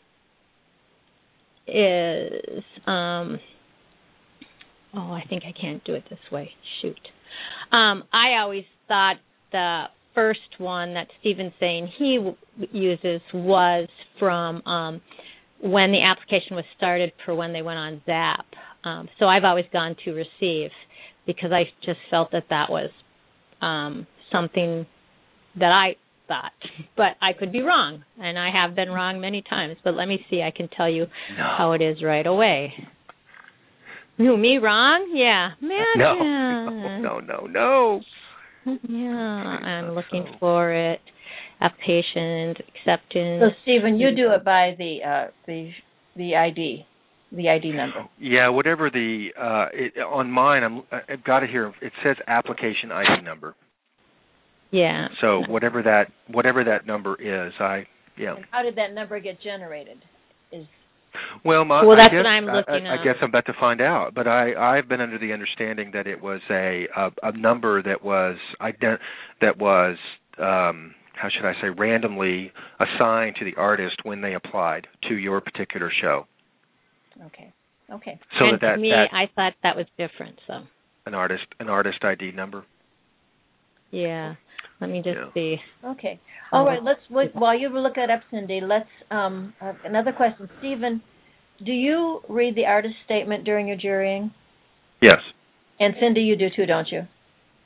is 1.66 2.64
um, 2.86 3.38
oh 4.94 5.12
I 5.12 5.22
think 5.28 5.44
I 5.44 5.52
can't 5.58 5.84
do 5.84 5.94
it 5.94 6.04
this 6.10 6.18
way. 6.32 6.50
Shoot. 6.82 6.98
Um, 7.72 8.04
I 8.12 8.40
always 8.40 8.64
thought 8.88 9.16
the 9.52 9.84
first 10.14 10.40
one 10.58 10.94
that 10.94 11.06
Stephen's 11.20 11.52
saying 11.60 11.90
he 11.98 12.16
w- 12.16 12.36
uses 12.72 13.20
was 13.32 13.88
from 14.18 14.62
um, 14.66 15.00
when 15.62 15.92
the 15.92 16.02
application 16.02 16.56
was 16.56 16.64
started 16.76 17.12
for 17.24 17.34
when 17.34 17.52
they 17.52 17.62
went 17.62 17.78
on 17.78 18.02
ZAPP. 18.06 18.44
Um, 18.84 19.08
so 19.18 19.26
I've 19.26 19.44
always 19.44 19.66
gone 19.72 19.96
to 20.04 20.12
receive 20.12 20.70
because 21.26 21.50
I 21.52 21.64
just 21.84 21.98
felt 22.10 22.30
that 22.32 22.44
that 22.50 22.70
was 22.70 22.90
um, 23.60 24.06
something 24.32 24.86
that 25.58 25.72
I 25.72 25.96
thought, 26.26 26.52
but 26.96 27.16
I 27.20 27.32
could 27.38 27.52
be 27.52 27.62
wrong, 27.62 28.04
and 28.18 28.38
I 28.38 28.50
have 28.52 28.74
been 28.74 28.90
wrong 28.90 29.20
many 29.20 29.42
times. 29.42 29.76
But 29.82 29.94
let 29.94 30.06
me 30.08 30.24
see, 30.30 30.42
I 30.42 30.50
can 30.56 30.68
tell 30.68 30.88
you 30.88 31.06
no. 31.36 31.54
how 31.56 31.72
it 31.72 31.82
is 31.82 32.02
right 32.02 32.26
away. 32.26 32.72
Who 34.16 34.36
me 34.36 34.58
wrong? 34.58 35.12
Yeah, 35.14 35.50
man. 35.60 35.84
No, 37.00 37.20
no, 37.20 37.20
no, 37.20 37.46
no. 37.46 38.00
Yeah, 38.88 39.08
I'm 39.08 39.94
looking 39.94 40.26
for 40.40 40.72
it. 40.72 41.00
Application 41.60 42.50
acceptance. 42.50 43.42
So 43.42 43.50
Stephen, 43.62 43.98
you 43.98 44.14
do 44.14 44.32
it 44.32 44.44
by 44.44 44.74
the 44.78 44.98
uh, 45.06 45.30
the 45.46 45.70
the 46.16 46.36
ID, 46.36 46.86
the 47.32 47.48
ID 47.48 47.72
number. 47.72 48.08
Yeah, 48.20 48.48
whatever 48.50 48.90
the 48.90 49.28
uh, 49.36 49.66
it, 49.72 49.98
on 50.00 50.30
mine, 50.30 50.62
I'm 50.62 50.82
I've 50.92 51.24
got 51.24 51.42
it 51.42 51.50
here. 51.50 51.72
It 51.82 51.92
says 52.04 52.16
application 52.26 52.92
ID 52.92 53.22
number. 53.24 53.54
Yeah. 54.70 55.08
So 55.20 55.42
whatever 55.48 55.82
that 55.82 56.12
whatever 56.28 56.62
that 56.64 56.86
number 56.86 57.14
is, 57.20 57.52
I 57.58 57.86
yeah. 58.16 58.36
And 58.36 58.44
how 58.50 58.62
did 58.62 58.76
that 58.76 58.94
number 58.94 59.18
get 59.20 59.40
generated? 59.42 59.98
Is 60.52 60.66
well, 61.44 61.64
my, 61.64 61.84
well, 61.84 61.96
that's 61.96 62.12
I 62.12 62.16
guess, 62.16 62.18
what 62.18 62.26
I'm 62.26 62.46
looking 62.46 62.86
I, 62.86 63.00
I, 63.00 63.04
guess 63.04 63.16
I'm 63.22 63.28
about 63.28 63.46
to 63.46 63.54
find 63.58 63.80
out, 63.80 64.14
but 64.14 64.26
I 64.26 64.54
I've 64.54 64.88
been 64.88 65.00
under 65.00 65.18
the 65.18 65.32
understanding 65.32 65.90
that 65.94 66.06
it 66.06 66.20
was 66.22 66.40
a 66.50 66.86
a, 66.96 67.10
a 67.22 67.36
number 67.36 67.82
that 67.82 68.04
was 68.04 68.36
ident- 68.60 68.98
that 69.40 69.58
was 69.58 69.96
um 70.38 70.94
how 71.14 71.28
should 71.28 71.46
I 71.46 71.54
say 71.60 71.68
randomly 71.68 72.52
assigned 72.78 73.36
to 73.36 73.44
the 73.44 73.54
artist 73.56 73.96
when 74.04 74.20
they 74.20 74.34
applied 74.34 74.86
to 75.08 75.14
your 75.14 75.40
particular 75.40 75.90
show. 76.00 76.26
Okay. 77.26 77.52
Okay. 77.90 78.20
So 78.38 78.46
and 78.46 78.60
that, 78.60 78.76
to 78.76 78.80
me, 78.80 78.90
that 78.90 79.08
I 79.12 79.30
thought 79.34 79.54
that 79.62 79.76
was 79.76 79.86
different. 79.96 80.38
So 80.46 80.60
an 81.06 81.14
artist 81.14 81.44
an 81.58 81.68
artist 81.68 81.98
ID 82.04 82.32
number. 82.32 82.64
Yeah. 83.90 84.34
Let 84.80 84.90
me 84.90 85.02
just 85.02 85.16
Yeah. 85.16 85.32
see. 85.34 85.60
Okay. 85.84 86.20
All 86.52 86.64
right. 86.64 86.82
Let's 86.82 87.00
wait, 87.10 87.34
while 87.34 87.58
you 87.58 87.68
look 87.68 87.96
that 87.96 88.10
up, 88.10 88.22
Cindy. 88.30 88.60
Let's 88.60 88.88
um 89.10 89.54
uh, 89.60 89.72
another 89.84 90.12
question, 90.12 90.48
Stephen. 90.58 91.02
Do 91.64 91.72
you 91.72 92.22
read 92.28 92.54
the 92.54 92.66
artist 92.66 92.94
statement 93.04 93.44
during 93.44 93.66
your 93.66 93.76
jurying? 93.76 94.32
Yes. 95.00 95.18
And 95.80 95.94
Cindy, 96.00 96.22
you 96.22 96.36
do 96.36 96.48
too, 96.54 96.66
don't 96.66 96.90
you? 96.90 97.06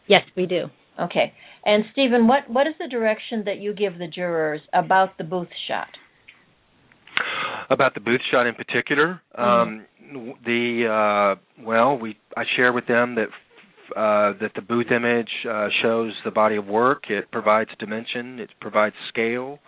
Yes, 0.07 0.23
we 0.37 0.47
do. 0.47 0.71
Okay. 0.99 1.33
And 1.65 1.85
Stephen, 1.93 2.27
what 2.27 2.49
what 2.49 2.67
is 2.67 2.75
the 2.79 2.89
direction 2.89 3.45
that 3.45 3.59
you 3.59 3.75
give 3.75 3.99
the 3.99 4.09
jurors 4.09 4.61
about 4.73 5.17
the 5.19 5.25
booth 5.25 5.53
shot? 5.69 5.89
About 7.71 7.95
the 7.95 8.01
booth 8.01 8.21
shot 8.31 8.47
in 8.47 8.55
particular, 8.55 9.21
um, 9.37 9.87
the 10.45 11.37
uh, 11.39 11.63
well, 11.65 11.97
we 11.97 12.19
I 12.37 12.45
share 12.57 12.73
with 12.73 12.87
them 12.87 13.15
that 13.15 13.29
uh, 13.97 14.33
that 14.41 14.53
the 14.55 14.63
booth 14.63 14.91
image 14.91 15.31
uh, 15.49 15.69
shows 15.83 16.13
the 16.25 16.31
body 16.31 16.57
of 16.57 16.67
work. 16.67 17.05
It 17.09 17.31
provides 17.31 17.71
dimension. 17.79 18.39
It 18.39 18.51
provides 18.61 18.95
scale. 19.09 19.59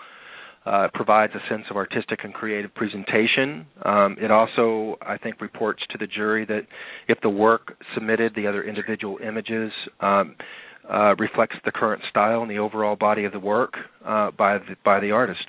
Uh, 0.67 0.87
it 0.87 0.95
provides 0.95 1.33
a 1.35 1.49
sense 1.53 1.65
of 1.71 1.77
artistic 1.77 2.21
and 2.25 2.33
creative 2.33 2.75
presentation. 2.75 3.67
Um, 3.85 4.17
it 4.19 4.31
also, 4.31 4.97
I 5.03 5.19
think, 5.19 5.41
reports 5.41 5.83
to 5.91 5.99
the 5.99 6.07
jury 6.07 6.47
that 6.47 6.63
if 7.07 7.19
the 7.21 7.29
work 7.29 7.77
submitted, 7.95 8.35
the 8.35 8.47
other 8.47 8.63
individual 8.63 9.19
images, 9.27 9.73
um, 10.01 10.37
uh, 10.91 11.15
reflects 11.17 11.57
the 11.65 11.73
current 11.73 12.03
style 12.11 12.43
and 12.43 12.51
the 12.51 12.59
overall 12.59 12.97
body 12.97 13.25
of 13.25 13.33
the 13.33 13.39
work 13.39 13.75
uh, 14.07 14.31
by 14.31 14.59
the 14.59 14.77
by 14.85 15.01
the 15.01 15.11
artist. 15.11 15.45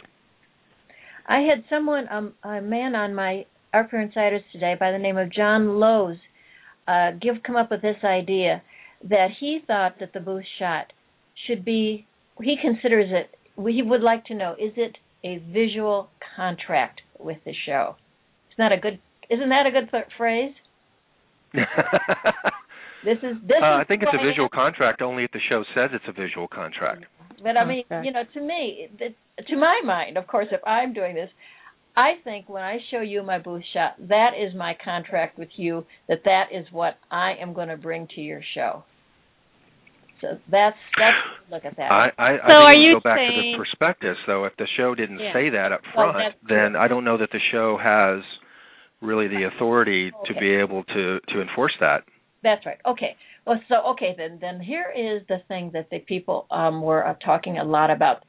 I 1.28 1.39
had 1.39 1.63
someone, 1.69 2.05
um, 2.11 2.34
a 2.43 2.61
man 2.61 2.95
on 2.95 3.15
my 3.15 3.45
Art 3.73 3.89
Fair 3.89 4.01
Insiders 4.01 4.43
today 4.51 4.76
by 4.80 4.91
the 4.91 4.97
name 4.97 5.17
of 5.17 5.34
John 5.34 5.80
Lowe's, 5.80 6.17
uh, 6.88 7.11
give 7.21 7.36
come 7.45 7.55
up 7.55 7.71
with 7.71 7.81
this 7.81 7.97
idea 8.03 8.61
that 9.09 9.27
he 9.39 9.59
thought 9.65 9.99
that 9.99 10.13
the 10.13 10.19
booth 10.19 10.45
shot 10.59 10.93
should 11.47 11.63
be. 11.65 12.05
He 12.41 12.55
considers 12.61 13.09
it. 13.11 13.36
He 13.55 13.81
would 13.81 14.01
like 14.01 14.25
to 14.25 14.33
know: 14.33 14.53
is 14.53 14.73
it 14.75 14.97
a 15.23 15.38
visual 15.51 16.09
contract 16.36 17.01
with 17.19 17.38
the 17.45 17.53
show? 17.65 17.95
It's 18.49 18.59
not 18.59 18.71
a 18.71 18.77
good. 18.77 18.99
Isn't 19.29 19.49
that 19.49 19.65
a 19.65 19.71
good 19.71 19.89
phrase? 20.17 20.53
This 23.05 23.21
is 23.21 23.38
this. 23.45 23.61
Uh, 23.61 23.77
is 23.77 23.81
I 23.81 23.86
think 23.88 24.01
it's 24.01 24.11
a 24.11 24.25
visual 24.25 24.49
contract 24.49 25.01
only 25.01 25.23
if 25.23 25.31
the 25.31 25.39
show 25.47 25.63
says 25.75 25.91
it's 25.93 26.09
a 26.09 26.11
visual 26.11 26.47
contract. 26.47 27.05
But 27.41 27.55
I 27.55 27.63
mean, 27.63 27.83
you 28.03 28.11
know, 28.11 28.23
to 28.33 28.41
me, 28.41 28.89
to 28.97 29.55
my 29.55 29.79
mind, 29.86 30.17
of 30.17 30.25
course, 30.25 30.47
if 30.51 30.61
I'm 30.65 30.91
doing 30.91 31.13
this, 31.13 31.29
I 31.95 32.13
think 32.23 32.49
when 32.49 32.63
I 32.63 32.79
show 32.91 33.01
you 33.01 33.23
my 33.23 33.39
booth 33.39 33.63
shot, 33.73 33.95
that 34.09 34.31
is 34.37 34.53
my 34.53 34.75
contract 34.83 35.39
with 35.39 35.49
you. 35.55 35.85
That 36.09 36.19
that 36.25 36.45
is 36.51 36.65
what 36.71 36.97
I 37.09 37.35
am 37.41 37.53
going 37.53 37.69
to 37.69 37.77
bring 37.77 38.07
to 38.15 38.21
your 38.21 38.41
show. 38.53 38.83
So 40.21 40.27
that's 40.49 40.77
that's 40.97 41.51
look 41.51 41.65
at 41.65 41.77
that. 41.77 41.91
I 41.91 42.09
I, 42.17 42.37
so 42.47 42.53
I 42.53 42.63
are 42.63 42.75
you 42.75 42.95
go 42.95 42.99
back 43.01 43.17
saying, 43.17 43.31
to 43.31 43.51
the 43.51 43.57
prospectus 43.57 44.17
though. 44.27 44.45
If 44.45 44.55
the 44.57 44.67
show 44.77 44.95
didn't 44.95 45.19
yeah. 45.19 45.33
say 45.33 45.49
that 45.49 45.71
up 45.71 45.81
front, 45.93 46.17
that's 46.17 46.35
then. 46.47 46.75
I 46.75 46.87
don't 46.87 47.03
know 47.03 47.17
that 47.17 47.29
the 47.31 47.39
show 47.51 47.77
has 47.81 48.23
really 49.01 49.27
the 49.27 49.49
authority 49.55 50.11
Okay. 50.13 50.33
to 50.33 50.39
be 50.39 50.55
able 50.55 50.83
to 50.83 51.19
to 51.19 51.41
enforce 51.41 51.73
that. 51.79 52.03
That's 52.43 52.65
right. 52.65 52.77
Okay. 52.85 53.15
Well, 53.45 53.59
so 53.69 53.75
okay 53.91 54.15
then. 54.17 54.39
Then 54.39 54.59
here 54.59 54.91
is 54.95 55.25
the 55.27 55.39
thing 55.47 55.71
that 55.73 55.89
the 55.89 55.99
people 55.99 56.47
um, 56.51 56.81
were 56.81 57.05
uh, 57.05 57.15
talking 57.25 57.57
a 57.57 57.63
lot 57.63 57.89
about. 57.91 58.23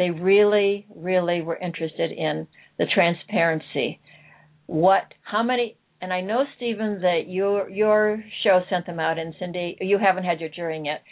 They 0.00 0.08
really, 0.08 0.86
really 0.96 1.42
were 1.42 1.58
interested 1.58 2.10
in 2.10 2.48
the 2.78 2.86
transparency. 2.86 4.00
What? 4.64 5.02
How 5.20 5.42
many? 5.42 5.76
And 6.00 6.10
I 6.10 6.22
know, 6.22 6.44
Stephen, 6.56 7.02
that 7.02 7.24
your 7.28 7.68
your 7.68 8.24
show 8.42 8.60
sent 8.70 8.86
them 8.86 8.98
out, 8.98 9.18
and 9.18 9.34
Cindy, 9.38 9.76
you 9.78 9.98
haven't 9.98 10.24
had 10.24 10.40
your 10.40 10.48
jurying 10.48 10.86
yet, 10.86 11.02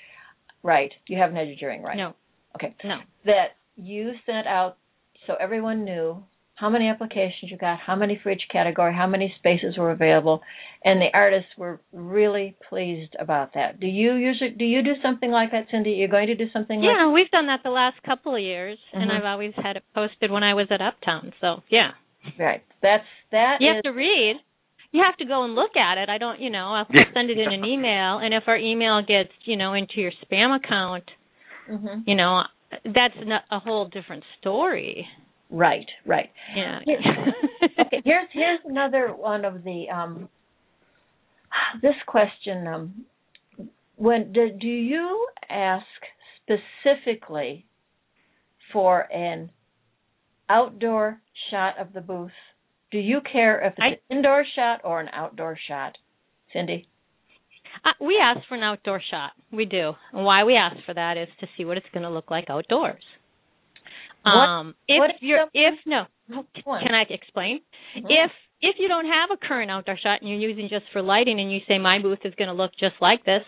right? 0.62 0.90
You 1.06 1.18
haven't 1.18 1.36
had 1.36 1.48
your 1.48 1.56
jurying, 1.56 1.82
right? 1.82 1.98
No. 1.98 2.14
Okay. 2.56 2.74
No. 2.82 3.00
That 3.26 3.56
you 3.76 4.12
sent 4.24 4.46
out 4.46 4.78
so 5.26 5.34
everyone 5.38 5.84
knew 5.84 6.24
how 6.58 6.68
many 6.68 6.88
applications 6.88 7.50
you 7.50 7.56
got, 7.56 7.78
how 7.78 7.94
many 7.94 8.18
for 8.22 8.30
each 8.30 8.42
category, 8.50 8.92
how 8.94 9.06
many 9.06 9.32
spaces 9.38 9.76
were 9.78 9.90
available, 9.92 10.42
and 10.84 11.00
the 11.00 11.06
artists 11.14 11.50
were 11.56 11.80
really 11.92 12.56
pleased 12.68 13.14
about 13.20 13.54
that. 13.54 13.78
Do 13.80 13.86
you 13.86 14.14
usually 14.14 14.50
do 14.50 14.64
you 14.64 14.82
do 14.82 14.94
something 15.02 15.30
like 15.30 15.50
that, 15.52 15.66
Cindy? 15.70 15.90
You're 15.92 16.08
going 16.08 16.26
to 16.28 16.34
do 16.34 16.46
something 16.52 16.80
like 16.80 16.88
that? 16.88 17.04
Yeah, 17.06 17.12
we've 17.12 17.30
done 17.30 17.46
that 17.46 17.60
the 17.62 17.70
last 17.70 18.02
couple 18.04 18.34
of 18.34 18.40
years, 18.40 18.78
and 18.92 19.10
Mhm. 19.10 19.16
I've 19.18 19.24
always 19.24 19.54
had 19.56 19.76
it 19.76 19.84
posted 19.94 20.30
when 20.30 20.42
I 20.42 20.54
was 20.54 20.66
at 20.70 20.80
Uptown. 20.80 21.32
So 21.40 21.62
yeah, 21.68 21.92
right? 22.38 22.62
That's 22.82 23.06
that 23.30 23.60
you 23.60 23.68
is- 23.70 23.74
have 23.76 23.82
to 23.84 23.92
read. 23.92 24.36
You 24.90 25.02
have 25.04 25.16
to 25.18 25.26
go 25.26 25.44
and 25.44 25.54
look 25.54 25.76
at 25.76 25.98
it. 25.98 26.08
I 26.08 26.16
don't, 26.18 26.40
you 26.40 26.48
know, 26.50 26.72
I'll 26.74 26.86
send 27.14 27.30
it 27.30 27.38
in 27.38 27.52
an 27.52 27.64
email, 27.64 28.18
and 28.18 28.32
if 28.34 28.44
our 28.48 28.56
email 28.56 29.02
gets, 29.02 29.30
you 29.44 29.56
know, 29.56 29.74
into 29.74 30.00
your 30.00 30.12
spam 30.24 30.56
account, 30.56 31.04
Mhm. 31.70 32.04
you 32.06 32.14
know, 32.14 32.42
that's 32.84 33.14
a 33.50 33.58
whole 33.58 33.84
different 33.86 34.24
story. 34.40 35.06
Right, 35.50 35.86
right. 36.06 36.30
Yeah. 36.56 36.78
okay, 37.86 38.02
here's 38.04 38.28
here's 38.32 38.60
another 38.64 39.08
one 39.08 39.44
of 39.44 39.64
the 39.64 39.86
um 39.94 40.28
this 41.82 41.94
question 42.06 42.66
um 42.66 43.04
when 43.96 44.32
do, 44.32 44.48
do 44.50 44.66
you 44.68 45.26
ask 45.50 45.84
specifically 46.42 47.66
for 48.72 49.00
an 49.12 49.50
outdoor 50.48 51.20
shot 51.50 51.78
of 51.80 51.92
the 51.92 52.00
booth? 52.00 52.30
Do 52.90 52.98
you 52.98 53.20
care 53.30 53.60
if 53.60 53.72
it's 53.72 53.80
I- 53.82 53.88
an 54.10 54.18
indoor 54.18 54.44
shot 54.54 54.80
or 54.84 55.00
an 55.00 55.08
outdoor 55.12 55.58
shot? 55.68 55.96
Cindy? 56.52 56.88
Uh, 57.84 57.90
we 58.00 58.18
ask 58.22 58.40
for 58.48 58.54
an 58.54 58.62
outdoor 58.62 59.00
shot. 59.10 59.32
We 59.52 59.64
do. 59.64 59.92
And 60.12 60.24
why 60.24 60.44
we 60.44 60.56
ask 60.56 60.76
for 60.86 60.94
that 60.94 61.16
is 61.16 61.28
to 61.40 61.46
see 61.56 61.64
what 61.64 61.76
it's 61.76 61.86
going 61.92 62.04
to 62.04 62.10
look 62.10 62.30
like 62.30 62.46
outdoors. 62.48 63.02
Um, 64.24 64.74
if 64.86 64.98
what 64.98 65.10
you're, 65.20 65.46
if 65.54 65.74
no, 65.86 66.04
can 66.28 66.94
I 66.94 67.04
explain? 67.08 67.60
Mhm. 67.96 68.06
If 68.08 68.32
if 68.60 68.76
you 68.78 68.88
don't 68.88 69.06
have 69.06 69.30
a 69.30 69.36
current 69.36 69.70
outdoor 69.70 69.96
shot 69.96 70.20
and 70.20 70.28
you're 70.28 70.40
using 70.50 70.68
just 70.68 70.84
for 70.92 71.00
lighting, 71.02 71.40
and 71.40 71.52
you 71.52 71.60
say 71.68 71.78
my 71.78 71.98
booth 72.00 72.18
is 72.24 72.34
going 72.34 72.48
to 72.48 72.54
look 72.54 72.72
just 72.78 72.96
like 73.00 73.24
this, 73.24 73.42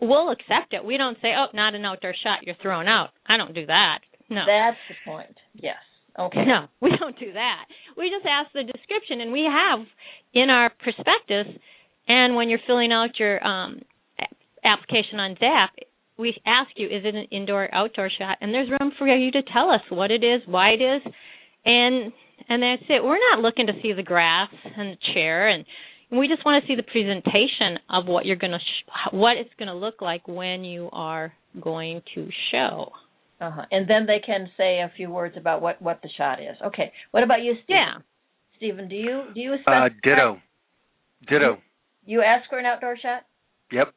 we'll 0.00 0.30
accept 0.30 0.72
it. 0.72 0.84
We 0.84 0.96
don't 0.96 1.18
say, 1.20 1.34
"Oh, 1.36 1.46
not 1.54 1.74
an 1.74 1.84
outdoor 1.84 2.14
shot, 2.22 2.44
you're 2.44 2.54
thrown 2.62 2.86
out." 2.86 3.10
I 3.26 3.36
don't 3.36 3.54
do 3.54 3.66
that. 3.66 3.98
No. 4.30 4.44
That's 4.46 4.76
the 4.88 4.94
point. 5.10 5.36
Yes. 5.54 5.76
Okay. 6.18 6.44
No, 6.44 6.66
we 6.80 6.90
don't 6.96 7.18
do 7.18 7.32
that. 7.32 7.64
We 7.96 8.10
just 8.10 8.26
ask 8.26 8.52
the 8.52 8.64
description, 8.64 9.20
and 9.20 9.32
we 9.32 9.42
have 9.44 9.86
in 10.34 10.50
our 10.50 10.70
prospectus, 10.70 11.46
and 12.06 12.34
when 12.36 12.48
you're 12.48 12.60
filling 12.66 12.92
out 12.92 13.18
your 13.18 13.44
um, 13.44 13.82
application 14.64 15.20
on 15.20 15.36
ZAPP, 15.36 15.70
we 16.18 16.36
ask 16.46 16.70
you, 16.76 16.86
is 16.86 17.04
it 17.04 17.14
an 17.14 17.26
indoor 17.30 17.64
or 17.64 17.74
outdoor 17.74 18.10
shot? 18.18 18.38
And 18.40 18.52
there's 18.52 18.68
room 18.80 18.92
for 18.98 19.06
you 19.06 19.30
to 19.32 19.42
tell 19.52 19.70
us 19.70 19.80
what 19.90 20.10
it 20.10 20.24
is, 20.24 20.42
why 20.46 20.70
it 20.70 20.82
is, 20.82 21.02
and 21.64 22.12
and 22.48 22.62
that's 22.62 22.82
it. 22.88 23.02
We're 23.04 23.18
not 23.32 23.40
looking 23.40 23.66
to 23.66 23.72
see 23.82 23.92
the 23.92 24.02
grass 24.02 24.48
and 24.76 24.92
the 24.96 25.12
chair, 25.14 25.48
and 25.48 25.64
we 26.10 26.28
just 26.28 26.44
want 26.44 26.62
to 26.62 26.68
see 26.68 26.74
the 26.76 26.82
presentation 26.82 27.78
of 27.90 28.06
what 28.06 28.24
you're 28.26 28.36
going 28.36 28.52
to, 28.52 28.58
sh- 28.58 29.12
what 29.12 29.36
it's 29.36 29.50
going 29.58 29.68
to 29.68 29.74
look 29.74 30.00
like 30.00 30.26
when 30.26 30.64
you 30.64 30.88
are 30.92 31.32
going 31.60 32.00
to 32.14 32.28
show. 32.50 32.90
Uh-huh. 33.40 33.62
And 33.70 33.88
then 33.88 34.06
they 34.06 34.18
can 34.24 34.48
say 34.56 34.78
a 34.80 34.90
few 34.96 35.10
words 35.10 35.36
about 35.36 35.60
what 35.62 35.80
what 35.80 36.00
the 36.02 36.08
shot 36.16 36.40
is. 36.40 36.56
Okay. 36.66 36.92
What 37.12 37.22
about 37.22 37.42
you, 37.42 37.54
Stephen? 37.64 37.76
Yeah. 37.76 37.98
Stephen, 38.56 38.88
do 38.88 38.96
you 38.96 39.22
do 39.34 39.40
you 39.40 39.52
Uh, 39.52 39.56
specify? 39.62 39.88
ditto. 40.02 40.40
Ditto. 41.28 41.58
You 42.06 42.22
ask 42.22 42.48
for 42.48 42.58
an 42.58 42.66
outdoor 42.66 42.96
shot? 42.96 43.22
Yep. 43.70 43.92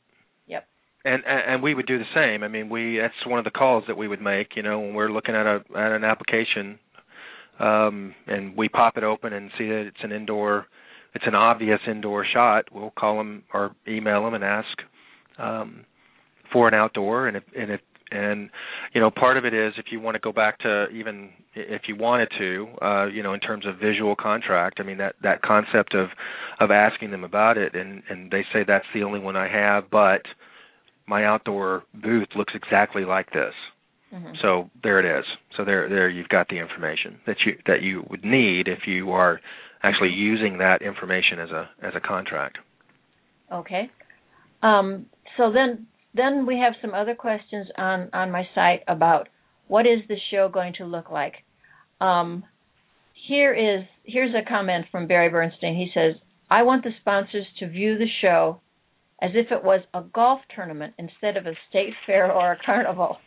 And 1.03 1.23
and 1.25 1.63
we 1.63 1.73
would 1.73 1.87
do 1.87 1.97
the 1.97 2.05
same. 2.13 2.43
I 2.43 2.47
mean, 2.47 2.69
we 2.69 2.99
that's 2.99 3.13
one 3.25 3.39
of 3.39 3.45
the 3.45 3.51
calls 3.51 3.83
that 3.87 3.97
we 3.97 4.07
would 4.07 4.21
make. 4.21 4.55
You 4.55 4.61
know, 4.61 4.79
when 4.79 4.93
we're 4.93 5.11
looking 5.11 5.35
at 5.35 5.47
a 5.47 5.61
at 5.75 5.91
an 5.91 6.03
application, 6.03 6.77
um, 7.59 8.13
and 8.27 8.55
we 8.55 8.69
pop 8.69 8.97
it 8.97 9.03
open 9.03 9.33
and 9.33 9.49
see 9.57 9.67
that 9.67 9.85
it's 9.87 10.03
an 10.03 10.11
indoor, 10.11 10.67
it's 11.15 11.25
an 11.25 11.35
obvious 11.35 11.79
indoor 11.87 12.25
shot. 12.31 12.65
We'll 12.71 12.91
call 12.91 13.17
them 13.17 13.43
or 13.53 13.75
email 13.87 14.23
them 14.23 14.35
and 14.35 14.43
ask 14.43 14.67
um, 15.39 15.85
for 16.53 16.67
an 16.67 16.75
outdoor. 16.75 17.27
And 17.27 17.37
if 17.37 17.43
and 17.57 17.71
if 17.71 17.81
and 18.11 18.49
you 18.93 19.01
know, 19.01 19.09
part 19.09 19.37
of 19.37 19.45
it 19.45 19.53
is 19.53 19.73
if 19.77 19.85
you 19.91 19.99
want 19.99 20.15
to 20.15 20.19
go 20.19 20.31
back 20.31 20.59
to 20.59 20.87
even 20.89 21.29
if 21.55 21.83
you 21.87 21.95
wanted 21.95 22.29
to, 22.37 22.67
uh, 22.81 23.05
you 23.05 23.23
know, 23.23 23.33
in 23.33 23.39
terms 23.39 23.65
of 23.65 23.77
visual 23.77 24.15
contract. 24.15 24.79
I 24.79 24.83
mean, 24.83 24.97
that 24.97 25.15
that 25.23 25.41
concept 25.41 25.95
of 25.95 26.09
of 26.59 26.71
asking 26.71 27.11
them 27.11 27.23
about 27.23 27.57
it, 27.57 27.75
and 27.75 28.03
and 28.09 28.29
they 28.31 28.43
say 28.53 28.63
that's 28.67 28.85
the 28.93 29.03
only 29.03 29.19
one 29.19 29.35
I 29.35 29.47
have, 29.47 29.89
but 29.89 30.21
my 31.07 31.25
outdoor 31.25 31.83
booth 31.93 32.29
looks 32.35 32.53
exactly 32.55 33.05
like 33.05 33.31
this. 33.31 33.53
Mhm. 34.13 34.37
So 34.41 34.69
there 34.83 34.99
it 34.99 35.05
is. 35.05 35.25
So 35.55 35.63
there 35.63 35.87
there 35.87 36.09
you've 36.09 36.29
got 36.29 36.47
the 36.49 36.59
information 36.59 37.19
that 37.25 37.37
you 37.45 37.57
that 37.65 37.81
you 37.81 38.05
would 38.09 38.25
need 38.25 38.67
if 38.67 38.87
you 38.87 39.11
are 39.11 39.39
actually 39.83 40.09
using 40.11 40.57
that 40.57 40.81
information 40.81 41.39
as 41.39 41.51
a 41.51 41.69
as 41.81 41.95
a 41.95 41.99
contract. 41.99 42.57
Okay. 43.51 43.89
Um, 44.61 45.05
so 45.37 45.51
then 45.51 45.87
then 46.13 46.45
we 46.45 46.57
have 46.59 46.73
some 46.81 46.93
other 46.93 47.15
questions 47.15 47.67
on 47.77 48.09
on 48.13 48.31
my 48.31 48.47
site 48.53 48.83
about 48.87 49.29
what 49.67 49.85
is 49.85 50.01
the 50.07 50.17
show 50.29 50.49
going 50.49 50.73
to 50.73 50.85
look 50.85 51.09
like. 51.09 51.43
Um, 52.01 52.43
here 53.13 53.53
is 53.53 53.85
here's 54.03 54.35
a 54.35 54.47
comment 54.47 54.87
from 54.91 55.07
Barry 55.07 55.29
Bernstein. 55.29 55.75
He 55.75 55.89
says, 55.93 56.15
"I 56.49 56.63
want 56.63 56.83
the 56.83 56.91
sponsors 56.99 57.47
to 57.59 57.67
view 57.67 57.97
the 57.97 58.09
show 58.21 58.59
as 59.21 59.31
if 59.33 59.51
it 59.51 59.63
was 59.63 59.81
a 59.93 60.01
golf 60.13 60.39
tournament 60.55 60.93
instead 60.97 61.37
of 61.37 61.45
a 61.45 61.53
state 61.69 61.93
fair 62.05 62.31
or 62.31 62.53
a 62.53 62.57
carnival. 62.65 63.17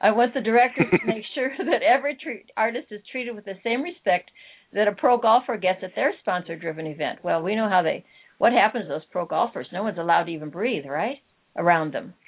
I 0.00 0.10
want 0.10 0.34
the 0.34 0.40
director 0.40 0.84
to 0.90 1.06
make 1.06 1.24
sure 1.34 1.50
that 1.58 1.82
every 1.82 2.16
tre- 2.22 2.44
artist 2.56 2.86
is 2.90 3.00
treated 3.10 3.34
with 3.36 3.44
the 3.44 3.54
same 3.62 3.82
respect 3.82 4.30
that 4.72 4.88
a 4.88 4.92
pro 4.92 5.18
golfer 5.18 5.56
gets 5.58 5.80
at 5.84 5.94
their 5.94 6.12
sponsor-driven 6.20 6.86
event. 6.86 7.18
Well, 7.22 7.42
we 7.42 7.54
know 7.56 7.68
how 7.68 7.82
they 7.82 8.04
what 8.38 8.52
happens 8.52 8.86
to 8.86 8.88
those 8.88 9.04
pro 9.12 9.26
golfers. 9.26 9.68
No 9.72 9.84
one's 9.84 9.98
allowed 9.98 10.24
to 10.24 10.32
even 10.32 10.50
breathe, 10.50 10.84
right? 10.88 11.18
Around 11.56 11.92
them. 11.92 12.14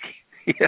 Yeah. 0.46 0.66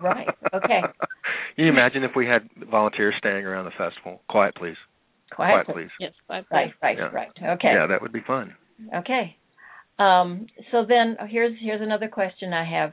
Right. 0.00 0.26
Okay. 0.52 0.80
Can 1.54 1.64
you 1.64 1.68
imagine 1.68 2.02
if 2.02 2.10
we 2.16 2.26
had 2.26 2.48
volunteers 2.68 3.14
standing 3.18 3.44
around 3.46 3.66
the 3.66 3.70
festival? 3.78 4.20
Quiet, 4.28 4.56
please. 4.56 4.74
Quiet, 5.32 5.64
please. 5.68 5.90
Yes, 6.00 6.10
five 6.26 6.44
Right, 6.50 6.72
right, 6.82 6.98
Yeah. 6.98 7.04
right. 7.04 7.28
Okay. 7.40 7.72
Yeah, 7.72 7.86
that 7.86 8.02
would 8.02 8.12
be 8.12 8.22
fun. 8.26 8.52
Okay. 8.92 9.36
Um, 10.02 10.46
so 10.70 10.84
then 10.88 11.16
here's 11.28 11.56
here's 11.60 11.80
another 11.80 12.08
question 12.08 12.52
I 12.52 12.64
have. 12.64 12.92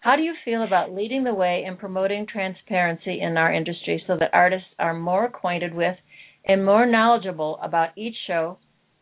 How 0.00 0.16
do 0.16 0.22
you 0.22 0.34
feel 0.44 0.62
about 0.62 0.94
leading 0.94 1.24
the 1.24 1.34
way 1.34 1.64
in 1.66 1.76
promoting 1.76 2.26
transparency 2.26 3.20
in 3.20 3.36
our 3.36 3.52
industry 3.52 4.02
so 4.06 4.16
that 4.18 4.30
artists 4.32 4.68
are 4.78 4.94
more 4.94 5.24
acquainted 5.24 5.74
with 5.74 5.96
and 6.46 6.64
more 6.64 6.86
knowledgeable 6.86 7.58
about 7.62 7.88
each 7.96 8.14
show 8.26 8.58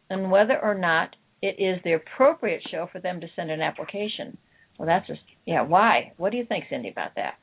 and 0.08 0.30
whether 0.30 0.58
or 0.58 0.74
not 0.74 1.14
it 1.42 1.56
is 1.58 1.78
the 1.84 1.92
appropriate 1.92 2.62
show 2.70 2.88
for 2.90 3.00
them 3.00 3.20
to 3.20 3.26
send 3.36 3.50
an 3.50 3.60
application? 3.60 4.38
Well, 4.78 4.86
that's 4.86 5.06
just 5.06 5.20
yeah. 5.44 5.62
Why? 5.62 6.12
What 6.16 6.32
do 6.32 6.38
you 6.38 6.46
think, 6.46 6.64
Cindy, 6.68 6.88
about 6.88 7.14
that? 7.16 7.34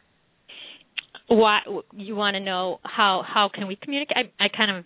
Why 1.28 1.60
you 1.96 2.16
want 2.16 2.36
to 2.36 2.42
know 2.42 2.80
how 2.84 3.24
how 3.26 3.50
can 3.54 3.68
we 3.68 3.78
communicate? 3.82 4.18
I, 4.18 4.46
I 4.46 4.48
kind 4.50 4.72
of 4.78 4.86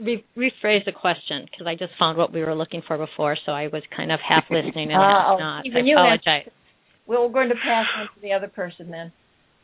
re- 0.00 0.24
rephrased 0.36 0.84
the 0.84 0.92
question 0.92 1.46
because 1.50 1.66
I 1.66 1.74
just 1.74 1.92
found 1.98 2.18
what 2.18 2.32
we 2.32 2.40
were 2.40 2.54
looking 2.54 2.82
for 2.86 2.98
before, 2.98 3.36
so 3.46 3.52
I 3.52 3.68
was 3.68 3.82
kind 3.96 4.12
of 4.12 4.20
half 4.26 4.44
listening 4.50 4.90
and 4.92 5.00
Uh, 5.00 5.04
half 5.04 5.26
oh, 5.28 5.38
not. 5.38 5.64
I 5.66 5.78
apologize. 5.80 6.50
Well, 7.06 7.26
we're 7.26 7.32
going 7.32 7.48
to 7.50 7.54
pass 7.54 7.86
on 7.98 8.06
to 8.06 8.20
the 8.20 8.32
other 8.32 8.48
person 8.48 8.90
then. 8.90 9.12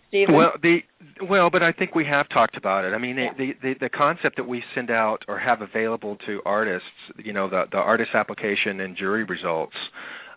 Stephen. 0.09 0.35
Well, 0.35 0.53
the 0.63 0.81
well, 1.29 1.49
but 1.49 1.63
I 1.63 1.73
think 1.73 1.95
we 1.95 2.05
have 2.05 2.29
talked 2.29 2.57
about 2.57 2.85
it. 2.85 2.93
I 2.93 2.99
mean, 2.99 3.17
Yeah. 3.17 3.33
the, 3.37 3.53
the 3.63 3.75
the 3.81 3.89
concept 3.89 4.37
that 4.37 4.47
we 4.47 4.63
send 4.75 4.91
out 4.91 5.25
or 5.27 5.39
have 5.39 5.63
available 5.63 6.17
to 6.27 6.41
artists, 6.45 6.87
you 7.17 7.33
know, 7.33 7.49
the 7.49 7.65
the 7.73 7.79
artist 7.79 8.11
application 8.15 8.81
and 8.81 8.95
jury 8.95 9.25
results, 9.25 9.75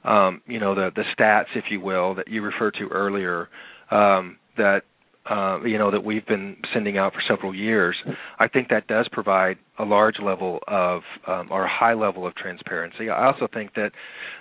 um, 0.06 0.42
you 0.48 0.60
know, 0.62 0.76
the 0.76 0.92
the 0.96 1.04
stats, 1.18 1.48
if 1.56 1.66
you 1.70 1.82
will, 1.82 2.16
that 2.16 2.30
you 2.30 2.42
referred 2.42 2.76
to 2.80 2.88
earlier, 2.88 3.50
um, 3.92 4.38
that 4.58 4.84
uh, 5.30 5.60
you 5.64 5.78
know 5.78 5.92
that 5.92 6.04
we've 6.04 6.26
been 6.26 6.58
sending 6.74 6.98
out 6.98 7.14
for 7.14 7.22
several 7.28 7.54
years. 7.54 7.96
I 8.40 8.48
think 8.48 8.70
that 8.70 8.88
does 8.88 9.08
provide 9.12 9.58
a 9.80 9.84
large 9.84 10.16
level 10.22 10.60
of 10.68 11.02
um, 11.28 11.48
or 11.52 11.66
a 11.66 11.70
high 11.70 11.94
level 11.94 12.28
of 12.28 12.36
transparency. 12.36 13.10
I 13.10 13.26
also 13.26 13.48
think 13.52 13.74
that 13.74 13.92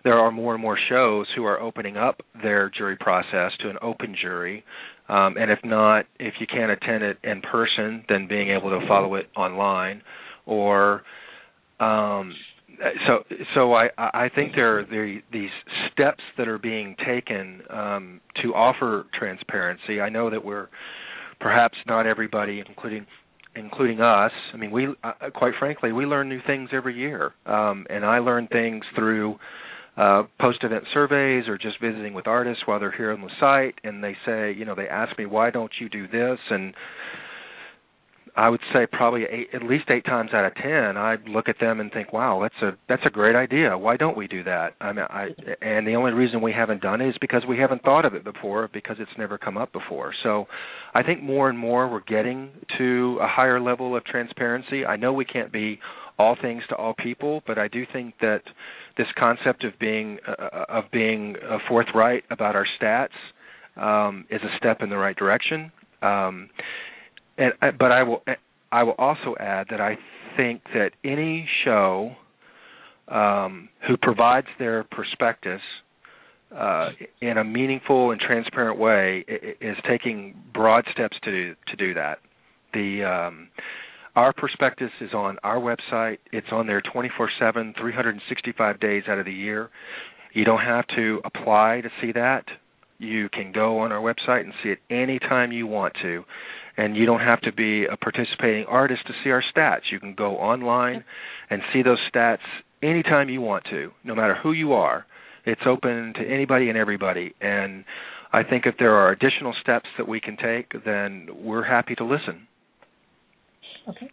there 0.05 0.19
are 0.19 0.31
more 0.31 0.55
and 0.55 0.63
more 0.63 0.79
shows 0.89 1.27
who 1.35 1.45
are 1.45 1.61
opening 1.61 1.97
up 1.97 2.21
their 2.43 2.71
jury 2.71 2.97
process 2.97 3.53
to 3.61 3.71
an 3.71 3.77
open 3.83 4.15
jury. 4.21 4.65
Um, 5.09 5.37
and 5.37 5.51
if 5.51 5.59
not, 5.65 6.07
if 6.19 6.35
you 6.41 6.47
can't 6.47 6.71
attend 6.71 7.03
it 7.03 7.19
in 7.23 7.43
person, 7.43 8.05
then 8.09 8.27
being 8.27 8.51
able 8.51 8.71
to 8.71 8.87
follow 8.89 9.15
it 9.17 9.27
online, 9.37 10.03
or 10.47 11.03
um, 11.81 12.33
so 13.07 13.25
so 13.55 13.75
I 13.75 13.89
I 13.97 14.29
think 14.35 14.55
there 14.55 14.81
are 14.81 14.85
there 14.85 15.21
these 15.33 15.51
steps 15.93 16.23
that 16.39 16.49
are 16.49 16.59
being 16.59 16.97
taken 17.07 17.63
um, 17.71 18.21
to 18.43 18.55
offer 18.55 19.07
transparency. 19.19 20.01
I 20.01 20.09
know 20.09 20.31
that 20.31 20.45
we're 20.45 20.69
perhaps 21.41 21.77
not 21.87 22.07
everybody, 22.07 22.63
including 22.67 23.07
including 23.57 24.01
us. 24.01 24.33
I 24.53 24.57
mean, 24.57 24.71
we 24.71 24.89
uh, 25.03 25.13
quite 25.35 25.55
frankly 25.59 25.93
we 25.93 26.07
learn 26.07 26.29
new 26.29 26.41
things 26.47 26.71
every 26.73 26.97
year, 26.97 27.33
um, 27.47 27.87
and 27.91 28.05
I 28.05 28.19
learn 28.19 28.49
things 28.49 28.85
through 28.95 29.37
uh, 29.97 30.25
post-event 30.41 30.85
surveys 30.93 31.47
or 31.47 31.57
just 31.57 31.81
visiting 31.81 32.15
with 32.15 32.27
artists 32.27 32.65
while 32.67 32.81
they're 32.81 32.97
here 32.97 33.13
on 33.13 33.21
the 33.21 33.31
site, 33.39 33.77
and 33.85 34.03
they 34.03 34.17
say, 34.27 34.53
you 34.53 34.65
know, 34.65 34.75
they 34.75 34.89
ask 34.89 35.17
me 35.19 35.27
why 35.27 35.51
don't 35.51 35.71
you 35.81 35.89
do 35.89 36.09
this, 36.09 36.39
and 36.51 36.75
I 38.37 38.49
would 38.49 38.61
say 38.73 38.87
probably 38.91 39.25
eight, 39.31 39.49
at 39.53 39.63
least 39.63 39.85
eight 39.91 40.05
times 40.05 40.31
out 40.35 40.45
of 40.45 40.55
ten, 40.57 40.97
I 40.97 41.17
look 41.29 41.49
at 41.49 41.61
them 41.61 41.79
and 41.79 41.93
think, 41.93 42.13
"Wow, 42.13 42.41
that's 42.43 42.63
a 42.63 42.77
that's 42.89 43.07
a 43.07 43.11
great 43.11 43.37
idea. 43.37 43.79
Why 43.79 43.97
don't 43.97 44.17
we 44.17 44.27
do 44.27 44.43
that?" 44.43 44.75
I 44.81 44.93
mean, 44.93 45.07
I 45.09 45.29
and 45.63 45.87
the 45.87 45.95
only 45.95 46.13
reason 46.13 46.41
we 46.41 46.53
haven't 46.53 46.83
done 46.83 47.01
it 47.01 47.11
is 47.11 47.17
because 47.21 47.45
we 47.49 47.59
haven't 47.59 47.83
thought 47.83 48.05
of 48.05 48.15
it 48.15 48.25
before, 48.25 48.69
because 48.73 48.97
it's 48.99 49.17
never 49.17 49.39
come 49.39 49.57
up 49.57 49.73
before. 49.73 50.13
So, 50.25 50.49
I 50.95 51.05
think 51.05 51.23
more 51.23 51.49
and 51.49 51.57
more 51.57 51.89
we're 51.89 52.01
getting 52.01 52.51
to 52.79 53.19
a 53.23 53.29
higher 53.29 53.61
level 53.61 53.97
of 53.97 54.05
transparency. 54.05 54.85
I 54.85 54.97
know 54.97 55.13
we 55.13 55.25
can't 55.25 55.53
be 55.53 55.79
all 56.19 56.37
things 56.41 56.65
to 56.71 56.75
all 56.75 56.95
people, 56.95 57.43
but 57.47 57.59
I 57.59 57.69
do 57.69 57.85
think 57.93 58.15
that 58.21 58.43
this 58.97 59.07
concept 59.17 59.63
of 59.63 59.79
being 59.79 60.19
uh, 60.27 60.65
of 60.69 60.85
being 60.93 61.37
uh, 61.37 61.59
forthright 61.69 62.25
about 62.31 62.57
our 62.57 62.67
stats 62.81 63.15
um, 63.77 64.25
is 64.29 64.41
a 64.43 64.57
step 64.57 64.83
in 64.83 64.91
the 64.91 64.97
right 64.97 65.17
direction. 65.17 65.71
Um, 66.03 66.51
and 67.39 67.53
I- 67.61 67.71
but 67.73 67.93
I 67.93 68.03
will 68.03 68.23
I 68.73 68.83
will 68.83 68.95
also 68.99 69.37
add 69.39 69.69
that 69.71 69.81
I 69.81 69.97
think 70.37 70.63
that 70.75 70.91
any 71.05 71.49
show 71.65 72.17
um, 73.09 73.69
who 73.87 73.97
provides 73.97 74.49
their 74.59 74.85
prospectus 74.85 75.61
uh, 76.57 76.89
in 77.21 77.39
a 77.39 77.45
meaningful 77.45 78.11
and 78.11 78.21
transparent 78.21 78.79
way 78.79 79.25
is 79.61 79.77
taking 79.89 80.35
broad 80.53 80.85
steps 80.93 81.17
to 81.25 81.31
do, 81.31 81.55
to 81.69 81.77
do 81.77 81.95
that. 81.95 82.19
The 82.73 83.05
um, 83.05 83.49
our 84.17 84.33
prospectus 84.33 84.91
is 85.01 85.13
on 85.13 85.39
our 85.43 85.59
website. 85.59 86.19
It's 86.33 86.47
on 86.53 86.67
there 86.67 86.81
24/7, 86.83 87.75
365 87.79 88.81
days 88.81 89.03
out 89.09 89.19
of 89.19 89.25
the 89.25 89.33
year. 89.33 89.71
You 90.33 90.45
don't 90.45 90.61
have 90.63 90.85
to 90.97 91.21
apply 91.25 91.81
to 91.83 91.91
see 92.01 92.13
that. 92.13 92.45
You 92.99 93.29
can 93.29 93.53
go 93.53 93.79
on 93.81 93.93
our 93.93 94.01
website 94.01 94.41
and 94.41 94.53
see 94.63 94.71
it 94.71 94.79
anytime 94.91 95.53
you 95.53 95.67
want 95.67 95.95
to 96.03 96.25
and 96.77 96.97
you 96.97 97.07
don't 97.07 97.21
have 97.21 97.41
to 97.43 97.53
be 97.53 97.85
a 97.87 97.97
participating 97.97 98.65
artist 98.67 99.07
to 99.07 99.13
see 99.23 99.31
our 99.31 99.43
stats. 99.55 99.83
You 99.93 100.01
can 100.01 100.15
go 100.15 100.37
online 100.37 101.05
and 101.51 101.63
see 101.73 101.83
those 101.83 101.99
stats 102.13 102.39
anytime 102.83 103.29
you 103.29 103.41
want 103.41 103.65
to, 103.71 103.91
no 104.03 104.15
matter 104.15 104.35
who 104.43 104.53
you 104.53 104.73
are. 104.73 105.07
It's 105.47 105.61
open 105.67 106.15
to 106.17 106.23
anybody 106.27 106.69
and 106.69 106.79
everybody. 106.79 107.35
And 107.41 107.85
I 108.33 108.43
think 108.43 108.65
if 108.67 108.75
there 108.79 108.95
are 108.95 109.11
additional 109.13 109.55
steps 109.63 109.87
that 109.99 110.09
we 110.09 110.21
can 110.21 110.37
take, 110.37 110.73
then 110.85 111.29
we're 111.43 111.65
happy 111.65 111.95
to 111.97 112.05
listen. 112.05 112.47
Okay. 113.89 114.11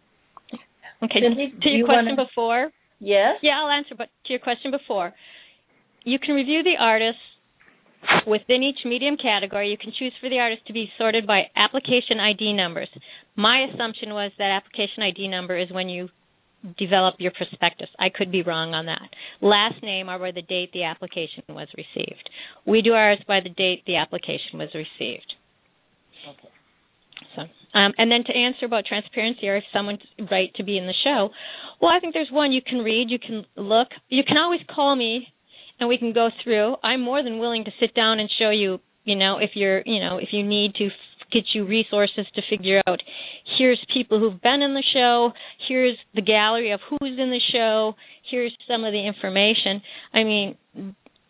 Okay. 1.04 1.20
Cindy, 1.22 1.54
to 1.62 1.70
your 1.70 1.78
you 1.80 1.86
question 1.86 2.16
wanna- 2.16 2.26
before, 2.26 2.72
Yes. 3.00 3.40
yeah, 3.42 3.60
I'll 3.60 3.70
answer. 3.70 3.96
But 3.96 4.10
to 4.26 4.34
your 4.34 4.40
question 4.40 4.70
before, 4.70 5.14
you 6.04 6.20
can 6.20 6.36
review 6.36 6.62
the 6.64 6.78
artists 6.78 7.22
within 8.28 8.64
each 8.64 8.80
medium 8.86 9.18
category. 9.18 9.70
You 9.70 9.78
can 9.78 9.94
choose 9.98 10.14
for 10.22 10.30
the 10.30 10.40
artist 10.40 10.66
to 10.68 10.74
be 10.74 10.90
sorted 10.98 11.28
by 11.28 11.44
application 11.56 12.20
ID 12.20 12.54
numbers. 12.54 12.90
My 13.36 13.68
assumption 13.74 14.10
was 14.10 14.32
that 14.38 14.52
application 14.52 15.04
ID 15.04 15.28
number 15.28 15.58
is 15.58 15.72
when 15.72 15.90
you 15.90 16.10
develop 16.78 17.16
your 17.18 17.32
prospectus. 17.32 17.90
I 18.00 18.10
could 18.14 18.32
be 18.32 18.44
wrong 18.44 18.74
on 18.74 18.86
that. 18.86 19.10
Last 19.42 19.82
name 19.82 20.10
are 20.10 20.20
by 20.20 20.32
the 20.32 20.42
date 20.42 20.72
the 20.74 20.84
application 20.84 21.44
was 21.50 21.68
received. 21.76 22.30
We 22.66 22.82
do 22.82 22.94
ours 22.94 23.18
by 23.28 23.40
the 23.42 23.50
date 23.50 23.84
the 23.88 23.98
application 23.98 24.60
was 24.60 24.70
received. 24.74 25.34
Okay. 26.30 26.50
So, 27.36 27.42
um, 27.78 27.94
and 27.98 28.12
then 28.12 28.24
to 28.26 28.34
answer 28.34 28.66
about 28.66 28.86
transparency 28.86 29.48
or 29.48 29.58
if 29.58 29.64
someone's 29.74 30.02
right 30.30 30.54
to 30.56 30.64
be 30.64 30.78
in 30.78 30.86
the 30.86 30.94
show, 31.04 31.30
well, 31.82 31.92
I 31.92 32.00
think 32.00 32.14
there's 32.14 32.32
one 32.32 32.52
you 32.52 32.62
can 32.62 32.80
read, 32.80 33.10
you 33.10 33.20
can 33.20 33.46
look, 33.56 33.88
you 34.10 34.24
can 34.28 34.38
always 34.38 34.62
call 34.74 34.96
me, 34.96 35.28
and 35.82 35.90
we 35.90 35.98
can 35.98 36.14
go 36.14 36.30
through. 36.44 36.76
I'm 36.84 37.02
more 37.02 37.24
than 37.24 37.40
willing 37.40 37.66
to 37.66 37.72
sit 37.80 37.94
down 37.94 38.20
and 38.20 38.30
show 38.40 38.52
you, 38.52 38.80
you 39.04 39.16
know, 39.16 39.40
if 39.40 39.52
you're, 39.56 39.82
you 39.86 40.00
know, 40.00 40.20
if 40.20 40.30
you 40.32 40.48
need 40.48 40.76
to 40.76 40.90
get 41.34 41.44
you 41.54 41.66
resources 41.66 42.26
to 42.36 42.42
figure 42.50 42.82
out. 42.88 43.00
Here's 43.58 43.84
people 43.94 44.20
who've 44.20 44.42
been 44.42 44.62
in 44.62 44.74
the 44.74 44.84
show. 44.94 45.32
Here's 45.68 45.98
the 46.14 46.22
gallery 46.22 46.72
of 46.72 46.82
who's 46.90 47.18
in 47.18 47.32
the 47.32 47.42
show. 47.52 47.96
Here's 48.30 48.56
some 48.68 48.84
of 48.84 48.94
the 48.94 49.08
information. 49.08 49.82
I 50.14 50.24
mean, 50.24 50.58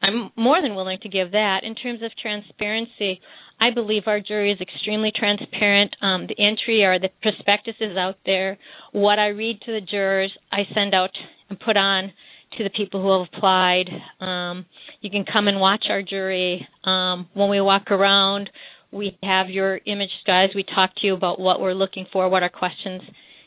I'm 0.01 0.31
more 0.35 0.61
than 0.61 0.75
willing 0.75 0.97
to 1.03 1.09
give 1.09 1.31
that. 1.31 1.59
In 1.63 1.75
terms 1.75 2.01
of 2.03 2.11
transparency, 2.21 3.21
I 3.59 3.71
believe 3.73 4.03
our 4.07 4.19
jury 4.19 4.51
is 4.51 4.59
extremely 4.59 5.11
transparent. 5.15 5.95
Um, 6.01 6.27
the 6.27 6.43
entry 6.43 6.83
or 6.83 6.99
the 6.99 7.09
prospectus 7.21 7.75
is 7.79 7.95
out 7.95 8.15
there. 8.25 8.57
What 8.91 9.19
I 9.19 9.27
read 9.27 9.61
to 9.61 9.71
the 9.71 9.81
jurors, 9.81 10.31
I 10.51 10.63
send 10.73 10.95
out 10.95 11.11
and 11.49 11.59
put 11.59 11.77
on 11.77 12.11
to 12.57 12.63
the 12.63 12.69
people 12.69 13.01
who 13.01 13.11
have 13.19 13.27
applied. 13.33 13.85
Um, 14.19 14.65
you 15.01 15.09
can 15.09 15.25
come 15.31 15.47
and 15.47 15.59
watch 15.59 15.85
our 15.89 16.01
jury. 16.01 16.67
Um, 16.83 17.27
when 17.33 17.49
we 17.49 17.61
walk 17.61 17.91
around, 17.91 18.49
we 18.91 19.17
have 19.23 19.49
your 19.49 19.79
image 19.85 20.09
guys. 20.27 20.49
We 20.53 20.63
talk 20.63 20.91
to 20.97 21.07
you 21.07 21.15
about 21.15 21.39
what 21.39 21.61
we're 21.61 21.73
looking 21.73 22.05
for, 22.11 22.29
what 22.29 22.43
our 22.43 22.49
questions, 22.49 23.01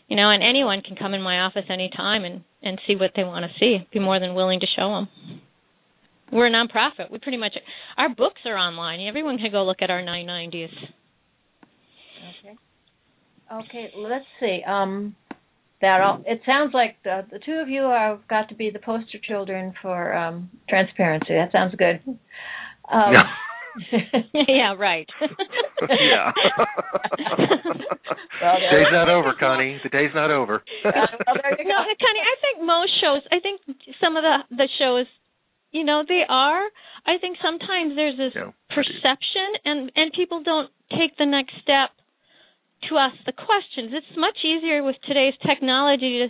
you 0.08 0.16
know, 0.16 0.30
and 0.30 0.42
anyone 0.42 0.80
can 0.80 0.96
come 0.96 1.14
in 1.14 1.22
my 1.22 1.40
office 1.40 1.64
anytime 1.68 2.24
and 2.24 2.42
and 2.62 2.80
see 2.86 2.96
what 2.96 3.10
they 3.14 3.24
want 3.24 3.44
to 3.44 3.58
see. 3.60 3.86
Be 3.92 4.00
more 4.00 4.18
than 4.18 4.34
willing 4.34 4.60
to 4.60 4.66
show 4.74 4.88
them. 4.94 5.40
We're 6.32 6.46
a 6.46 6.50
nonprofit. 6.50 7.10
We 7.10 7.18
pretty 7.18 7.36
much 7.36 7.52
our 7.96 8.08
books 8.08 8.40
are 8.46 8.56
online. 8.56 9.06
Everyone 9.06 9.36
can 9.38 9.52
go 9.52 9.64
look 9.64 9.82
at 9.82 9.90
our 9.90 10.02
990s. 10.02 10.68
Okay. 12.40 12.56
Okay. 13.52 13.90
Let's 13.96 14.24
see. 14.40 14.60
Um, 14.66 15.14
that 15.84 16.00
all. 16.00 16.22
It 16.26 16.40
sounds 16.46 16.72
like 16.74 16.96
the 17.04 17.26
the 17.30 17.38
two 17.44 17.60
of 17.62 17.68
you 17.68 17.82
have 17.82 18.26
got 18.28 18.48
to 18.48 18.54
be 18.54 18.70
the 18.70 18.78
poster 18.80 19.18
children 19.22 19.74
for 19.82 20.14
um 20.16 20.50
transparency. 20.68 21.34
That 21.34 21.52
sounds 21.52 21.74
good. 21.76 22.00
Um, 22.90 23.12
Yeah. 23.12 23.26
yeah, 24.48 24.74
right. 24.78 25.08
yeah. 25.90 26.30
Well, 28.42 28.58
there- 28.60 28.84
day's 28.84 28.92
not 28.92 29.08
over, 29.08 29.32
Connie. 29.38 29.80
The 29.82 29.88
day's 29.88 30.14
not 30.14 30.30
over. 30.30 30.62
well, 30.84 30.92
there 31.42 31.56
you 31.58 31.64
no. 31.68 31.78
Connie, 31.80 32.22
I 32.22 32.36
think 32.42 32.66
most 32.66 32.92
shows. 33.00 33.22
I 33.32 33.40
think 33.40 33.60
some 34.02 34.16
of 34.16 34.22
the 34.22 34.36
the 34.56 34.68
shows, 34.78 35.06
you 35.72 35.84
know, 35.84 36.02
they 36.06 36.22
are. 36.28 36.62
I 37.06 37.18
think 37.20 37.38
sometimes 37.42 37.94
there's 37.96 38.16
this 38.18 38.32
Yeah, 38.34 38.50
perception, 38.70 39.48
and 39.64 39.92
and 39.96 40.12
people 40.12 40.42
don't 40.42 40.70
take 40.90 41.16
the 41.16 41.26
next 41.26 41.54
step 41.62 41.90
to 42.88 42.98
ask 42.98 43.16
the 43.26 43.32
questions. 43.32 43.92
It's 43.92 44.16
much 44.16 44.38
easier 44.44 44.82
with 44.82 44.96
today's 45.06 45.34
technology 45.46 46.24
to 46.24 46.28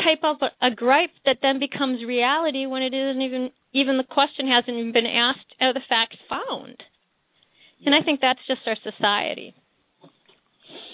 type 0.00 0.24
up 0.24 0.40
a, 0.42 0.66
a 0.66 0.70
gripe 0.70 1.12
that 1.26 1.38
then 1.42 1.58
becomes 1.58 2.04
reality 2.04 2.66
when 2.66 2.82
it 2.82 2.94
isn't 2.94 3.20
even 3.20 3.50
even 3.72 3.96
the 3.96 4.04
question 4.04 4.46
hasn't 4.48 4.76
even 4.76 4.92
been 4.92 5.06
asked 5.06 5.48
or 5.60 5.72
the 5.72 5.80
facts 5.88 6.16
found. 6.28 6.76
And 7.84 7.94
I 7.94 8.02
think 8.04 8.20
that's 8.20 8.40
just 8.46 8.60
our 8.66 8.76
society. 8.82 9.54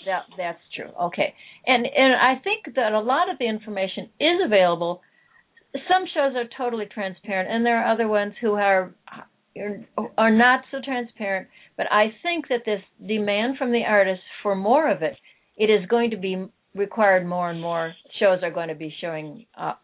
That 0.06 0.24
that's 0.36 0.62
true. 0.74 0.90
Okay, 1.12 1.34
and 1.66 1.86
and 1.86 2.14
I 2.14 2.40
think 2.42 2.74
that 2.76 2.92
a 2.92 3.00
lot 3.00 3.30
of 3.30 3.38
the 3.38 3.46
information 3.46 4.08
is 4.18 4.40
available. 4.44 5.02
Some 5.86 6.04
shows 6.14 6.34
are 6.34 6.48
totally 6.56 6.86
transparent, 6.86 7.50
and 7.50 7.64
there 7.64 7.82
are 7.82 7.92
other 7.92 8.08
ones 8.08 8.34
who 8.40 8.54
are 8.54 8.94
are 10.16 10.30
not 10.30 10.60
so 10.70 10.78
transparent. 10.84 11.48
But 11.76 11.86
I 11.90 12.12
think 12.22 12.48
that 12.48 12.64
this 12.64 12.80
demand 13.06 13.58
from 13.58 13.72
the 13.72 13.84
artists 13.86 14.24
for 14.42 14.54
more 14.54 14.90
of 14.90 15.02
it, 15.02 15.16
it 15.56 15.70
is 15.70 15.86
going 15.88 16.10
to 16.10 16.16
be 16.16 16.44
required 16.74 17.26
more 17.26 17.50
and 17.50 17.60
more. 17.60 17.92
Shows 18.20 18.40
are 18.42 18.50
going 18.50 18.68
to 18.68 18.74
be 18.74 18.94
showing 19.00 19.46
uh, 19.56 19.74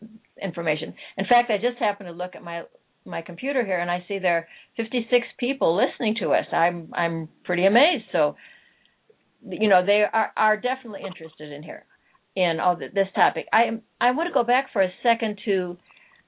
information. 0.42 0.94
In 1.18 1.26
fact, 1.26 1.50
I 1.50 1.56
just 1.56 1.78
happened 1.78 2.08
to 2.08 2.12
look 2.12 2.34
at 2.34 2.42
my 2.42 2.62
my 3.06 3.20
computer 3.20 3.64
here, 3.64 3.78
and 3.80 3.90
I 3.90 4.04
see 4.08 4.18
there 4.18 4.38
are 4.38 4.48
56 4.78 5.26
people 5.38 5.76
listening 5.76 6.16
to 6.20 6.30
us. 6.30 6.46
I'm 6.52 6.90
I'm 6.94 7.28
pretty 7.44 7.66
amazed. 7.66 8.04
So 8.12 8.36
you 9.46 9.68
know 9.68 9.84
they 9.84 10.04
are 10.10 10.32
are 10.36 10.56
definitely 10.56 11.02
interested 11.06 11.52
in 11.52 11.62
here 11.62 11.84
in 12.36 12.58
all 12.60 12.76
the, 12.76 12.88
this 12.92 13.08
topic. 13.14 13.46
I 13.52 13.80
I 14.00 14.12
want 14.12 14.28
to 14.28 14.34
go 14.34 14.44
back 14.44 14.72
for 14.72 14.82
a 14.82 14.90
second 15.02 15.38
to 15.44 15.76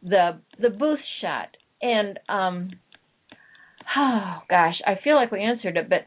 the 0.03 0.39
the 0.61 0.71
booth 0.71 1.01
shot 1.21 1.49
and 1.83 2.19
um 2.29 2.71
oh 3.97 4.43
gosh 4.51 4.77
I 4.87 4.99
feel 5.03 5.17
like 5.17 5.31
we 5.31 5.41
answered 5.41 5.77
it 5.77 5.89
but 5.89 6.07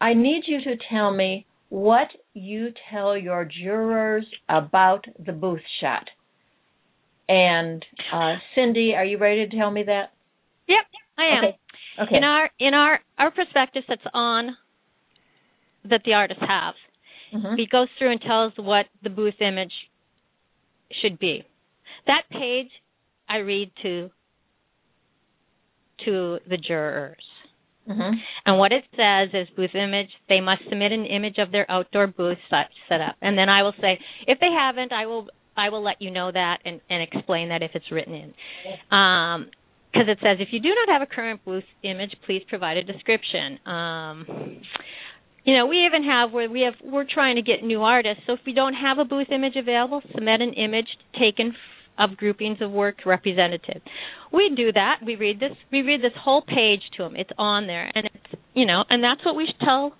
I 0.00 0.14
need 0.14 0.42
you 0.46 0.60
to 0.62 0.76
tell 0.90 1.12
me 1.12 1.46
what 1.68 2.08
you 2.34 2.68
tell 2.90 3.16
your 3.16 3.44
jurors 3.44 4.26
about 4.48 5.04
the 5.24 5.32
booth 5.32 5.62
shot. 5.80 6.08
And 7.28 7.84
uh 8.12 8.34
Cindy, 8.54 8.94
are 8.94 9.04
you 9.04 9.18
ready 9.18 9.48
to 9.48 9.56
tell 9.56 9.70
me 9.70 9.84
that? 9.84 10.12
Yep, 10.68 10.84
I 11.18 11.24
am. 11.38 11.44
Okay. 11.44 11.58
Okay. 12.02 12.16
In 12.16 12.24
our 12.24 12.50
in 12.58 12.74
our 12.74 13.00
our 13.18 13.30
prospectus 13.30 13.84
that's 13.88 14.02
on 14.12 14.56
that 15.88 16.02
the 16.04 16.12
artists 16.14 16.42
have, 16.46 16.74
Mhm. 17.32 17.56
he 17.56 17.66
goes 17.66 17.88
through 17.98 18.12
and 18.12 18.20
tells 18.20 18.52
what 18.56 18.86
the 19.02 19.10
booth 19.10 19.40
image 19.40 19.72
should 21.00 21.18
be. 21.18 21.44
That 22.06 22.28
page 22.30 22.70
I 23.28 23.38
read 23.38 23.70
to 23.82 24.10
to 26.04 26.38
the 26.48 26.56
jurors. 26.56 27.24
Mhm. 27.88 28.14
And 28.46 28.58
what 28.58 28.72
it 28.72 28.84
says 28.96 29.28
is 29.34 29.48
booth 29.50 29.74
image, 29.74 30.08
they 30.28 30.40
must 30.40 30.62
submit 30.68 30.92
an 30.92 31.04
image 31.04 31.38
of 31.38 31.50
their 31.50 31.70
outdoor 31.70 32.06
booth 32.06 32.38
set, 32.48 32.70
set 32.88 33.00
up. 33.00 33.16
And 33.20 33.36
then 33.36 33.48
I 33.48 33.62
will 33.62 33.74
say, 33.80 33.98
if 34.26 34.40
they 34.40 34.50
haven't, 34.50 34.92
I 34.92 35.06
will 35.06 35.28
I 35.56 35.68
will 35.68 35.82
let 35.82 36.02
you 36.02 36.10
know 36.10 36.32
that 36.32 36.58
and, 36.64 36.80
and 36.90 37.02
explain 37.02 37.50
that 37.50 37.62
if 37.62 37.70
it's 37.74 37.90
written 37.92 38.14
in. 38.14 38.34
Um, 38.96 39.50
because 39.92 40.08
it 40.08 40.18
says 40.20 40.38
if 40.40 40.48
you 40.50 40.58
do 40.58 40.74
not 40.74 40.88
have 40.92 41.02
a 41.02 41.06
current 41.06 41.44
booth 41.44 41.64
image, 41.84 42.16
please 42.26 42.42
provide 42.48 42.76
a 42.76 42.82
description. 42.82 43.60
Um, 43.64 44.26
you 45.44 45.56
know, 45.56 45.66
we 45.66 45.86
even 45.86 46.02
have 46.02 46.32
where 46.32 46.50
we 46.50 46.62
have 46.62 46.74
we're 46.82 47.06
trying 47.08 47.36
to 47.36 47.42
get 47.42 47.62
new 47.62 47.82
artists. 47.82 48.24
So 48.26 48.32
if 48.32 48.40
we 48.44 48.54
don't 48.54 48.74
have 48.74 48.98
a 48.98 49.04
booth 49.04 49.28
image 49.30 49.54
available, 49.56 50.02
submit 50.12 50.40
an 50.40 50.54
image 50.54 50.88
taken 51.20 51.54
of 51.98 52.16
groupings 52.16 52.58
of 52.60 52.70
work 52.70 52.96
representative. 53.06 53.82
We 54.32 54.52
do 54.56 54.72
that. 54.72 54.96
We 55.04 55.16
read 55.16 55.40
this. 55.40 55.52
We 55.70 55.82
read 55.82 56.02
this 56.02 56.16
whole 56.18 56.42
page 56.42 56.82
to 56.96 57.04
them. 57.04 57.14
It's 57.16 57.30
on 57.38 57.66
there, 57.66 57.90
and 57.94 58.06
it's 58.06 58.42
you 58.54 58.66
know, 58.66 58.84
and 58.88 59.02
that's 59.02 59.24
what 59.24 59.36
we 59.36 59.48
tell 59.60 59.94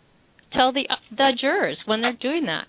tell 0.52 0.72
the 0.72 0.88
the 1.10 1.32
jurors 1.40 1.78
when 1.86 2.00
they're 2.00 2.12
doing 2.20 2.46
that. 2.46 2.68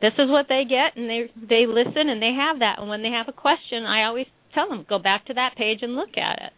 This 0.00 0.12
is 0.18 0.28
what 0.28 0.46
they 0.48 0.64
get, 0.68 0.96
and 1.00 1.08
they 1.08 1.30
they 1.36 1.66
listen 1.66 2.08
and 2.08 2.20
they 2.20 2.32
have 2.36 2.58
that. 2.58 2.78
And 2.78 2.88
when 2.88 3.02
they 3.02 3.10
have 3.10 3.28
a 3.28 3.32
question, 3.32 3.84
I 3.84 4.04
always 4.04 4.26
tell 4.54 4.68
them 4.68 4.84
go 4.88 4.98
back 4.98 5.26
to 5.26 5.34
that 5.34 5.56
page 5.56 5.78
and 5.82 5.96
look 5.96 6.16
at 6.18 6.40
it. 6.42 6.52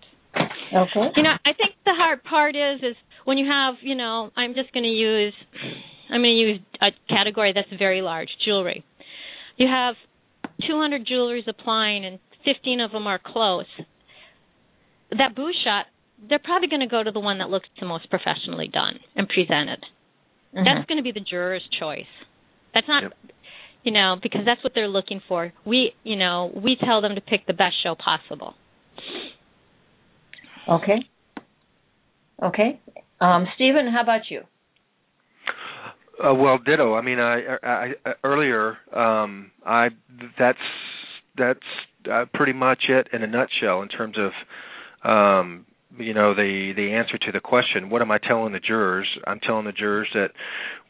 Okay. 0.74 1.12
You 1.16 1.22
know, 1.22 1.36
I 1.44 1.52
think 1.52 1.74
the 1.84 1.94
hard 1.94 2.24
part 2.24 2.56
is 2.56 2.80
is 2.82 2.96
when 3.24 3.38
you 3.38 3.46
have, 3.46 3.76
you 3.82 3.94
know, 3.94 4.30
I'm 4.36 4.54
just 4.54 4.72
going 4.72 4.84
to 4.84 4.90
use 4.90 5.34
I'm 6.10 6.20
going 6.20 6.34
to 6.34 6.40
use 6.40 6.60
a 6.80 6.90
category 7.08 7.52
that's 7.54 7.68
very 7.78 8.02
large, 8.02 8.28
jewelry. 8.44 8.84
You 9.56 9.68
have 9.68 9.94
200 10.66 11.06
jewelries 11.06 11.46
applying 11.48 12.04
and 12.04 12.18
15 12.44 12.80
of 12.80 12.92
them 12.92 13.06
are 13.06 13.18
close. 13.24 13.66
That 15.10 15.34
booth 15.34 15.54
shot, 15.64 15.86
they're 16.28 16.38
probably 16.38 16.68
going 16.68 16.80
to 16.80 16.86
go 16.86 17.02
to 17.02 17.10
the 17.10 17.20
one 17.20 17.38
that 17.38 17.50
looks 17.50 17.68
the 17.80 17.86
most 17.86 18.08
professionally 18.10 18.68
done 18.68 18.98
and 19.14 19.28
presented. 19.28 19.84
Mhm. 20.54 20.64
That's 20.64 20.86
going 20.86 20.96
to 20.98 21.02
be 21.02 21.12
the 21.12 21.20
juror's 21.20 21.66
choice. 21.78 22.06
That's 22.74 22.88
not 22.88 23.02
Yep. 23.04 23.12
you 23.84 23.92
know, 23.92 24.16
because 24.20 24.44
that's 24.44 24.62
what 24.64 24.74
they're 24.74 24.88
looking 24.88 25.20
for. 25.28 25.52
We, 25.64 25.94
you 26.02 26.16
know, 26.16 26.50
we 26.54 26.74
tell 26.76 27.00
them 27.00 27.14
to 27.14 27.20
pick 27.20 27.46
the 27.46 27.52
best 27.52 27.76
show 27.82 27.94
possible. 27.94 28.54
Okay. 30.68 30.98
Okay. 32.42 32.80
Um, 33.20 33.46
Stephen, 33.54 33.86
how 33.86 34.02
about 34.02 34.22
you? 34.28 34.42
Uh, 36.22 36.34
well, 36.34 36.58
ditto. 36.58 36.94
I 36.94 37.02
mean, 37.02 37.18
I, 37.18 37.56
I, 37.62 37.92
I 38.04 38.12
earlier, 38.24 38.76
um, 38.94 39.50
I 39.64 39.88
that's 40.38 40.58
that's 41.36 41.60
uh, 42.10 42.24
pretty 42.32 42.52
much 42.52 42.84
it 42.88 43.08
in 43.12 43.22
a 43.22 43.26
nutshell 43.26 43.82
in 43.82 43.88
terms 43.88 44.16
of 44.18 45.08
um, 45.08 45.66
you 45.98 46.14
know 46.14 46.34
the 46.34 46.72
the 46.74 46.92
answer 46.92 47.18
to 47.18 47.32
the 47.32 47.40
question. 47.40 47.90
What 47.90 48.02
am 48.02 48.10
I 48.10 48.18
telling 48.18 48.52
the 48.52 48.60
jurors? 48.60 49.08
I'm 49.26 49.40
telling 49.40 49.66
the 49.66 49.72
jurors 49.72 50.08
that 50.14 50.28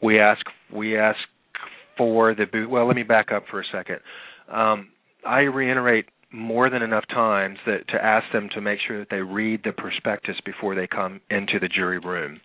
we 0.01 0.19
ask 0.19 0.41
we 0.73 0.97
ask 0.97 1.19
for 1.97 2.33
the. 2.33 2.45
Well, 2.69 2.87
let 2.87 2.95
me 2.95 3.03
back 3.03 3.31
up 3.33 3.43
for 3.51 3.59
a 3.59 3.65
second. 3.71 3.99
Um, 4.51 4.89
I 5.25 5.41
reiterate 5.41 6.05
more 6.31 6.69
than 6.69 6.81
enough 6.81 7.05
times 7.09 7.57
that 7.65 7.87
to 7.89 8.03
ask 8.03 8.25
them 8.33 8.49
to 8.53 8.61
make 8.61 8.79
sure 8.85 8.99
that 8.99 9.07
they 9.09 9.21
read 9.21 9.61
the 9.63 9.71
prospectus 9.71 10.35
before 10.45 10.75
they 10.75 10.87
come 10.87 11.21
into 11.29 11.59
the 11.59 11.69
jury 11.69 11.99
room, 11.99 12.39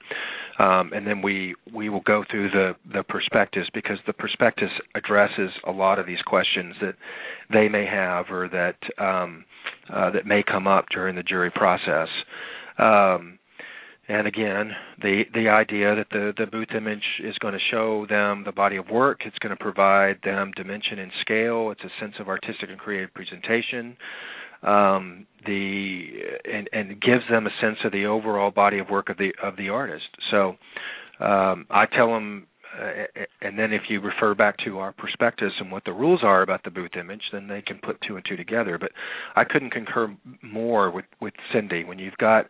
um, 0.59 0.92
and 0.92 1.07
then 1.07 1.22
we 1.22 1.55
we 1.72 1.88
will 1.88 2.03
go 2.03 2.24
through 2.30 2.50
the 2.50 2.72
the 2.92 3.03
prospectus 3.03 3.66
because 3.72 3.98
the 4.07 4.12
prospectus 4.12 4.70
addresses 4.94 5.50
a 5.66 5.72
lot 5.72 5.98
of 5.98 6.07
these 6.07 6.20
questions 6.26 6.74
that 6.80 6.94
they 7.53 7.68
may 7.68 7.86
have 7.86 8.26
or 8.30 8.48
that 8.48 8.76
um, 9.03 9.44
uh, 9.92 10.11
that 10.11 10.26
may 10.26 10.42
come 10.42 10.66
up 10.66 10.86
during 10.90 11.16
the 11.16 11.22
jury 11.22 11.50
process. 11.50 12.09
Um, 12.78 13.38
and 14.09 14.26
again, 14.26 14.72
the 15.00 15.22
the 15.32 15.48
idea 15.48 15.94
that 15.94 16.09
the 16.11 16.32
the 16.36 16.46
booth 16.46 16.74
image 16.76 17.05
is 17.22 17.36
going 17.38 17.55
to 17.55 17.61
show 17.70 18.05
them 18.09 18.42
the 18.44 18.53
body 18.53 18.76
of 18.76 18.90
work, 18.90 19.20
it's 19.24 19.38
going 19.38 19.57
to 19.57 19.62
provide 19.62 20.18
them 20.24 20.53
dimension 20.57 20.98
and 20.98 21.12
scale. 21.20 21.70
It's 21.70 21.84
a 21.84 22.00
sense 22.00 22.14
of 22.18 22.28
artistic 22.28 22.68
and 22.68 22.78
creative 22.78 23.14
presentation. 23.14 23.96
Um, 24.62 25.26
the 25.44 26.06
and 26.44 26.68
and 26.72 26.88
gives 27.00 27.24
them 27.28 27.46
a 27.46 27.50
sense 27.60 27.78
of 27.84 27.90
the 27.90 28.06
overall 28.06 28.52
body 28.52 28.78
of 28.78 28.88
work 28.88 29.08
of 29.08 29.16
the 29.18 29.32
of 29.42 29.56
the 29.56 29.70
artist. 29.70 30.06
So 30.30 30.56
um, 31.18 31.66
I 31.68 31.86
tell 31.86 32.08
them 32.08 32.46
uh, 32.80 33.04
and 33.42 33.58
then 33.58 33.72
if 33.72 33.82
you 33.88 34.00
refer 34.00 34.34
back 34.34 34.56
to 34.64 34.78
our 34.78 34.92
prospectus 34.92 35.52
and 35.60 35.70
what 35.70 35.84
the 35.84 35.92
rules 35.92 36.20
are 36.22 36.42
about 36.42 36.64
the 36.64 36.70
booth 36.70 36.96
image, 36.98 37.22
then 37.32 37.46
they 37.46 37.60
can 37.60 37.78
put 37.78 37.98
two 38.06 38.16
and 38.16 38.24
two 38.26 38.36
together. 38.36 38.78
But 38.78 38.92
I 39.36 39.44
couldn't 39.44 39.70
concur 39.70 40.14
more 40.42 40.90
with 40.90 41.04
with 41.20 41.34
Cindy 41.52 41.84
when 41.84 41.98
you've 41.98 42.16
got 42.18 42.46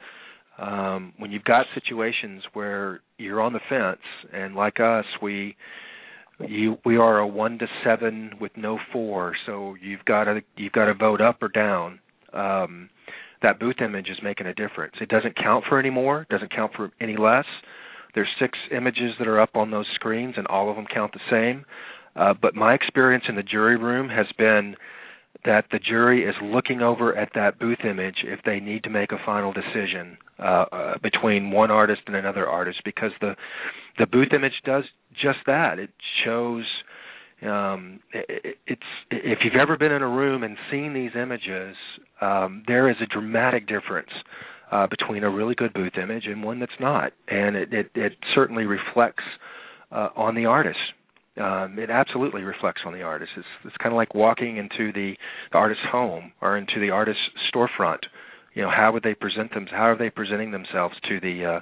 um, 0.58 1.12
when 1.18 1.32
you've 1.32 1.44
got 1.44 1.66
situations 1.74 2.42
where 2.52 3.00
you're 3.18 3.40
on 3.40 3.52
the 3.52 3.60
fence, 3.68 4.02
and 4.32 4.54
like 4.54 4.78
us, 4.80 5.06
we 5.20 5.56
you 6.48 6.78
we 6.84 6.96
are 6.96 7.18
a 7.18 7.26
one 7.26 7.58
to 7.58 7.66
seven 7.84 8.32
with 8.40 8.52
no 8.56 8.78
four, 8.92 9.34
so 9.46 9.76
you've 9.80 10.04
got 10.04 10.24
to 10.24 10.40
you've 10.56 10.72
got 10.72 10.86
to 10.86 10.94
vote 10.94 11.20
up 11.20 11.42
or 11.42 11.48
down. 11.48 12.00
Um, 12.32 12.90
that 13.42 13.58
booth 13.58 13.80
image 13.80 14.08
is 14.08 14.18
making 14.22 14.46
a 14.46 14.54
difference. 14.54 14.94
It 15.00 15.08
doesn't 15.08 15.36
count 15.36 15.64
for 15.68 15.78
any 15.78 15.90
more, 15.90 16.26
doesn't 16.30 16.54
count 16.54 16.72
for 16.76 16.90
any 17.00 17.16
less. 17.16 17.44
There's 18.14 18.28
six 18.40 18.58
images 18.70 19.12
that 19.18 19.26
are 19.26 19.40
up 19.40 19.56
on 19.56 19.70
those 19.70 19.86
screens, 19.94 20.34
and 20.36 20.46
all 20.46 20.70
of 20.70 20.76
them 20.76 20.86
count 20.92 21.12
the 21.12 21.20
same. 21.30 21.64
Uh, 22.14 22.34
but 22.40 22.54
my 22.54 22.74
experience 22.74 23.24
in 23.28 23.36
the 23.36 23.42
jury 23.42 23.76
room 23.76 24.08
has 24.08 24.26
been 24.36 24.76
that 25.44 25.64
the 25.72 25.78
jury 25.78 26.24
is 26.24 26.34
looking 26.42 26.82
over 26.82 27.16
at 27.16 27.30
that 27.34 27.58
booth 27.58 27.84
image 27.84 28.16
if 28.24 28.40
they 28.44 28.60
need 28.60 28.84
to 28.84 28.90
make 28.90 29.10
a 29.12 29.18
final 29.26 29.52
decision 29.52 30.16
uh, 30.38 30.64
uh, 30.72 30.94
between 31.02 31.50
one 31.50 31.70
artist 31.70 32.02
and 32.06 32.14
another 32.14 32.46
artist 32.46 32.80
because 32.84 33.10
the 33.20 33.34
the 33.98 34.06
booth 34.06 34.32
image 34.34 34.52
does 34.64 34.84
just 35.20 35.38
that. 35.46 35.78
It 35.78 35.90
shows 36.24 36.64
um, 37.42 38.00
it, 38.12 38.56
it's 38.66 38.82
if 39.10 39.40
you've 39.44 39.60
ever 39.60 39.76
been 39.76 39.92
in 39.92 40.02
a 40.02 40.08
room 40.08 40.44
and 40.44 40.56
seen 40.70 40.94
these 40.94 41.10
images, 41.20 41.76
um, 42.20 42.62
there 42.68 42.88
is 42.88 42.96
a 43.02 43.06
dramatic 43.06 43.66
difference 43.66 44.10
uh, 44.70 44.86
between 44.86 45.24
a 45.24 45.30
really 45.30 45.54
good 45.54 45.72
booth 45.72 45.98
image 46.00 46.26
and 46.26 46.42
one 46.42 46.60
that's 46.60 46.72
not, 46.78 47.12
and 47.28 47.56
it 47.56 47.72
it, 47.72 47.90
it 47.94 48.12
certainly 48.34 48.64
reflects 48.64 49.24
uh, 49.90 50.08
on 50.14 50.36
the 50.36 50.46
artist 50.46 50.78
um, 51.40 51.78
it 51.78 51.90
absolutely 51.90 52.42
reflects 52.42 52.82
on 52.84 52.92
the 52.92 53.02
artist. 53.02 53.32
It's 53.36 53.46
it's 53.64 53.76
kind 53.78 53.92
of 53.92 53.96
like 53.96 54.14
walking 54.14 54.58
into 54.58 54.92
the, 54.92 55.14
the 55.50 55.58
artist's 55.58 55.84
home 55.90 56.32
or 56.40 56.58
into 56.58 56.78
the 56.80 56.90
artist's 56.90 57.22
storefront. 57.54 58.00
You 58.54 58.62
know, 58.62 58.70
how 58.70 58.92
would 58.92 59.02
they 59.02 59.14
present 59.14 59.54
them? 59.54 59.66
How 59.70 59.90
are 59.90 59.96
they 59.96 60.10
presenting 60.10 60.50
themselves 60.50 60.94
to 61.08 61.20
the 61.20 61.44
uh, 61.44 61.60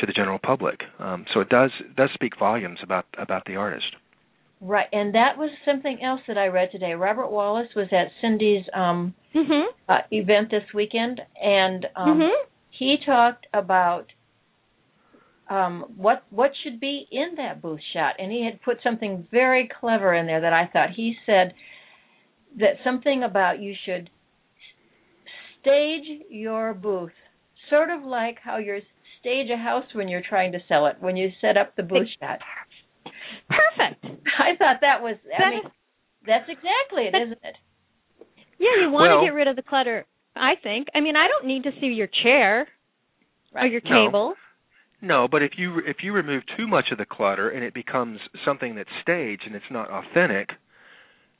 to 0.00 0.06
the 0.06 0.12
general 0.12 0.40
public? 0.44 0.80
Um, 0.98 1.24
so 1.32 1.40
it 1.40 1.48
does 1.48 1.70
it 1.80 1.94
does 1.94 2.10
speak 2.14 2.32
volumes 2.38 2.80
about 2.82 3.06
about 3.16 3.44
the 3.46 3.56
artist. 3.56 3.94
Right, 4.60 4.86
and 4.92 5.14
that 5.14 5.38
was 5.38 5.50
something 5.64 5.98
else 6.02 6.20
that 6.28 6.38
I 6.38 6.46
read 6.46 6.70
today. 6.70 6.92
Robert 6.92 7.30
Wallace 7.30 7.68
was 7.74 7.88
at 7.90 8.12
Cindy's 8.20 8.64
um, 8.72 9.12
mm-hmm. 9.34 9.70
uh, 9.88 9.98
event 10.12 10.52
this 10.52 10.62
weekend, 10.72 11.20
and 11.40 11.86
um, 11.96 12.20
mm-hmm. 12.20 12.46
he 12.70 12.96
talked 13.04 13.46
about 13.52 14.06
um, 15.52 15.84
what 15.96 16.24
what 16.30 16.52
should 16.64 16.80
be 16.80 17.06
in 17.12 17.34
that 17.36 17.60
booth 17.60 17.80
shot, 17.92 18.14
and 18.18 18.32
he 18.32 18.42
had 18.42 18.62
put 18.62 18.78
something 18.82 19.28
very 19.30 19.68
clever 19.80 20.14
in 20.14 20.26
there 20.26 20.40
that 20.40 20.52
I 20.54 20.66
thought 20.72 20.90
he 20.96 21.14
said 21.26 21.52
that 22.58 22.76
something 22.82 23.22
about 23.22 23.60
you 23.60 23.74
should 23.84 24.08
stage 25.60 26.24
your 26.30 26.72
booth, 26.72 27.12
sort 27.68 27.90
of 27.90 28.02
like 28.02 28.38
how 28.42 28.56
you 28.56 28.78
stage 29.20 29.48
a 29.52 29.58
house 29.58 29.84
when 29.92 30.08
you're 30.08 30.22
trying 30.26 30.52
to 30.52 30.58
sell 30.68 30.86
it, 30.86 30.96
when 31.00 31.18
you 31.18 31.28
set 31.42 31.58
up 31.58 31.76
the 31.76 31.82
booth 31.82 32.08
shot. 32.18 32.38
Perfect. 33.48 34.04
I 34.38 34.56
thought 34.56 34.80
that 34.80 35.02
was. 35.02 35.16
I 35.38 35.50
mean, 35.50 35.62
that's 36.26 36.48
exactly 36.48 37.04
it, 37.12 37.14
isn't 37.14 37.38
it? 37.44 37.56
Yeah, 38.58 38.86
you 38.86 38.90
want 38.90 39.10
well, 39.10 39.20
to 39.20 39.26
get 39.26 39.34
rid 39.34 39.48
of 39.48 39.56
the 39.56 39.62
clutter. 39.62 40.06
I 40.34 40.54
think. 40.62 40.88
I 40.94 41.00
mean, 41.00 41.14
I 41.14 41.28
don't 41.28 41.46
need 41.46 41.64
to 41.64 41.72
see 41.78 41.88
your 41.88 42.08
chair 42.22 42.66
right. 43.54 43.64
or 43.64 43.66
your 43.66 43.82
table. 43.82 44.32
No. 44.32 44.34
No, 45.02 45.26
but 45.28 45.42
if 45.42 45.52
you 45.58 45.80
if 45.84 45.96
you 46.02 46.12
remove 46.12 46.44
too 46.56 46.68
much 46.68 46.86
of 46.92 46.98
the 46.98 47.04
clutter 47.04 47.50
and 47.50 47.64
it 47.64 47.74
becomes 47.74 48.20
something 48.44 48.76
that's 48.76 48.88
staged 49.02 49.42
and 49.44 49.56
it's 49.56 49.64
not 49.68 49.90
authentic, 49.90 50.50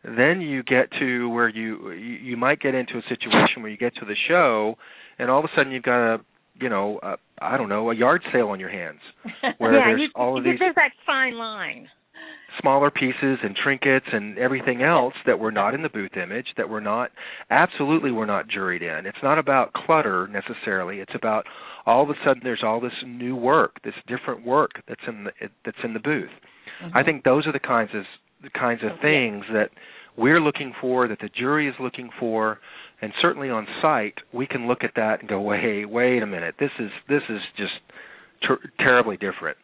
then 0.05 0.41
you 0.41 0.65
get 0.65 0.91
to 0.99 1.29
where 1.29 1.49
you 1.49 1.93
you 1.93 2.37
might 2.37 2.59
get 2.59 2.75
into 2.75 2.95
a 2.95 3.03
situation 3.09 3.63
where 3.63 3.71
you 3.71 3.79
get 3.79 3.95
to 3.95 4.05
the 4.05 4.17
show 4.29 4.75
and 5.19 5.31
all 5.31 5.39
of 5.39 5.45
a 5.45 5.49
sudden 5.57 5.71
you've 5.71 5.85
got 5.85 6.15
a 6.15 6.19
you 6.61 6.69
know 6.69 6.99
a, 7.05 7.15
I 7.41 7.57
don't 7.57 7.69
know 7.69 7.89
a 7.93 7.95
yard 7.95 8.23
sale 8.33 8.49
on 8.49 8.59
your 8.59 8.69
hands. 8.69 9.01
Where 9.59 9.73
yeah, 9.73 9.87
there's 9.87 10.01
you, 10.01 10.09
all 10.17 10.37
of 10.37 10.43
these 10.43 10.59
there's 10.59 10.75
that 10.75 10.91
fine 11.07 11.35
line 11.35 11.89
smaller 12.61 12.91
pieces 12.91 13.39
and 13.43 13.57
trinkets 13.57 14.07
and 14.13 14.39
everything 14.39 14.83
else 14.83 15.15
that 15.27 15.39
were 15.39 15.53
not 15.53 15.75
in 15.75 15.83
the 15.83 15.89
booth 15.89 16.17
image 16.17 16.47
that 16.57 16.69
were 16.69 16.81
not 16.81 17.11
absolutely 17.51 18.11
were 18.11 18.27
not 18.27 18.49
juried 18.49 18.83
in. 18.83 19.07
It's 19.07 19.23
not 19.23 19.39
about 19.39 19.73
clutter 19.73 20.29
necessarily. 20.29 20.99
It's 20.99 21.15
about 21.15 21.47
all 21.87 22.03
of 22.03 22.11
a 22.11 22.15
sudden 22.25 22.43
there's 22.45 22.63
all 22.65 22.81
this 22.81 22.93
new 23.07 23.37
work, 23.37 23.83
this 23.85 23.95
different 24.07 24.47
work 24.47 24.73
that's 24.89 25.01
in 25.07 25.25
the 25.25 25.31
that's 25.65 25.79
in 25.85 25.95
the 25.95 26.01
booth. 26.01 26.31
Mm-hmm. 26.83 26.97
I 26.97 27.03
think 27.03 27.25
those 27.25 27.47
are 27.47 27.53
the 27.53 27.61
kinds 27.61 27.91
of 27.95 28.05
the 28.43 28.51
kinds 28.51 28.83
of 28.83 29.01
things 29.01 29.45
that 29.53 29.71
we're 30.17 30.41
looking 30.41 30.75
for, 30.81 31.09
that 31.09 31.21
the 31.21 31.31
jury 31.31 31.69
is 31.69 31.75
looking 31.81 32.11
for, 32.21 32.59
and 33.01 33.13
certainly 33.23 33.49
on 33.49 33.67
site 33.81 34.15
we 34.33 34.47
can 34.47 34.69
look 34.69 34.85
at 34.85 34.93
that 34.97 35.21
and 35.21 35.29
go, 35.29 35.51
hey, 35.53 35.85
wait 35.85 36.23
a 36.23 36.27
minute, 36.27 36.57
this 36.59 36.71
is 36.79 36.91
this 37.09 37.23
is 37.29 37.41
just 37.57 37.73
ter- 38.47 38.71
terribly 38.79 39.17
different. 39.17 39.57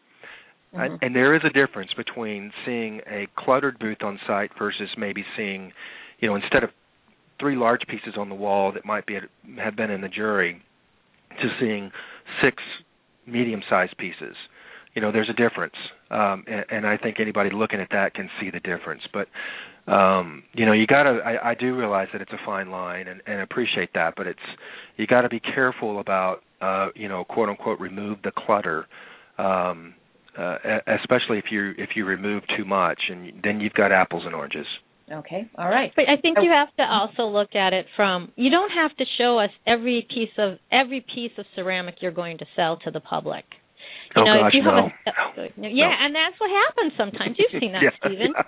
Mm-hmm. 0.75 0.97
And 1.01 1.17
there 1.17 1.35
is 1.35 1.43
a 1.45 1.51
difference 1.51 1.91
between 1.97 2.53
seeing 2.67 3.01
a 3.11 3.27
cluttered 3.37 3.79
booth 3.79 4.03
on 4.03 4.19
site 4.27 4.51
versus 4.59 4.89
maybe 4.99 5.25
seeing, 5.37 5.73
you 6.21 6.29
know, 6.29 6.37
instead 6.37 6.63
of 6.63 6.71
three 7.41 7.57
large 7.57 7.83
pieces 7.89 8.15
on 8.19 8.29
the 8.29 8.35
wall 8.35 8.73
that 8.73 8.85
might 8.85 9.07
be 9.07 9.17
have 9.59 9.77
been 9.77 9.91
in 9.91 10.01
the 10.01 10.09
jury, 10.09 10.61
to 11.41 11.49
seeing 11.61 11.91
six 12.43 12.57
medium-sized 13.27 13.97
pieces. 13.99 14.35
You 14.95 15.03
know, 15.03 15.13
there's 15.13 15.31
a 15.31 15.35
difference, 15.35 15.75
um, 16.11 16.45
and, 16.49 16.65
and 16.71 16.87
I 16.87 16.97
think 16.97 17.21
anybody 17.21 17.51
looking 17.53 17.81
at 17.81 17.89
that 17.93 18.15
can 18.15 18.29
see 18.41 18.51
the 18.51 18.59
difference. 18.61 19.03
But 19.13 19.29
um, 19.91 20.43
you 20.55 20.67
know, 20.67 20.73
you 20.73 20.87
got 20.87 21.05
to. 21.05 21.21
I, 21.25 21.51
I 21.51 21.55
do 21.55 21.77
realize 21.77 22.09
that 22.13 22.21
it's 22.21 22.33
a 22.33 22.45
fine 22.45 22.71
line, 22.71 23.07
and, 23.07 23.23
and 23.27 23.41
appreciate 23.41 23.91
that. 23.95 24.15
But 24.17 24.27
it's 24.27 24.39
you 24.97 25.07
got 25.07 25.23
to 25.23 25.29
be 25.29 25.41
careful 25.41 26.01
about, 26.01 26.43
uh, 26.61 26.89
you 26.97 27.09
know, 27.09 27.25
quote 27.25 27.49
unquote, 27.49 27.79
remove 27.79 28.19
the 28.25 28.33
clutter. 28.37 28.87
Um, 29.39 29.95
uh, 30.39 30.59
especially 31.03 31.39
if 31.39 31.47
you 31.51 31.73
if 31.77 31.91
you 31.97 32.05
remove 32.05 32.43
too 32.57 32.65
much, 32.65 33.01
and 33.11 33.33
then 33.43 33.61
you've 33.61 33.75
got 33.75 33.91
apples 33.91 34.23
and 34.25 34.35
oranges. 34.35 34.67
Okay, 35.11 35.51
all 35.57 35.69
right. 35.69 35.91
But 35.97 36.05
I 36.09 36.21
think 36.21 36.37
you 36.43 36.51
have 36.53 36.69
to 36.77 36.85
also 36.85 37.33
look 37.33 37.55
at 37.55 37.73
it 37.73 37.87
from 37.97 38.31
you 38.37 38.51
don't 38.51 38.71
have 38.71 38.95
to 38.99 39.05
show 39.17 39.39
us 39.39 39.51
every 39.67 40.07
piece 40.09 40.33
of 40.39 40.59
every 40.71 41.01
piece 41.01 41.33
of 41.39 41.47
ceramic 41.57 41.97
you're 42.01 42.13
going 42.13 42.39
to 42.39 42.47
sell 42.55 42.79
to 42.85 42.91
the 42.91 43.01
public. 43.01 43.45
You 44.15 44.23
oh 44.23 44.25
know, 44.25 44.41
gosh, 44.43 44.53
if 44.53 44.55
you 44.55 44.63
no. 44.63 44.89
have 45.05 45.15
a, 45.37 45.61
no. 45.61 45.69
Yeah, 45.69 45.91
and 45.91 46.15
that's 46.15 46.39
what 46.39 46.51
happens 46.51 46.93
sometimes. 46.97 47.37
You've 47.39 47.61
seen 47.61 47.73
that, 47.73 47.83
yeah, 47.85 47.91
Stephen. 47.99 48.33
Yeah. 48.37 48.43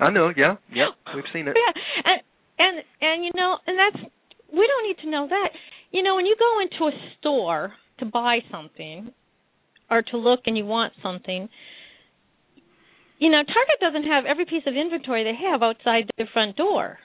I 0.06 0.10
know, 0.10 0.30
yeah. 0.36 0.56
Yeah. 0.74 0.92
We've 1.14 1.24
seen 1.32 1.48
it. 1.48 1.56
Yeah. 1.56 1.72
And 2.04 2.20
and 2.58 2.84
and 3.00 3.24
you 3.24 3.30
know, 3.34 3.56
and 3.66 3.78
that's 3.78 4.04
we 4.52 4.66
don't 4.66 4.84
need 4.86 4.98
to 5.04 5.10
know 5.10 5.28
that. 5.28 5.48
You 5.92 6.02
know, 6.02 6.16
when 6.16 6.26
you 6.26 6.36
go 6.38 6.60
into 6.60 6.94
a 6.94 6.98
store 7.18 7.72
to 8.00 8.04
buy 8.04 8.40
something 8.50 9.12
or 9.90 10.02
to 10.02 10.16
look 10.16 10.40
and 10.46 10.56
you 10.56 10.64
want 10.66 10.92
something, 11.02 11.48
you 13.18 13.30
know, 13.30 13.38
Target 13.38 13.80
doesn't 13.80 14.04
have 14.04 14.24
every 14.26 14.44
piece 14.44 14.64
of 14.66 14.74
inventory 14.74 15.24
they 15.24 15.34
have 15.50 15.62
outside 15.62 16.10
their 16.16 16.28
front 16.32 16.56
door. 16.56 16.98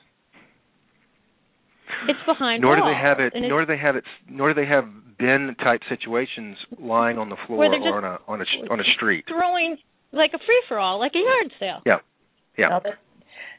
It's 2.08 2.20
behind 2.26 2.62
nor 2.62 2.76
do 2.76 2.82
walls, 2.82 2.96
they 2.96 3.02
have 3.08 3.20
it 3.20 3.34
and 3.36 3.48
nor 3.48 3.62
do 3.62 3.68
they 3.68 3.78
have 3.78 3.96
it 3.96 4.04
nor 4.28 4.54
do 4.54 4.62
they 4.62 4.68
have 4.68 4.86
bin 5.20 5.56
type 5.62 5.82
situations 5.90 6.58
lying 6.80 7.18
on 7.18 7.30
the 7.30 7.36
floor 7.46 7.60
Where 7.60 7.70
they're 7.70 7.94
or 7.94 7.98
on 7.98 8.04
a 8.06 8.18
on 8.28 8.42
a 8.42 8.74
on 8.74 8.80
a 8.80 8.84
street 8.96 9.26
throwing 9.28 9.78
like 10.12 10.32
a 10.34 10.40
free 10.40 10.64
for 10.68 10.80
all, 10.80 11.00
like 11.00 11.12
a 11.16 11.20
yard 11.20 11.54
sale. 11.60 11.82
yeah 11.86 11.98
yeah 12.58 12.70
Well, 12.70 12.82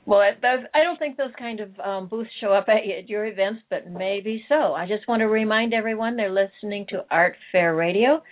Well, 0.05 0.31
those, 0.43 0.67
I 0.75 0.83
don't 0.83 0.99
think 0.99 1.17
those 1.17 1.31
kind 1.39 1.61
of 1.61 1.69
um, 1.79 2.09
booths 2.09 2.31
show 2.41 2.53
up 2.53 2.67
at, 2.69 2.79
at 2.79 3.09
your 3.09 3.25
events, 3.27 3.61
but 3.71 3.89
maybe 3.89 4.45
so. 4.49 4.75
I 4.75 4.87
just 4.89 5.07
want 5.07 5.21
to 5.21 5.27
remind 5.27 5.73
everyone 5.73 6.17
they're 6.17 6.33
listening 6.33 6.87
to 6.89 7.05
Art 7.11 7.37
Fair 7.53 7.77
Radio, 7.77 8.23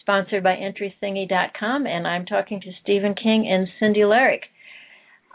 sponsored 0.00 0.42
by 0.42 0.56
EntryThingy.com, 0.56 1.86
and 1.86 2.06
I'm 2.06 2.26
talking 2.26 2.60
to 2.60 2.72
Stephen 2.82 3.14
King 3.14 3.48
and 3.50 3.68
Cindy 3.78 4.00
Lerick 4.00 4.42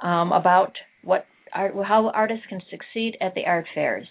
um, 0.04 0.32
about 0.32 0.74
what 1.04 1.26
art, 1.54 1.74
how 1.86 2.10
artists 2.10 2.46
can 2.50 2.62
succeed 2.70 3.18
at 3.22 3.34
the 3.36 3.46
art 3.46 3.66
fairs. 3.74 4.08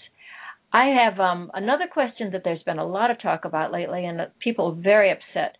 I 0.72 0.86
have 0.86 1.20
um, 1.20 1.50
another 1.54 1.86
question 1.92 2.32
that 2.32 2.42
there's 2.44 2.62
been 2.64 2.78
a 2.78 2.86
lot 2.86 3.10
of 3.10 3.22
talk 3.22 3.44
about 3.44 3.72
lately, 3.72 4.06
and 4.06 4.20
people 4.40 4.72
are 4.72 4.82
very 4.82 5.10
upset 5.12 5.56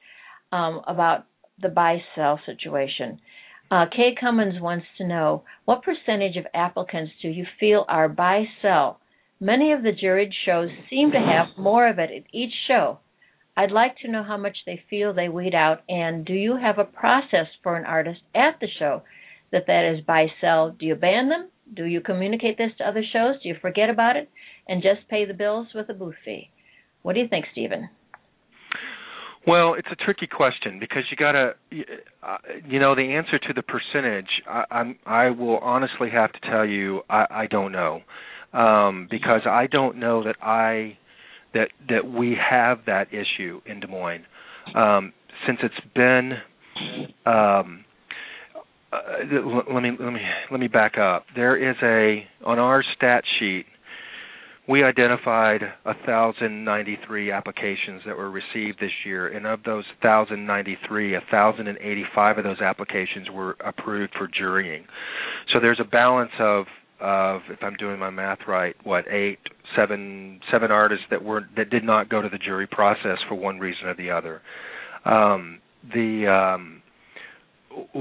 um, 0.51 0.81
about 0.89 1.27
the 1.61 1.69
buy 1.69 1.99
sell 2.15 2.41
situation. 2.45 3.21
Uh, 3.71 3.87
Kay 3.91 4.15
Cummins 4.21 4.61
wants 4.61 4.87
to 4.99 5.07
know 5.07 5.45
what 5.65 5.83
percentage 5.83 6.37
of 6.37 6.47
applicants 6.55 7.13
do 7.23 7.29
you 7.29 7.47
feel 7.59 7.85
are 7.89 8.09
buy 8.09 8.45
sell? 8.61 9.01
Many 9.41 9.73
of 9.73 9.83
the 9.83 9.93
juried 9.93 10.33
shows 10.45 10.71
seem 10.91 11.11
to 11.13 11.19
have 11.19 11.59
more 11.59 11.89
of 11.89 11.99
it 11.99 12.11
at 12.11 12.25
each 12.33 12.53
show. 12.67 12.99
I'd 13.57 13.71
like 13.71 13.97
to 13.99 14.11
know 14.11 14.25
how 14.25 14.37
much 14.37 14.57
they 14.67 14.83
feel 14.91 15.15
they 15.15 15.29
weed 15.29 15.55
out, 15.55 15.83
and 15.89 16.25
do 16.25 16.33
you 16.33 16.57
have 16.57 16.79
a 16.79 16.85
process 16.85 17.47
for 17.63 17.77
an 17.77 17.85
artist 17.85 18.21
at 18.35 18.59
the 18.61 18.67
show 18.79 19.03
that 19.53 19.67
that 19.67 19.95
is 19.95 20.05
buy 20.05 20.27
sell? 20.41 20.71
Do 20.79 20.87
you 20.87 20.97
ban 20.97 21.29
them? 21.29 21.51
Do 21.73 21.85
you 21.85 22.01
communicate 22.01 22.59
this 22.59 22.73
to 22.79 22.89
other 22.89 23.03
shows? 23.13 23.41
Do 23.43 23.49
you 23.49 23.55
forget 23.61 23.89
about 23.91 24.17
it 24.17 24.29
and 24.69 24.83
just 24.83 25.09
pay 25.09 25.25
the 25.25 25.35
bills 25.35 25.69
with 25.75 25.89
a 25.89 25.95
booth 25.95 26.17
fee? 26.25 26.51
What 27.03 27.15
do 27.15 27.21
you 27.21 27.29
think, 27.29 27.47
Stephen? 27.53 27.89
Well, 29.47 29.75
it's 29.75 29.89
a 29.93 29.97
tricky 29.97 30.27
question 30.27 30.81
because 30.81 31.03
you 31.11 31.17
gotta, 31.19 31.55
uh, 32.23 32.37
you 32.67 32.81
know, 32.81 32.95
the 32.95 33.03
answer 33.03 33.39
to 33.39 33.53
the 33.55 33.63
percentage. 33.63 34.29
I, 34.49 34.65
I'm, 34.71 34.99
I 35.05 35.31
will 35.31 35.59
honestly 35.59 36.09
have 36.11 36.33
to 36.33 36.41
tell 36.51 36.65
you, 36.65 37.03
I, 37.11 37.27
I 37.31 37.47
don't 37.47 37.71
know, 37.71 38.01
um, 38.55 39.07
because 39.11 39.43
I 39.47 39.67
don't 39.67 39.99
know 39.99 40.25
that 40.25 40.37
I, 40.43 40.97
that 41.55 41.69
that 41.89 42.07
we 42.07 42.37
have 42.51 42.79
that 42.87 43.09
issue 43.13 43.61
in 43.67 43.81
Des 43.81 43.87
Moines, 43.87 44.25
um, 44.75 45.13
since 45.47 45.59
it's 45.63 45.75
been. 45.95 46.33
Um, 47.27 47.85
uh, 48.93 49.01
let 49.73 49.83
me 49.83 49.91
let 49.99 50.13
me 50.13 50.21
let 50.51 50.61
me 50.61 50.69
back 50.69 50.99
up. 50.99 51.25
There 51.35 51.57
is 51.57 51.77
a 51.83 52.27
on 52.45 52.59
our 52.59 52.83
stat 52.97 53.25
sheet 53.39 53.67
we 54.67 54.83
identified 54.83 55.61
1,093 55.83 57.31
applications 57.31 58.01
that 58.07 58.17
were 58.17 58.31
received 58.31 58.81
this 58.81 58.91
year, 59.05 59.29
and 59.29 59.47
of 59.47 59.63
those 59.65 59.85
1,093, 60.01 61.13
1,085 61.13 62.39
of 62.39 62.45
those 62.45 62.61
applications 62.61 63.29
were 63.31 63.57
approved 63.65 64.15
for 64.17 64.27
jurying. 64.27 64.85
So 65.53 65.61
there's 65.61 65.81
a 65.81 65.89
balance 65.89 66.31
of, 66.39 66.65
of 66.99 67.43
if 67.51 67.59
I'm 67.63 67.75
doing 67.75 67.99
my 67.99 68.09
math 68.09 68.39
right, 68.49 68.75
what 68.85 69.05
eight, 69.09 69.39
seven, 69.77 70.41
seven 70.51 70.71
artists 70.71 71.05
that 71.11 71.23
were 71.23 71.43
that 71.57 71.71
did 71.71 71.85
not 71.85 72.09
go 72.09 72.23
to 72.23 72.29
the 72.29 72.39
jury 72.39 72.67
process 72.67 73.19
for 73.29 73.35
one 73.35 73.59
reason 73.59 73.87
or 73.87 73.95
the 73.95 74.11
other. 74.11 74.43
Um, 75.05 75.61
the 75.93 76.27
um, 76.27 76.83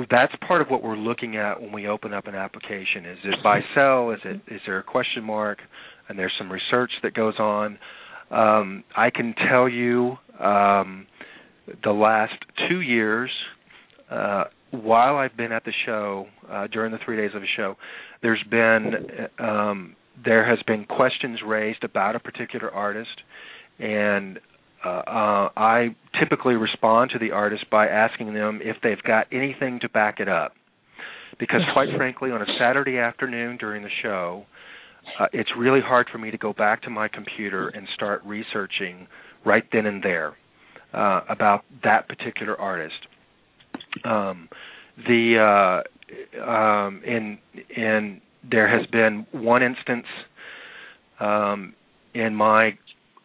that's 0.09 0.33
part 0.47 0.61
of 0.61 0.67
what 0.69 0.83
we're 0.83 0.95
looking 0.95 1.35
at 1.35 1.61
when 1.61 1.71
we 1.71 1.87
open 1.87 2.13
up 2.13 2.27
an 2.27 2.35
application. 2.35 3.05
Is 3.05 3.17
it 3.23 3.35
buy 3.43 3.59
sell? 3.75 4.11
Is 4.11 4.19
it 4.23 4.41
is 4.47 4.61
there 4.65 4.79
a 4.79 4.83
question 4.83 5.23
mark? 5.23 5.59
and 6.09 6.17
there's 6.17 6.33
some 6.37 6.51
research 6.51 6.91
that 7.03 7.13
goes 7.13 7.35
on. 7.39 7.77
Um, 8.31 8.83
I 8.95 9.09
can 9.09 9.33
tell 9.49 9.69
you 9.69 10.17
um, 10.39 11.07
the 11.83 11.91
last 11.91 12.33
two 12.69 12.81
years, 12.81 13.31
uh, 14.09 14.45
while 14.71 15.17
I've 15.17 15.37
been 15.37 15.51
at 15.51 15.65
the 15.65 15.73
show 15.85 16.27
uh, 16.49 16.67
during 16.67 16.91
the 16.91 16.97
three 17.05 17.17
days 17.17 17.31
of 17.35 17.41
the 17.41 17.47
show, 17.55 17.75
there's 18.21 18.43
been 18.49 18.91
um, 19.39 19.95
there 20.23 20.47
has 20.47 20.59
been 20.65 20.85
questions 20.85 21.39
raised 21.45 21.83
about 21.83 22.15
a 22.15 22.19
particular 22.19 22.71
artist, 22.71 23.21
and 23.79 24.39
uh, 24.85 24.89
uh, 24.89 25.49
I 25.55 25.95
typically 26.19 26.55
respond 26.55 27.11
to 27.11 27.19
the 27.19 27.31
artist 27.31 27.69
by 27.69 27.87
asking 27.87 28.33
them 28.33 28.59
if 28.61 28.77
they've 28.83 29.01
got 29.03 29.27
anything 29.31 29.79
to 29.81 29.89
back 29.89 30.19
it 30.19 30.27
up. 30.27 30.53
Because 31.39 31.61
quite 31.73 31.89
frankly, 31.95 32.31
on 32.31 32.41
a 32.41 32.45
Saturday 32.59 32.97
afternoon 32.97 33.57
during 33.57 33.81
the 33.81 33.89
show, 34.01 34.45
uh, 35.19 35.25
it's 35.33 35.49
really 35.57 35.81
hard 35.81 36.07
for 36.11 36.17
me 36.17 36.31
to 36.31 36.37
go 36.37 36.53
back 36.53 36.81
to 36.83 36.89
my 36.89 37.07
computer 37.07 37.69
and 37.69 37.87
start 37.95 38.21
researching 38.25 39.07
right 39.45 39.63
then 39.71 39.85
and 39.85 40.03
there 40.03 40.35
uh, 40.93 41.21
about 41.29 41.65
that 41.83 42.07
particular 42.07 42.59
artist. 42.59 42.95
Um, 44.05 44.47
the 45.07 45.81
uh, 46.39 46.43
um, 46.49 47.01
in 47.05 47.39
in 47.75 48.21
there 48.49 48.67
has 48.67 48.85
been 48.87 49.25
one 49.31 49.63
instance 49.63 50.05
um, 51.19 51.73
in 52.13 52.35
my 52.35 52.77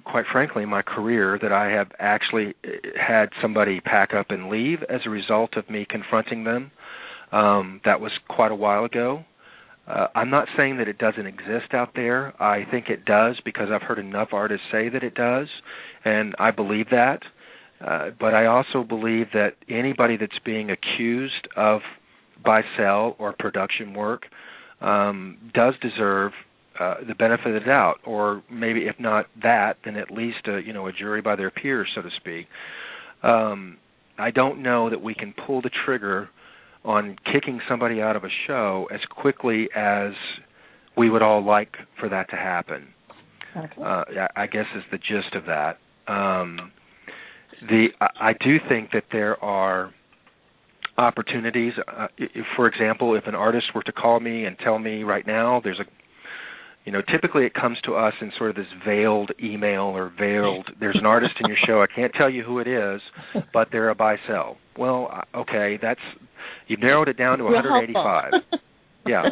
quite 0.05 0.25
frankly 0.33 0.65
my 0.65 0.83
career 0.83 1.39
that 1.41 1.53
I 1.53 1.71
have 1.71 1.89
actually 1.99 2.55
uh, 2.65 2.69
had 2.99 3.29
somebody 3.43 3.81
pack 3.81 4.15
up 4.15 4.27
and 4.31 4.49
leave 4.49 4.83
as 4.89 5.01
a 5.07 5.11
result 5.11 5.57
of 5.57 5.69
me 5.69 5.87
confronting 5.89 6.45
them. 6.45 6.71
Um, 7.31 7.81
that 7.85 8.01
was 8.01 8.13
quite 8.29 8.51
a 8.51 8.55
while 8.55 8.85
ago. 8.85 9.25
Uh, 9.87 10.07
I'm 10.15 10.31
not 10.31 10.49
saying 10.57 10.79
that 10.79 10.89
it 10.89 10.99
doesn't 10.99 11.27
exist 11.27 11.73
out 11.73 11.91
there. 11.95 12.41
I 12.43 12.65
think 12.71 12.89
it 12.89 13.05
does 13.05 13.39
because 13.45 13.69
I've 13.73 13.83
heard 13.83 13.99
enough 13.99 14.29
artists 14.33 14.67
say 14.71 14.89
that 14.91 15.03
it 15.03 15.15
does, 15.15 15.49
and 16.05 16.35
I 16.39 16.51
believe 16.51 16.91
that. 16.91 17.21
Uh, 17.87 18.11
but 18.19 18.35
I 18.35 18.47
also 18.47 18.83
believe 18.83 19.27
that 19.33 19.55
anybody 19.69 20.17
that's 20.17 20.39
being 20.45 20.71
accused 20.71 21.49
of 21.57 21.81
buy 22.45 22.63
sell 22.77 23.17
or 23.19 23.35
production 23.39 23.95
work 23.95 24.23
um, 24.81 25.39
does 25.55 25.75
deserve 25.81 26.33
uh, 26.79 26.95
the 27.07 27.15
benefit 27.15 27.49
of 27.49 27.55
the 27.55 27.67
doubt, 27.67 27.97
or 28.05 28.43
maybe 28.51 28.87
if 28.87 28.97
not 29.01 29.27
that, 29.43 29.79
then 29.85 29.97
at 29.97 30.11
least 30.11 30.47
a, 30.47 30.61
you 30.61 30.73
know 30.73 30.87
a 30.87 30.93
jury 30.93 31.21
by 31.21 31.35
their 31.35 31.51
peers, 31.51 31.89
so 31.95 32.03
to 32.03 32.11
speak. 32.17 32.47
Um, 33.23 33.79
I 34.19 34.31
don't 34.31 34.63
know 34.63 34.91
that 34.91 35.03
we 35.03 35.15
can 35.15 35.35
pull 35.47 35.61
the 35.61 35.71
trigger 35.85 36.29
on 36.85 37.17
kicking 37.33 37.61
somebody 37.69 38.01
out 38.01 38.17
of 38.17 38.25
a 38.25 38.29
show 38.47 38.89
as 38.93 39.01
quickly 39.11 39.69
as 39.75 40.13
we 40.97 41.11
would 41.11 41.23
all 41.23 41.45
like 41.45 41.75
for 41.99 42.09
that 42.09 42.31
to 42.31 42.37
happen. 42.37 42.89
Okay. 43.57 43.83
Uh, 43.83 44.05
I 44.37 44.47
guess 44.47 44.67
is 44.77 44.85
the 44.91 44.99
gist 44.99 45.35
of 45.35 45.47
that. 45.47 45.79
Um, 46.07 46.73
the 47.69 47.89
I 48.01 48.33
do 48.33 48.59
think 48.69 48.91
that 48.93 49.05
there 49.11 49.43
are 49.43 49.93
opportunities. 50.99 51.73
Uh, 51.87 52.09
if, 52.19 52.45
for 52.57 52.67
example, 52.67 53.17
if 53.17 53.27
an 53.27 53.35
artist 53.35 53.67
were 53.75 53.83
to 53.85 53.93
call 53.93 54.21
me 54.21 54.45
and 54.45 54.57
tell 54.59 54.79
me 54.79 55.05
right 55.05 55.27
now 55.27 55.61
there's 55.63 55.81
a 55.81 55.85
you 56.85 56.93
know, 56.93 57.03
typically 57.03 57.45
it 57.45 57.53
comes 57.53 57.77
to 57.85 57.97
us 57.97 58.15
in 58.23 58.33
sort 58.39 58.49
of 58.49 58.57
this 58.57 58.65
veiled 58.87 59.33
email 59.45 59.83
or 59.83 60.11
veiled. 60.19 60.71
There's 60.81 60.97
an 60.99 61.05
artist 61.05 61.35
in 61.39 61.47
your 61.47 61.59
show. 61.67 61.83
I 61.83 61.87
can't 61.87 62.15
tell 62.15 62.31
you 62.31 62.43
who 62.43 62.61
it 62.61 62.67
is, 62.67 63.03
but 63.53 63.69
they're 63.71 63.91
a 63.91 63.95
buy 63.95 64.17
sell. 64.27 64.57
Well, 64.79 65.11
uh, 65.13 65.39
okay, 65.41 65.79
that's 65.83 66.01
you've 66.67 66.81
narrowed 66.81 67.09
it 67.09 67.19
down 67.19 67.39
to 67.39 67.45
185. 67.45 68.33
yeah, 69.07 69.25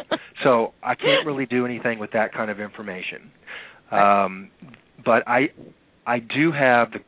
so 0.43 0.73
I 0.83 0.93
can't 0.93 1.25
really 1.25 1.47
do 1.47 1.65
anything 1.65 1.97
with 1.97 2.11
that 2.11 2.31
kind 2.31 2.51
of 2.51 2.59
information. 2.59 3.31
Um, 3.91 4.51
but 5.03 5.27
I 5.27 5.47
I 6.05 6.19
do 6.19 6.51
have 6.51 6.91
the 6.91 6.99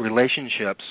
relationships 0.00 0.84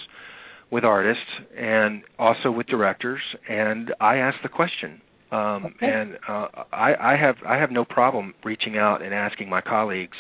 with 0.72 0.84
artists 0.84 1.24
and 1.58 2.04
also 2.20 2.52
with 2.52 2.68
directors, 2.68 3.22
and 3.50 3.94
I 4.00 4.18
ask 4.18 4.38
the 4.44 4.50
question 4.50 5.02
um, 5.32 5.66
okay. 5.66 5.92
And 5.92 6.18
uh, 6.28 6.48
I, 6.72 6.94
I 7.00 7.18
have 7.20 7.36
I 7.46 7.58
have 7.58 7.70
no 7.70 7.84
problem 7.84 8.34
reaching 8.46 8.78
out 8.78 9.02
and 9.02 9.14
asking 9.14 9.50
my 9.50 9.60
colleagues 9.60 10.16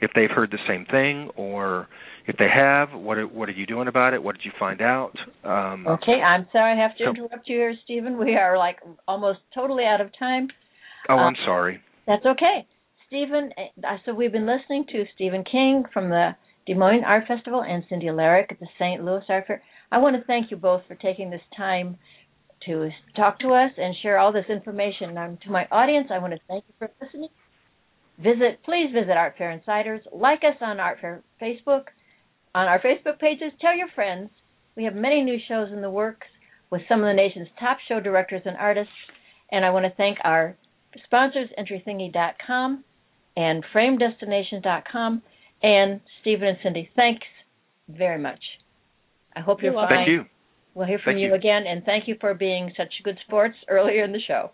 if 0.00 0.12
they've 0.14 0.30
heard 0.30 0.52
the 0.52 0.58
same 0.68 0.86
thing 0.86 1.30
or 1.34 1.88
if 2.26 2.36
they 2.36 2.48
have, 2.54 2.88
what 2.92 3.18
are, 3.18 3.26
what 3.26 3.48
are 3.48 3.52
you 3.52 3.66
doing 3.66 3.88
about 3.88 4.14
it? 4.14 4.22
What 4.22 4.36
did 4.36 4.44
you 4.44 4.52
find 4.58 4.80
out? 4.80 5.12
Um, 5.42 5.86
okay, 5.86 6.22
I'm 6.24 6.46
sorry 6.52 6.78
I 6.78 6.82
have 6.82 6.96
to 6.98 7.04
so, 7.04 7.10
interrupt 7.10 7.48
you 7.48 7.56
here, 7.56 7.74
Stephen. 7.84 8.16
We 8.16 8.36
are 8.36 8.56
like 8.56 8.78
almost 9.08 9.40
totally 9.54 9.84
out 9.84 10.00
of 10.00 10.10
time. 10.18 10.48
Oh, 11.08 11.16
I'm 11.16 11.34
uh, 11.34 11.46
sorry. 11.46 11.80
That's 12.06 12.24
okay. 12.24 12.66
Stephen, 13.08 13.50
uh, 13.58 13.96
so 14.06 14.14
we've 14.14 14.32
been 14.32 14.46
listening 14.46 14.86
to 14.92 15.04
Stephen 15.14 15.44
King 15.50 15.84
from 15.92 16.10
the 16.10 16.30
Des 16.66 16.74
Moines 16.74 17.04
Art 17.04 17.24
Festival 17.26 17.62
and 17.62 17.82
Cindy 17.88 18.06
Lerick 18.06 18.52
at 18.52 18.60
the 18.60 18.68
St. 18.78 19.04
Louis 19.04 19.22
Art 19.28 19.46
Fair. 19.46 19.62
I 19.94 19.98
want 19.98 20.16
to 20.16 20.24
thank 20.24 20.50
you 20.50 20.56
both 20.56 20.82
for 20.88 20.96
taking 20.96 21.30
this 21.30 21.40
time 21.56 21.96
to 22.66 22.90
talk 23.14 23.38
to 23.38 23.50
us 23.50 23.70
and 23.76 23.94
share 24.02 24.18
all 24.18 24.32
this 24.32 24.46
information. 24.48 25.16
And 25.16 25.40
to 25.42 25.50
my 25.52 25.68
audience, 25.70 26.08
I 26.12 26.18
want 26.18 26.32
to 26.32 26.40
thank 26.48 26.64
you 26.66 26.74
for 26.80 26.90
listening. 27.00 27.28
Visit, 28.18 28.58
please 28.64 28.90
visit 28.92 29.12
Art 29.12 29.36
Fair 29.38 29.52
Insiders. 29.52 30.00
Like 30.12 30.40
us 30.40 30.56
on 30.60 30.80
Art 30.80 30.98
Fair 31.00 31.22
Facebook, 31.40 31.84
on 32.56 32.66
our 32.66 32.80
Facebook 32.80 33.20
pages. 33.20 33.52
Tell 33.60 33.76
your 33.76 33.86
friends. 33.94 34.30
We 34.76 34.82
have 34.82 34.96
many 34.96 35.22
new 35.22 35.38
shows 35.46 35.68
in 35.72 35.80
the 35.80 35.90
works 35.90 36.26
with 36.70 36.82
some 36.88 36.98
of 36.98 37.06
the 37.06 37.14
nation's 37.14 37.46
top 37.60 37.78
show 37.88 38.00
directors 38.00 38.42
and 38.46 38.56
artists. 38.56 38.90
And 39.52 39.64
I 39.64 39.70
want 39.70 39.84
to 39.84 39.94
thank 39.96 40.18
our 40.24 40.56
sponsors, 41.04 41.50
EntryThingy.com 41.56 42.82
and 43.36 43.64
FrameDestination.com. 43.72 45.22
And 45.62 46.00
Stephen 46.20 46.48
and 46.48 46.58
Cindy, 46.64 46.90
thanks 46.96 47.26
very 47.88 48.18
much. 48.20 48.40
I 49.36 49.40
hope 49.40 49.62
you're, 49.62 49.72
fine. 49.72 49.88
Thank 49.88 50.08
you. 50.08 50.24
We'll 50.74 50.86
hear 50.86 50.98
from 51.02 51.18
you, 51.18 51.28
you, 51.28 51.34
again, 51.34 51.64
and 51.68 51.84
thank 51.84 52.08
you 52.08 52.16
for 52.20 52.34
being 52.34 52.72
such 52.76 52.92
good 53.04 53.18
sports 53.26 53.54
earlier 53.68 54.04
in 54.04 54.12
the 54.12 54.20
show. 54.26 54.50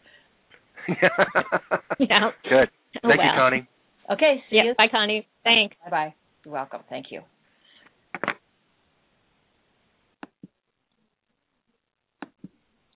yeah. 0.88 2.30
Good. 2.48 2.68
Thank 3.02 3.04
oh, 3.04 3.10
you, 3.10 3.30
Connie. 3.36 3.68
Okay. 4.10 4.42
See 4.50 4.56
you. 4.56 4.74
Bye, 4.76 4.88
Connie. 4.90 5.26
Thanks. 5.44 5.76
Bye 5.84 5.90
bye. 5.90 6.14
You're 6.44 6.54
welcome. 6.54 6.80
Thank 6.88 7.06
you. 7.10 7.22